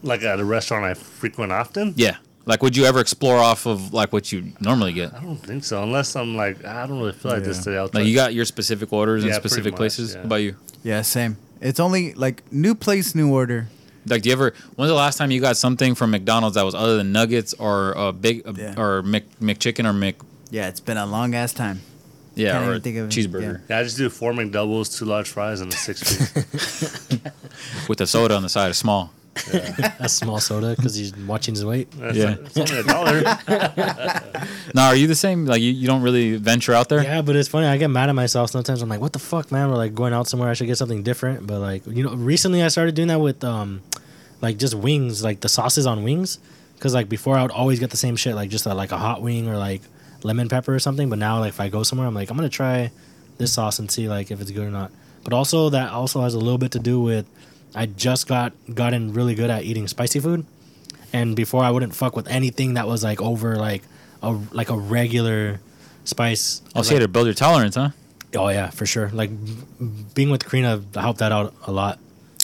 [0.03, 1.93] Like at a restaurant I frequent often.
[1.97, 2.17] Yeah.
[2.45, 5.13] Like, would you ever explore off of like what you normally get?
[5.13, 7.77] I don't think so, unless I'm like, I don't really feel like this today.
[7.77, 10.13] I'll try Like, you got your specific orders in Yeah, pretty specific much, places.
[10.15, 10.21] yeah.
[10.21, 10.57] How about you?
[10.87, 11.37] Yeah, same.
[11.61, 13.67] It's only like new place, new order.
[14.07, 14.55] Like, do you ever?
[14.77, 17.91] When's the last time you got something from McDonald's that was other than nuggets or
[17.93, 18.75] a big Yeah.
[18.81, 20.15] or Mc McChicken or Mc
[20.51, 21.81] Yeah, it's been a long ass time.
[22.37, 25.07] yeah Can't or even think of it, cheeseburger Yeah, I just do four McDoubles, two
[25.07, 27.19] large fries, and a six piece.
[27.89, 29.11] with a soda on the side, small.
[30.01, 31.91] A small soda because he's watching his weight.
[31.93, 32.37] That's Yeah.
[32.41, 33.23] it's only a dollar.
[34.75, 35.47] Now, are you the same?
[35.47, 37.03] Like, you, you don't really venture out there?
[37.03, 37.67] Yeah, but it's funny.
[37.67, 38.83] I get mad at myself sometimes.
[38.83, 39.71] I'm like, what the fuck, man?
[39.71, 40.51] We're like going out somewhere.
[40.51, 41.47] I should get something different.
[41.47, 43.83] But like, you know, recently I started doing that with um,
[44.43, 46.39] like just wings, like the sauces on wings.
[46.79, 48.99] Cause like before I would always get the same shit, like just a, like a
[48.99, 49.81] hot wing or like
[50.23, 51.09] lemon pepper or something.
[51.09, 52.91] But now like if I go somewhere, I'm like, I'm gonna try
[53.39, 54.91] this sauce and see like if it's good or not.
[55.25, 57.25] But also that also has a little bit to do with
[57.77, 60.47] I just got gotten really good at eating spicy food.
[61.13, 63.83] And before I wouldn't fuck with anything that was like over like
[64.23, 65.61] a like a regular
[66.05, 66.63] spice.
[66.75, 67.91] Oh, so you had to build your tolerance, huh?
[68.35, 69.11] Oh yeah, for sure.
[69.11, 69.31] Like
[70.15, 71.99] being with Karina helped that out a lot.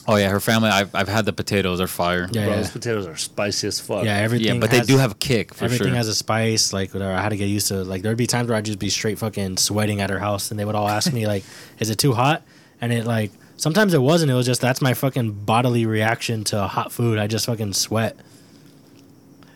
[0.06, 0.68] Oh yeah, her family.
[0.68, 1.78] I've I've had the potatoes.
[1.78, 2.28] They're fire.
[2.32, 2.56] Yeah, Bro, yeah.
[2.56, 4.04] those potatoes are spicy as fuck.
[4.04, 4.54] Yeah, everything.
[4.54, 5.96] yeah, but they do have a kick for everything sure.
[5.96, 6.72] has a spice.
[6.72, 7.12] Like whatever.
[7.12, 7.84] I had to get used to.
[7.84, 10.58] Like there'd be times where I'd just be straight fucking sweating at her house, and
[10.58, 11.44] they would all ask me like,
[11.78, 12.42] "Is it too hot?"
[12.80, 13.30] And it like
[13.62, 14.30] sometimes it wasn't.
[14.32, 17.18] It was just that's my fucking bodily reaction to hot food.
[17.18, 18.16] I just fucking sweat,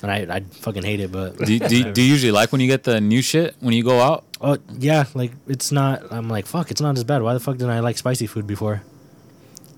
[0.02, 1.10] and I I fucking hate it.
[1.12, 3.54] But do, you- do, you- do you usually like when you get the new shit
[3.60, 4.24] when you go out?
[4.40, 6.12] oh yeah, like it's not.
[6.12, 6.70] I'm like fuck.
[6.70, 7.22] It's not as bad.
[7.22, 8.82] Why the fuck didn't I like spicy food before?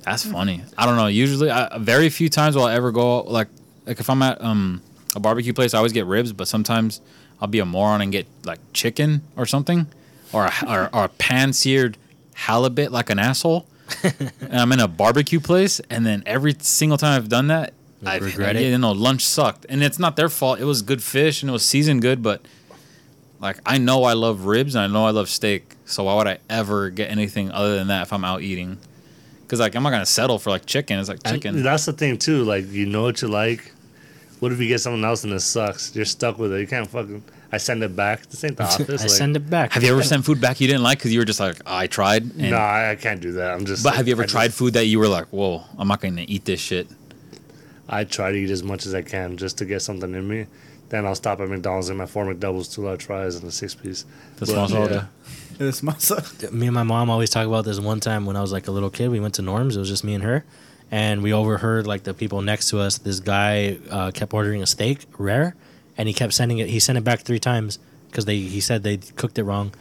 [0.02, 0.62] That's funny.
[0.76, 1.06] I don't know.
[1.08, 3.48] Usually, I, very few times will I ever go like
[3.86, 4.82] like if I'm at um
[5.16, 7.00] a barbecue place, I always get ribs, but sometimes
[7.40, 9.86] I'll be a moron and get like chicken or something,
[10.32, 11.96] or a, or, or a pan seared
[12.34, 13.66] halibut like an asshole.
[14.40, 17.72] and I'm in a barbecue place, and then every single time I've done that,
[18.04, 18.62] I regret it?
[18.70, 20.60] You know, lunch sucked, and it's not their fault.
[20.60, 22.42] It was good fish and it was seasoned good, but
[23.40, 26.26] like I know I love ribs and I know I love steak, so why would
[26.28, 28.78] I ever get anything other than that if I'm out eating?
[29.42, 30.98] Because like I'm not gonna settle for like chicken.
[30.98, 31.62] It's like And chicken.
[31.62, 32.44] that's the thing too.
[32.44, 33.72] Like you know what you like.
[34.40, 35.96] What if you get something else and it sucks?
[35.96, 36.60] You're stuck with it.
[36.60, 37.24] You can't fucking.
[37.50, 38.26] I send it back.
[38.26, 38.88] This ain't the office.
[39.00, 39.72] I like, send it back.
[39.72, 41.86] Have you ever sent food back you didn't like because you were just like I
[41.86, 42.22] tried?
[42.22, 43.52] And, No, I, I can't do that.
[43.52, 43.82] I'm just.
[43.82, 46.00] But have you ever I tried just- food that you were like, whoa, I'm not
[46.00, 46.88] gonna eat this shit?
[47.88, 50.46] I try to eat as much as I can just to get something in me.
[50.90, 53.74] Then I'll stop at McDonald's and my four McDoubles, two large fries, and a six
[53.74, 54.04] piece.
[54.36, 54.76] The But, small yeah.
[54.88, 55.10] soda.
[55.58, 58.52] This must- me and my mom always talk about this one time when I was
[58.52, 59.08] like a little kid.
[59.10, 59.76] We went to Norm's.
[59.76, 60.44] It was just me and her,
[60.90, 62.98] and we overheard like the people next to us.
[62.98, 65.54] This guy uh, kept ordering a steak rare,
[65.98, 66.68] and he kept sending it.
[66.70, 67.78] He sent it back three times
[68.10, 69.74] because they he said they cooked it wrong,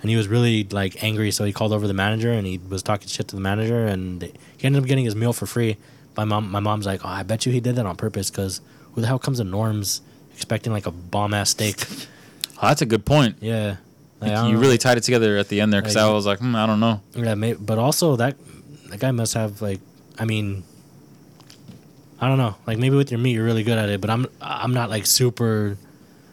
[0.00, 1.30] and he was really like angry.
[1.30, 4.22] So he called over the manager and he was talking shit to the manager, and
[4.22, 5.76] he ended up getting his meal for free.
[6.16, 8.60] My mom, my mom's like, oh, I bet you he did that on purpose because
[8.92, 10.00] who the hell comes to Norm's
[10.32, 11.76] expecting like a bomb ass steak?
[12.62, 13.36] Oh, that's a good point.
[13.40, 13.76] yeah.
[14.20, 16.38] Like, you really tied it together at the end there because Like- I was like,
[16.38, 17.00] hmm, I don't know.
[17.16, 18.36] Yeah, but also that
[18.90, 19.80] that guy must have like,
[20.18, 20.62] I mean,
[22.24, 22.54] I don't know.
[22.66, 25.04] Like maybe with your meat you're really good at it, but I'm I'm not like
[25.04, 25.76] super.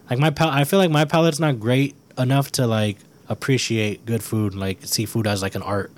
[0.10, 2.98] Like my pal, I feel like my palate's not great enough to like
[3.28, 5.92] appreciate good food, like see food as like an art.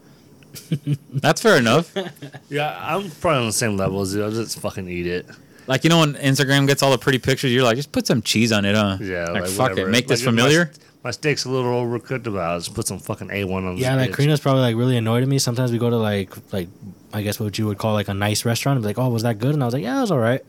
[1.12, 1.96] That's fair enough.
[2.50, 4.24] Yeah, I'm probably on the same level as you.
[4.24, 5.26] I'll just fucking eat it.
[5.68, 8.22] Like you know when Instagram gets all the pretty pictures, you're like, just put some
[8.22, 8.98] cheese on it, huh?
[9.02, 9.90] Yeah, Like, like, fuck whatever.
[9.90, 10.72] it, make this Like, if my- familiar.
[11.04, 14.02] My, steak's a little overcooked, but I'll just put some fucking A1 on Yeah, this
[14.08, 14.14] like bitch.
[14.16, 15.38] Karina's probably like really annoyed at me.
[15.38, 16.70] Sometimes we go to like like
[17.12, 19.24] I guess what you would call like a nice restaurant and be like, oh, was
[19.24, 19.54] that good?
[19.54, 20.42] And I was like, yeah, it was all right.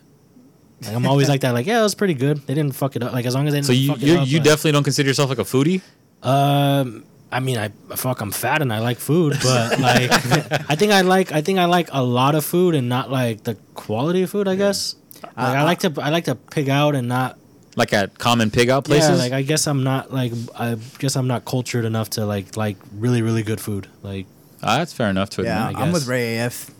[0.83, 1.55] Like I'm always like that.
[1.55, 2.39] Like yeah, it was pretty good.
[2.47, 3.13] They didn't fuck it up.
[3.13, 4.73] Like as long as they didn't So you fuck it you up, you like- definitely
[4.73, 5.81] don't consider yourself like a foodie.
[6.23, 10.11] Um, I mean, I fuck, I'm fat and I like food, but like,
[10.71, 13.43] I think I like, I think I like a lot of food and not like
[13.43, 14.47] the quality of food.
[14.47, 14.95] I guess.
[15.37, 17.39] Like, I like to, I like to pig out and not.
[17.77, 19.11] Like at common pig out places.
[19.11, 22.57] Yeah, like I guess I'm not like, I guess I'm not cultured enough to like
[22.57, 23.89] like really really good food.
[24.03, 24.27] Like,
[24.63, 25.55] Ah, that's fair enough to admit.
[25.55, 26.07] yeah, I I'm with.
[26.07, 26.71] Ray AF.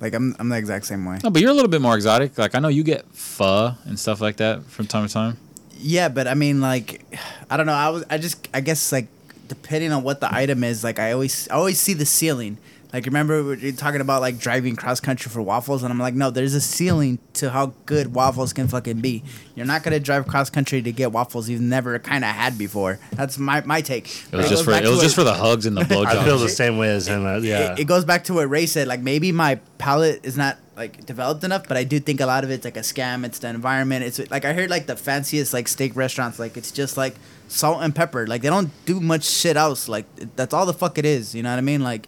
[0.00, 1.18] Like I'm, I'm the exact same way.
[1.24, 2.36] No, but you're a little bit more exotic.
[2.36, 5.38] Like I know you get pho and stuff like that from time to time.
[5.78, 7.02] Yeah, but I mean, like,
[7.50, 7.72] I don't know.
[7.72, 9.08] I was, I just, I guess, like,
[9.48, 12.56] depending on what the item is, like, I always, I always see the ceiling.
[12.92, 16.14] Like, remember we were talking about like driving cross country for waffles, and I'm like,
[16.14, 19.22] no, there's a ceiling to how good waffles can fucking be.
[19.54, 22.98] You're not gonna drive cross country to get waffles you've never kind of had before.
[23.12, 24.08] That's my my take.
[24.30, 26.06] It was just for it was just for the hugs and the blowjobs.
[26.06, 27.24] I feel the same way as him.
[27.24, 27.72] uh, Yeah.
[27.72, 28.88] It, it goes back to what Ray said.
[28.88, 32.44] Like maybe my palate is not like developed enough, but I do think a lot
[32.44, 33.24] of it's like a scam.
[33.24, 34.04] It's the environment.
[34.04, 36.38] It's like I heard like the fanciest like steak restaurants.
[36.38, 37.14] Like it's just like
[37.48, 38.26] salt and pepper.
[38.26, 39.88] Like they don't do much shit else.
[39.88, 40.04] Like
[40.36, 41.34] that's all the fuck it is.
[41.34, 41.82] You know what I mean?
[41.82, 42.06] Like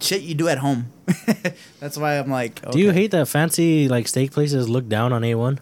[0.00, 0.92] shit you do at home.
[1.80, 2.60] that's why I'm like.
[2.70, 5.58] do you hate that fancy like steak places look down on A1?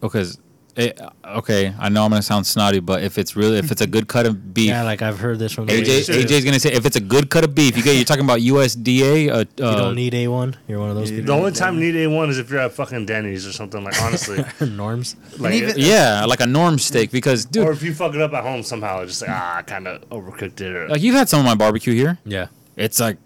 [0.00, 0.38] because
[0.76, 3.86] it, okay, I know I'm gonna sound snotty, but if it's really if it's a
[3.86, 6.14] good cut of beef, Yeah, like I've heard this from the AJ Sure.
[6.14, 8.38] AJ's gonna say if it's a good cut of beef, you get you're talking about
[8.38, 9.30] USDA.
[9.30, 10.54] Uh, You uh, don't need A1.
[10.68, 12.72] You're one of those You The only time you need A1 is if you're at
[12.72, 13.82] fucking Denny's or something.
[13.82, 15.16] Like honestly, Norms.
[15.38, 18.32] like even- yeah, like a norm steak because dude, or if you fuck it up
[18.32, 20.72] at home somehow, just like ah, I kind of overcooked it.
[20.74, 22.18] Or, like you've had some of my barbecue here.
[22.24, 22.46] Yeah.
[22.76, 23.18] It's like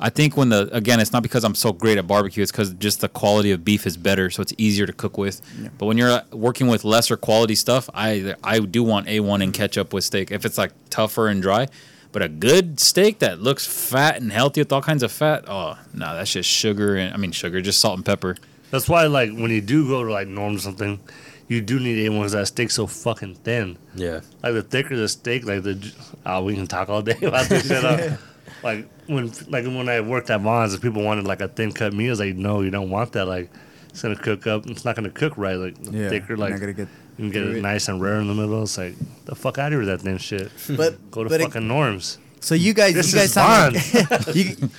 [0.00, 2.42] I think when the again, it's not because I'm so great at barbecue.
[2.42, 5.40] It's because just the quality of beef is better, so it's easier to cook with.
[5.76, 9.52] But when you're uh, working with lesser quality stuff, I I do want A1 and
[9.52, 10.30] ketchup with steak.
[10.30, 11.66] If it's like tougher and dry,
[12.12, 15.76] but a good steak that looks fat and healthy with all kinds of fat, oh
[15.92, 18.36] no, that's just sugar and I mean sugar, just salt and pepper.
[18.70, 21.00] That's why like when you do go to like Norm or something,
[21.48, 23.78] you do need A1s that steak so fucking thin.
[23.94, 24.20] Yeah.
[24.42, 25.92] Like the thicker the steak, like the
[26.24, 28.18] oh, we can talk all day about this shit.
[28.62, 31.92] like when like when I worked at Vons, if people wanted like a thin cut
[31.92, 33.26] meal, it's like no, you don't want that.
[33.26, 33.50] Like
[33.90, 34.66] it's gonna cook up.
[34.66, 35.54] It's not gonna cook right.
[35.56, 38.20] Like Yeah, thicker, you're like not gonna get- you can get it nice and rare
[38.20, 38.62] in the middle.
[38.62, 38.94] It's like
[39.24, 40.50] the fuck out of here with that thin shit.
[40.76, 42.18] But Go to but it- fucking Norms.
[42.40, 44.70] So you guys, This you guys is sound like, you,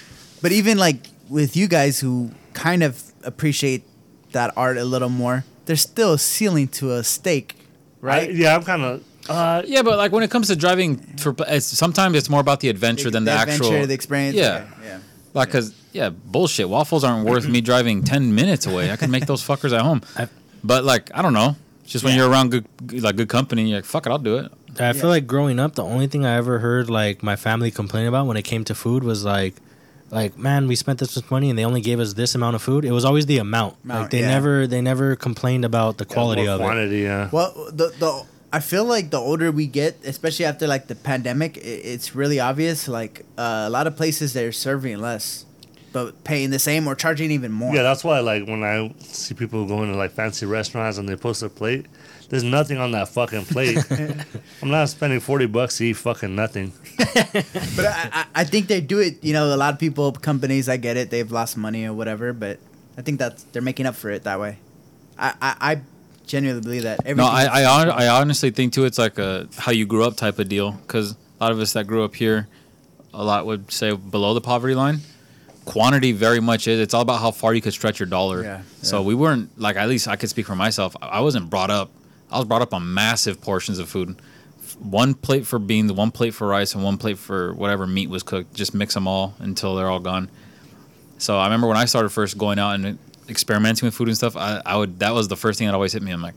[0.41, 3.83] but even like with you guys who kind of appreciate
[4.31, 7.55] that art a little more, there's still a ceiling to a steak,
[7.99, 8.29] right?
[8.29, 9.03] I- yeah, I'm kind of.
[9.29, 12.59] Uh, Yeah, but like when it comes to driving for it's, sometimes it's more about
[12.59, 14.35] the adventure than the, adventure, actual the experience.
[14.35, 14.65] Yeah.
[14.79, 14.99] okay, yeah.
[15.33, 16.67] Like, cause yeah, bullshit.
[16.69, 18.91] Waffles aren't worth me driving ten minutes away.
[18.91, 20.01] I can make those fuckers at home.
[20.17, 20.27] I-
[20.63, 21.55] But like, I don't know.
[21.83, 22.21] It's just when Yeah.
[22.23, 22.65] you're around good,
[23.01, 24.51] like good company, you're like, fuck it, I'll do it.
[24.79, 24.93] I Yeah.
[24.93, 28.27] feel like growing up, the only thing I ever heard like my family complain about
[28.27, 29.55] when it came to food was like
[30.11, 32.63] like, man, we spent this much money and they only gave us this amount of
[32.63, 32.83] food.
[32.83, 33.75] It was always the amount.
[33.83, 34.27] Amount, like they yeah.
[34.35, 36.63] never they never complained about the quality More of it.
[36.63, 37.29] quantity, yeah.
[37.31, 41.57] Well, the the I feel like the older we get, especially after like the pandemic,
[41.57, 42.87] i it's really obvious.
[42.87, 45.45] Like uh, a lot of places they're serving less,
[45.93, 47.75] but paying the same or charging even more.
[47.75, 51.15] Yeah, that's why like when I see people going to like fancy restaurants and they
[51.15, 51.85] post a plate,
[52.29, 53.77] there's nothing on that fucking plate.
[54.63, 56.73] I'm not spending forty bucks to eat fucking nothing.
[56.97, 59.23] but I, I, I think they do it.
[59.23, 61.11] You know, a lot of people, companies, I get it.
[61.11, 62.57] They've lost money or whatever, but
[62.97, 64.57] I think that they're making up for it that way.
[65.19, 65.81] I I, I
[66.29, 67.03] genuinely believe that.
[67.15, 68.85] No, I I, I honestly think too.
[68.85, 70.71] It's like a how you grew up type of deal.
[70.71, 72.47] Because a lot of us that grew up here,
[73.13, 74.99] a lot would say below the poverty line.
[75.65, 76.79] Quantity very much is.
[76.79, 78.43] It's all about how far you could stretch your dollar.
[78.43, 79.07] Yeah, So yeah.
[79.07, 80.95] we weren't like at least I could speak for myself.
[81.01, 81.91] I I wasn't brought up.
[82.31, 84.19] I was brought up on massive portions of food.
[84.79, 88.23] One plate for beans, one plate for rice, and one plate for whatever meat was
[88.23, 88.53] cooked.
[88.53, 90.29] Just mix them all until they're all gone.
[91.17, 92.97] So I remember when I started first going out and
[93.29, 94.35] experimenting with food and stuff.
[94.35, 96.11] I, I would that was the first thing that always hit me.
[96.11, 96.35] I'm like,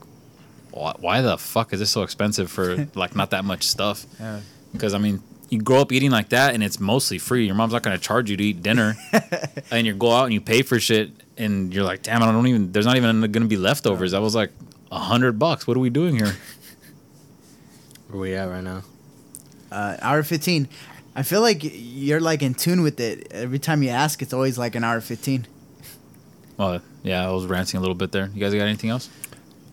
[0.71, 4.07] why, why the fuck is this so expensive for like not that much stuff?
[4.19, 4.41] Yeah.
[4.73, 7.45] Because I mean, you grow up eating like that, and it's mostly free.
[7.45, 8.97] Your mom's not going to charge you to eat dinner,
[9.71, 12.47] and you go out and you pay for shit, and you're like, damn, I don't
[12.47, 12.73] even.
[12.73, 14.13] There's not even going to be leftovers.
[14.13, 14.51] That was like
[14.91, 15.67] a hundred bucks.
[15.67, 16.35] What are we doing here?
[18.09, 18.83] Where we at right now?
[19.71, 20.69] uh, hour fifteen.
[21.15, 23.29] I feel like you're like in tune with it.
[23.33, 25.47] Every time you ask, it's always like an hour fifteen.
[26.57, 28.31] Well, yeah, I was ranting a little bit there.
[28.35, 29.09] You guys got anything else?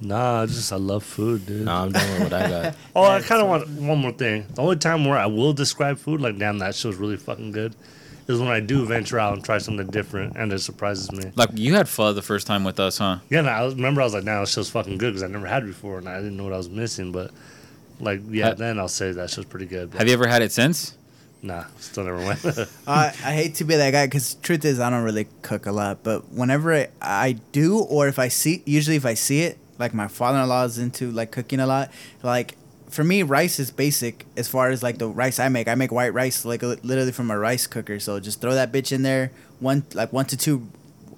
[0.01, 1.65] Nah, I just I love food, dude.
[1.65, 2.75] No, I'm done with what I got.
[2.95, 4.45] Oh, I kind of want one more thing.
[4.55, 7.75] The only time where I will describe food like, damn, that show's really fucking good,
[8.27, 11.31] is when I do venture out and try something different and it surprises me.
[11.35, 13.17] Like you had pho the first time with us, huh?
[13.29, 15.27] Yeah, and I was- remember I was like, nah, this show's fucking good because I
[15.27, 17.11] never had it before and I didn't know what I was missing.
[17.11, 17.31] But
[17.99, 19.91] like, yeah, Ha- then I'll say that show's pretty good.
[19.91, 20.95] But Have you ever had it since?
[21.41, 22.43] Nah, still never went.
[22.87, 25.71] Uh, I hate to be that guy because truth is I don't really cook a
[25.71, 29.59] lot, but whenever I, I do, or if I see, usually if I see it,
[29.77, 31.91] like my father-in-law is into like cooking a lot.
[32.23, 32.55] Like
[32.89, 35.67] for me, rice is basic as far as like the rice I make.
[35.67, 37.99] I make white rice like literally from a rice cooker.
[37.99, 40.67] So just throw that bitch in there, one like one to two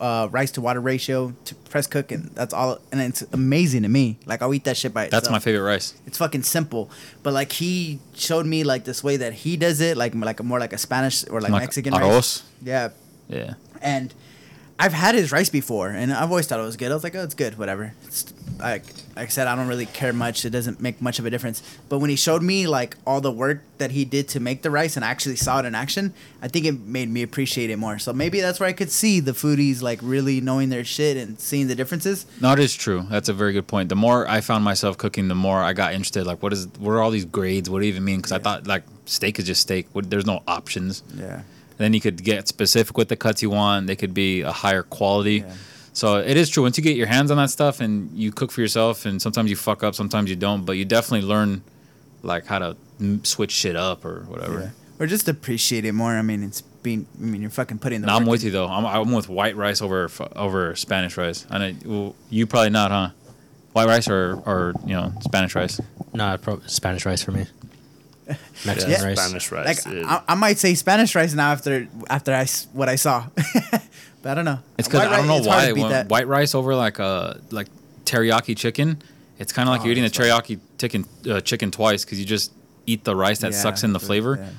[0.02, 2.80] uh, rice to water ratio to press cook, and that's all.
[2.92, 4.18] And it's amazing to me.
[4.26, 5.24] Like I'll eat that shit by itself.
[5.24, 5.94] That's my favorite rice.
[6.08, 6.90] it's fucking simple.
[7.24, 10.44] But like he showed me like this way that he does it, like like a
[10.44, 12.44] more like a Spanish or like, Mexican rice.
[12.64, 12.90] Yeah,
[13.30, 13.54] Yeah.
[13.82, 14.14] and
[14.82, 16.90] I've had his rice before, and I've always thought it was good.
[16.90, 17.94] I was like, oh, it's good, whatever.
[18.04, 18.84] It's, like
[19.16, 20.44] like I said, I don't really care much.
[20.44, 21.62] It doesn't make much of a difference.
[21.88, 24.72] But when he showed me like all the work that he did to make the
[24.72, 27.78] rice, and I actually saw it in action, I think it made me appreciate it
[27.78, 28.00] more.
[28.00, 31.40] So maybe that's where I could see the foodies like really knowing their shit and
[31.40, 32.26] seeing the differences.
[32.42, 33.06] No, it is true.
[33.08, 33.90] That's a very good point.
[33.90, 36.26] The more I found myself cooking, the more I got interested.
[36.26, 36.68] Like, what is?
[36.80, 37.70] What are all these grades?
[37.70, 38.18] What do you even mean?
[38.18, 39.88] Because I thought like steak is just steak.
[39.94, 41.04] What, there's no options.
[41.16, 41.44] Yeah.
[41.78, 43.88] Then you could get specific with the cuts you want.
[43.88, 45.38] They could be a higher quality.
[45.40, 45.54] Yeah.
[45.94, 46.64] So it is true.
[46.64, 49.50] Once you get your hands on that stuff and you cook for yourself, and sometimes
[49.50, 51.64] you fuck up, sometimes you don't, but you definitely learn
[52.24, 52.78] like how to
[53.24, 54.60] switch shit up or whatever.
[54.60, 54.70] Yeah.
[55.00, 56.12] Or just appreciate it more.
[56.12, 57.08] I mean, it's being.
[57.20, 58.08] I mean, you're fucking putting the.
[58.08, 58.48] No, I'm with in.
[58.48, 58.68] you though.
[58.68, 61.46] I'm, I'm with white rice over over Spanish rice.
[61.50, 63.10] I know well, you probably not, huh?
[63.74, 65.82] White rice or or you know Spanish rice.
[66.14, 67.48] No, pro- Spanish rice for me.
[68.66, 69.20] Mexican Yeah, rice.
[69.20, 69.86] Spanish rice.
[69.86, 70.06] Like dude.
[70.06, 73.28] I, I might say Spanish rice now after after I s- what I saw,
[74.22, 74.60] but I don't know.
[74.78, 76.10] It's because I don't rice- know why when that.
[76.10, 77.68] white rice over like a like
[78.06, 79.02] teriyaki chicken.
[79.40, 82.26] It's kind of like Oh, you're eating the teriyaki chicken uh, chicken twice because you
[82.26, 82.52] just
[82.86, 84.38] eat the rice that Yeah, sucks in the flavor.
[84.42, 84.50] yeah.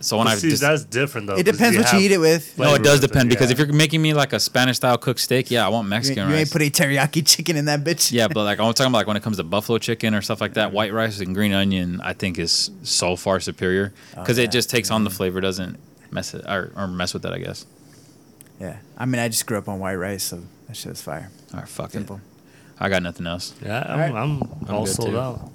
[0.00, 1.36] So when I see, just that's different though.
[1.36, 2.58] It depends what you eat it with.
[2.58, 3.52] no, it does with it, depend because yeah.
[3.54, 6.28] if you're making me like a Spanish style cooked steak, yeah, I want You, Mexican
[6.28, 6.40] you rice.
[6.40, 8.12] ain't putting teriyaki chicken in that bitch.
[8.12, 10.40] yeah, but like I'm talking about like when it comes to buffalo chicken or stuff
[10.40, 14.42] like that, white rice and green onion, I think is so far superior because Oh,
[14.42, 14.48] yeah.
[14.48, 15.78] it just takes on the flavor, doesn't
[16.10, 17.64] mess it or, or mess with that, I guess.
[18.60, 18.76] Yeah.
[18.98, 21.30] I mean, I just grew up on white rice, so that shit was fire.
[21.54, 22.16] All right, fuck Simple.
[22.16, 22.22] it.
[22.78, 23.54] I got nothing else.
[23.64, 24.14] Yeah, I'm, Alright.
[24.14, 25.50] I'm, I'm all sold out.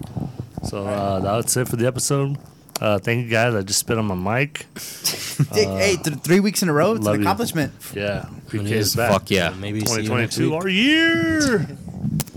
[0.63, 2.37] So uh, that's it for the episode.
[2.81, 3.53] Uh, thank you guys.
[3.53, 4.65] I just spit on my mic.
[5.53, 6.93] Dick, hey, th- three weeks in a row.
[6.95, 7.27] It's love an you.
[7.27, 7.73] accomplishment.
[7.93, 9.11] Yeah, PK is is back.
[9.11, 9.53] Fuck yeah.
[9.59, 11.77] Maybe see you 2022, our year.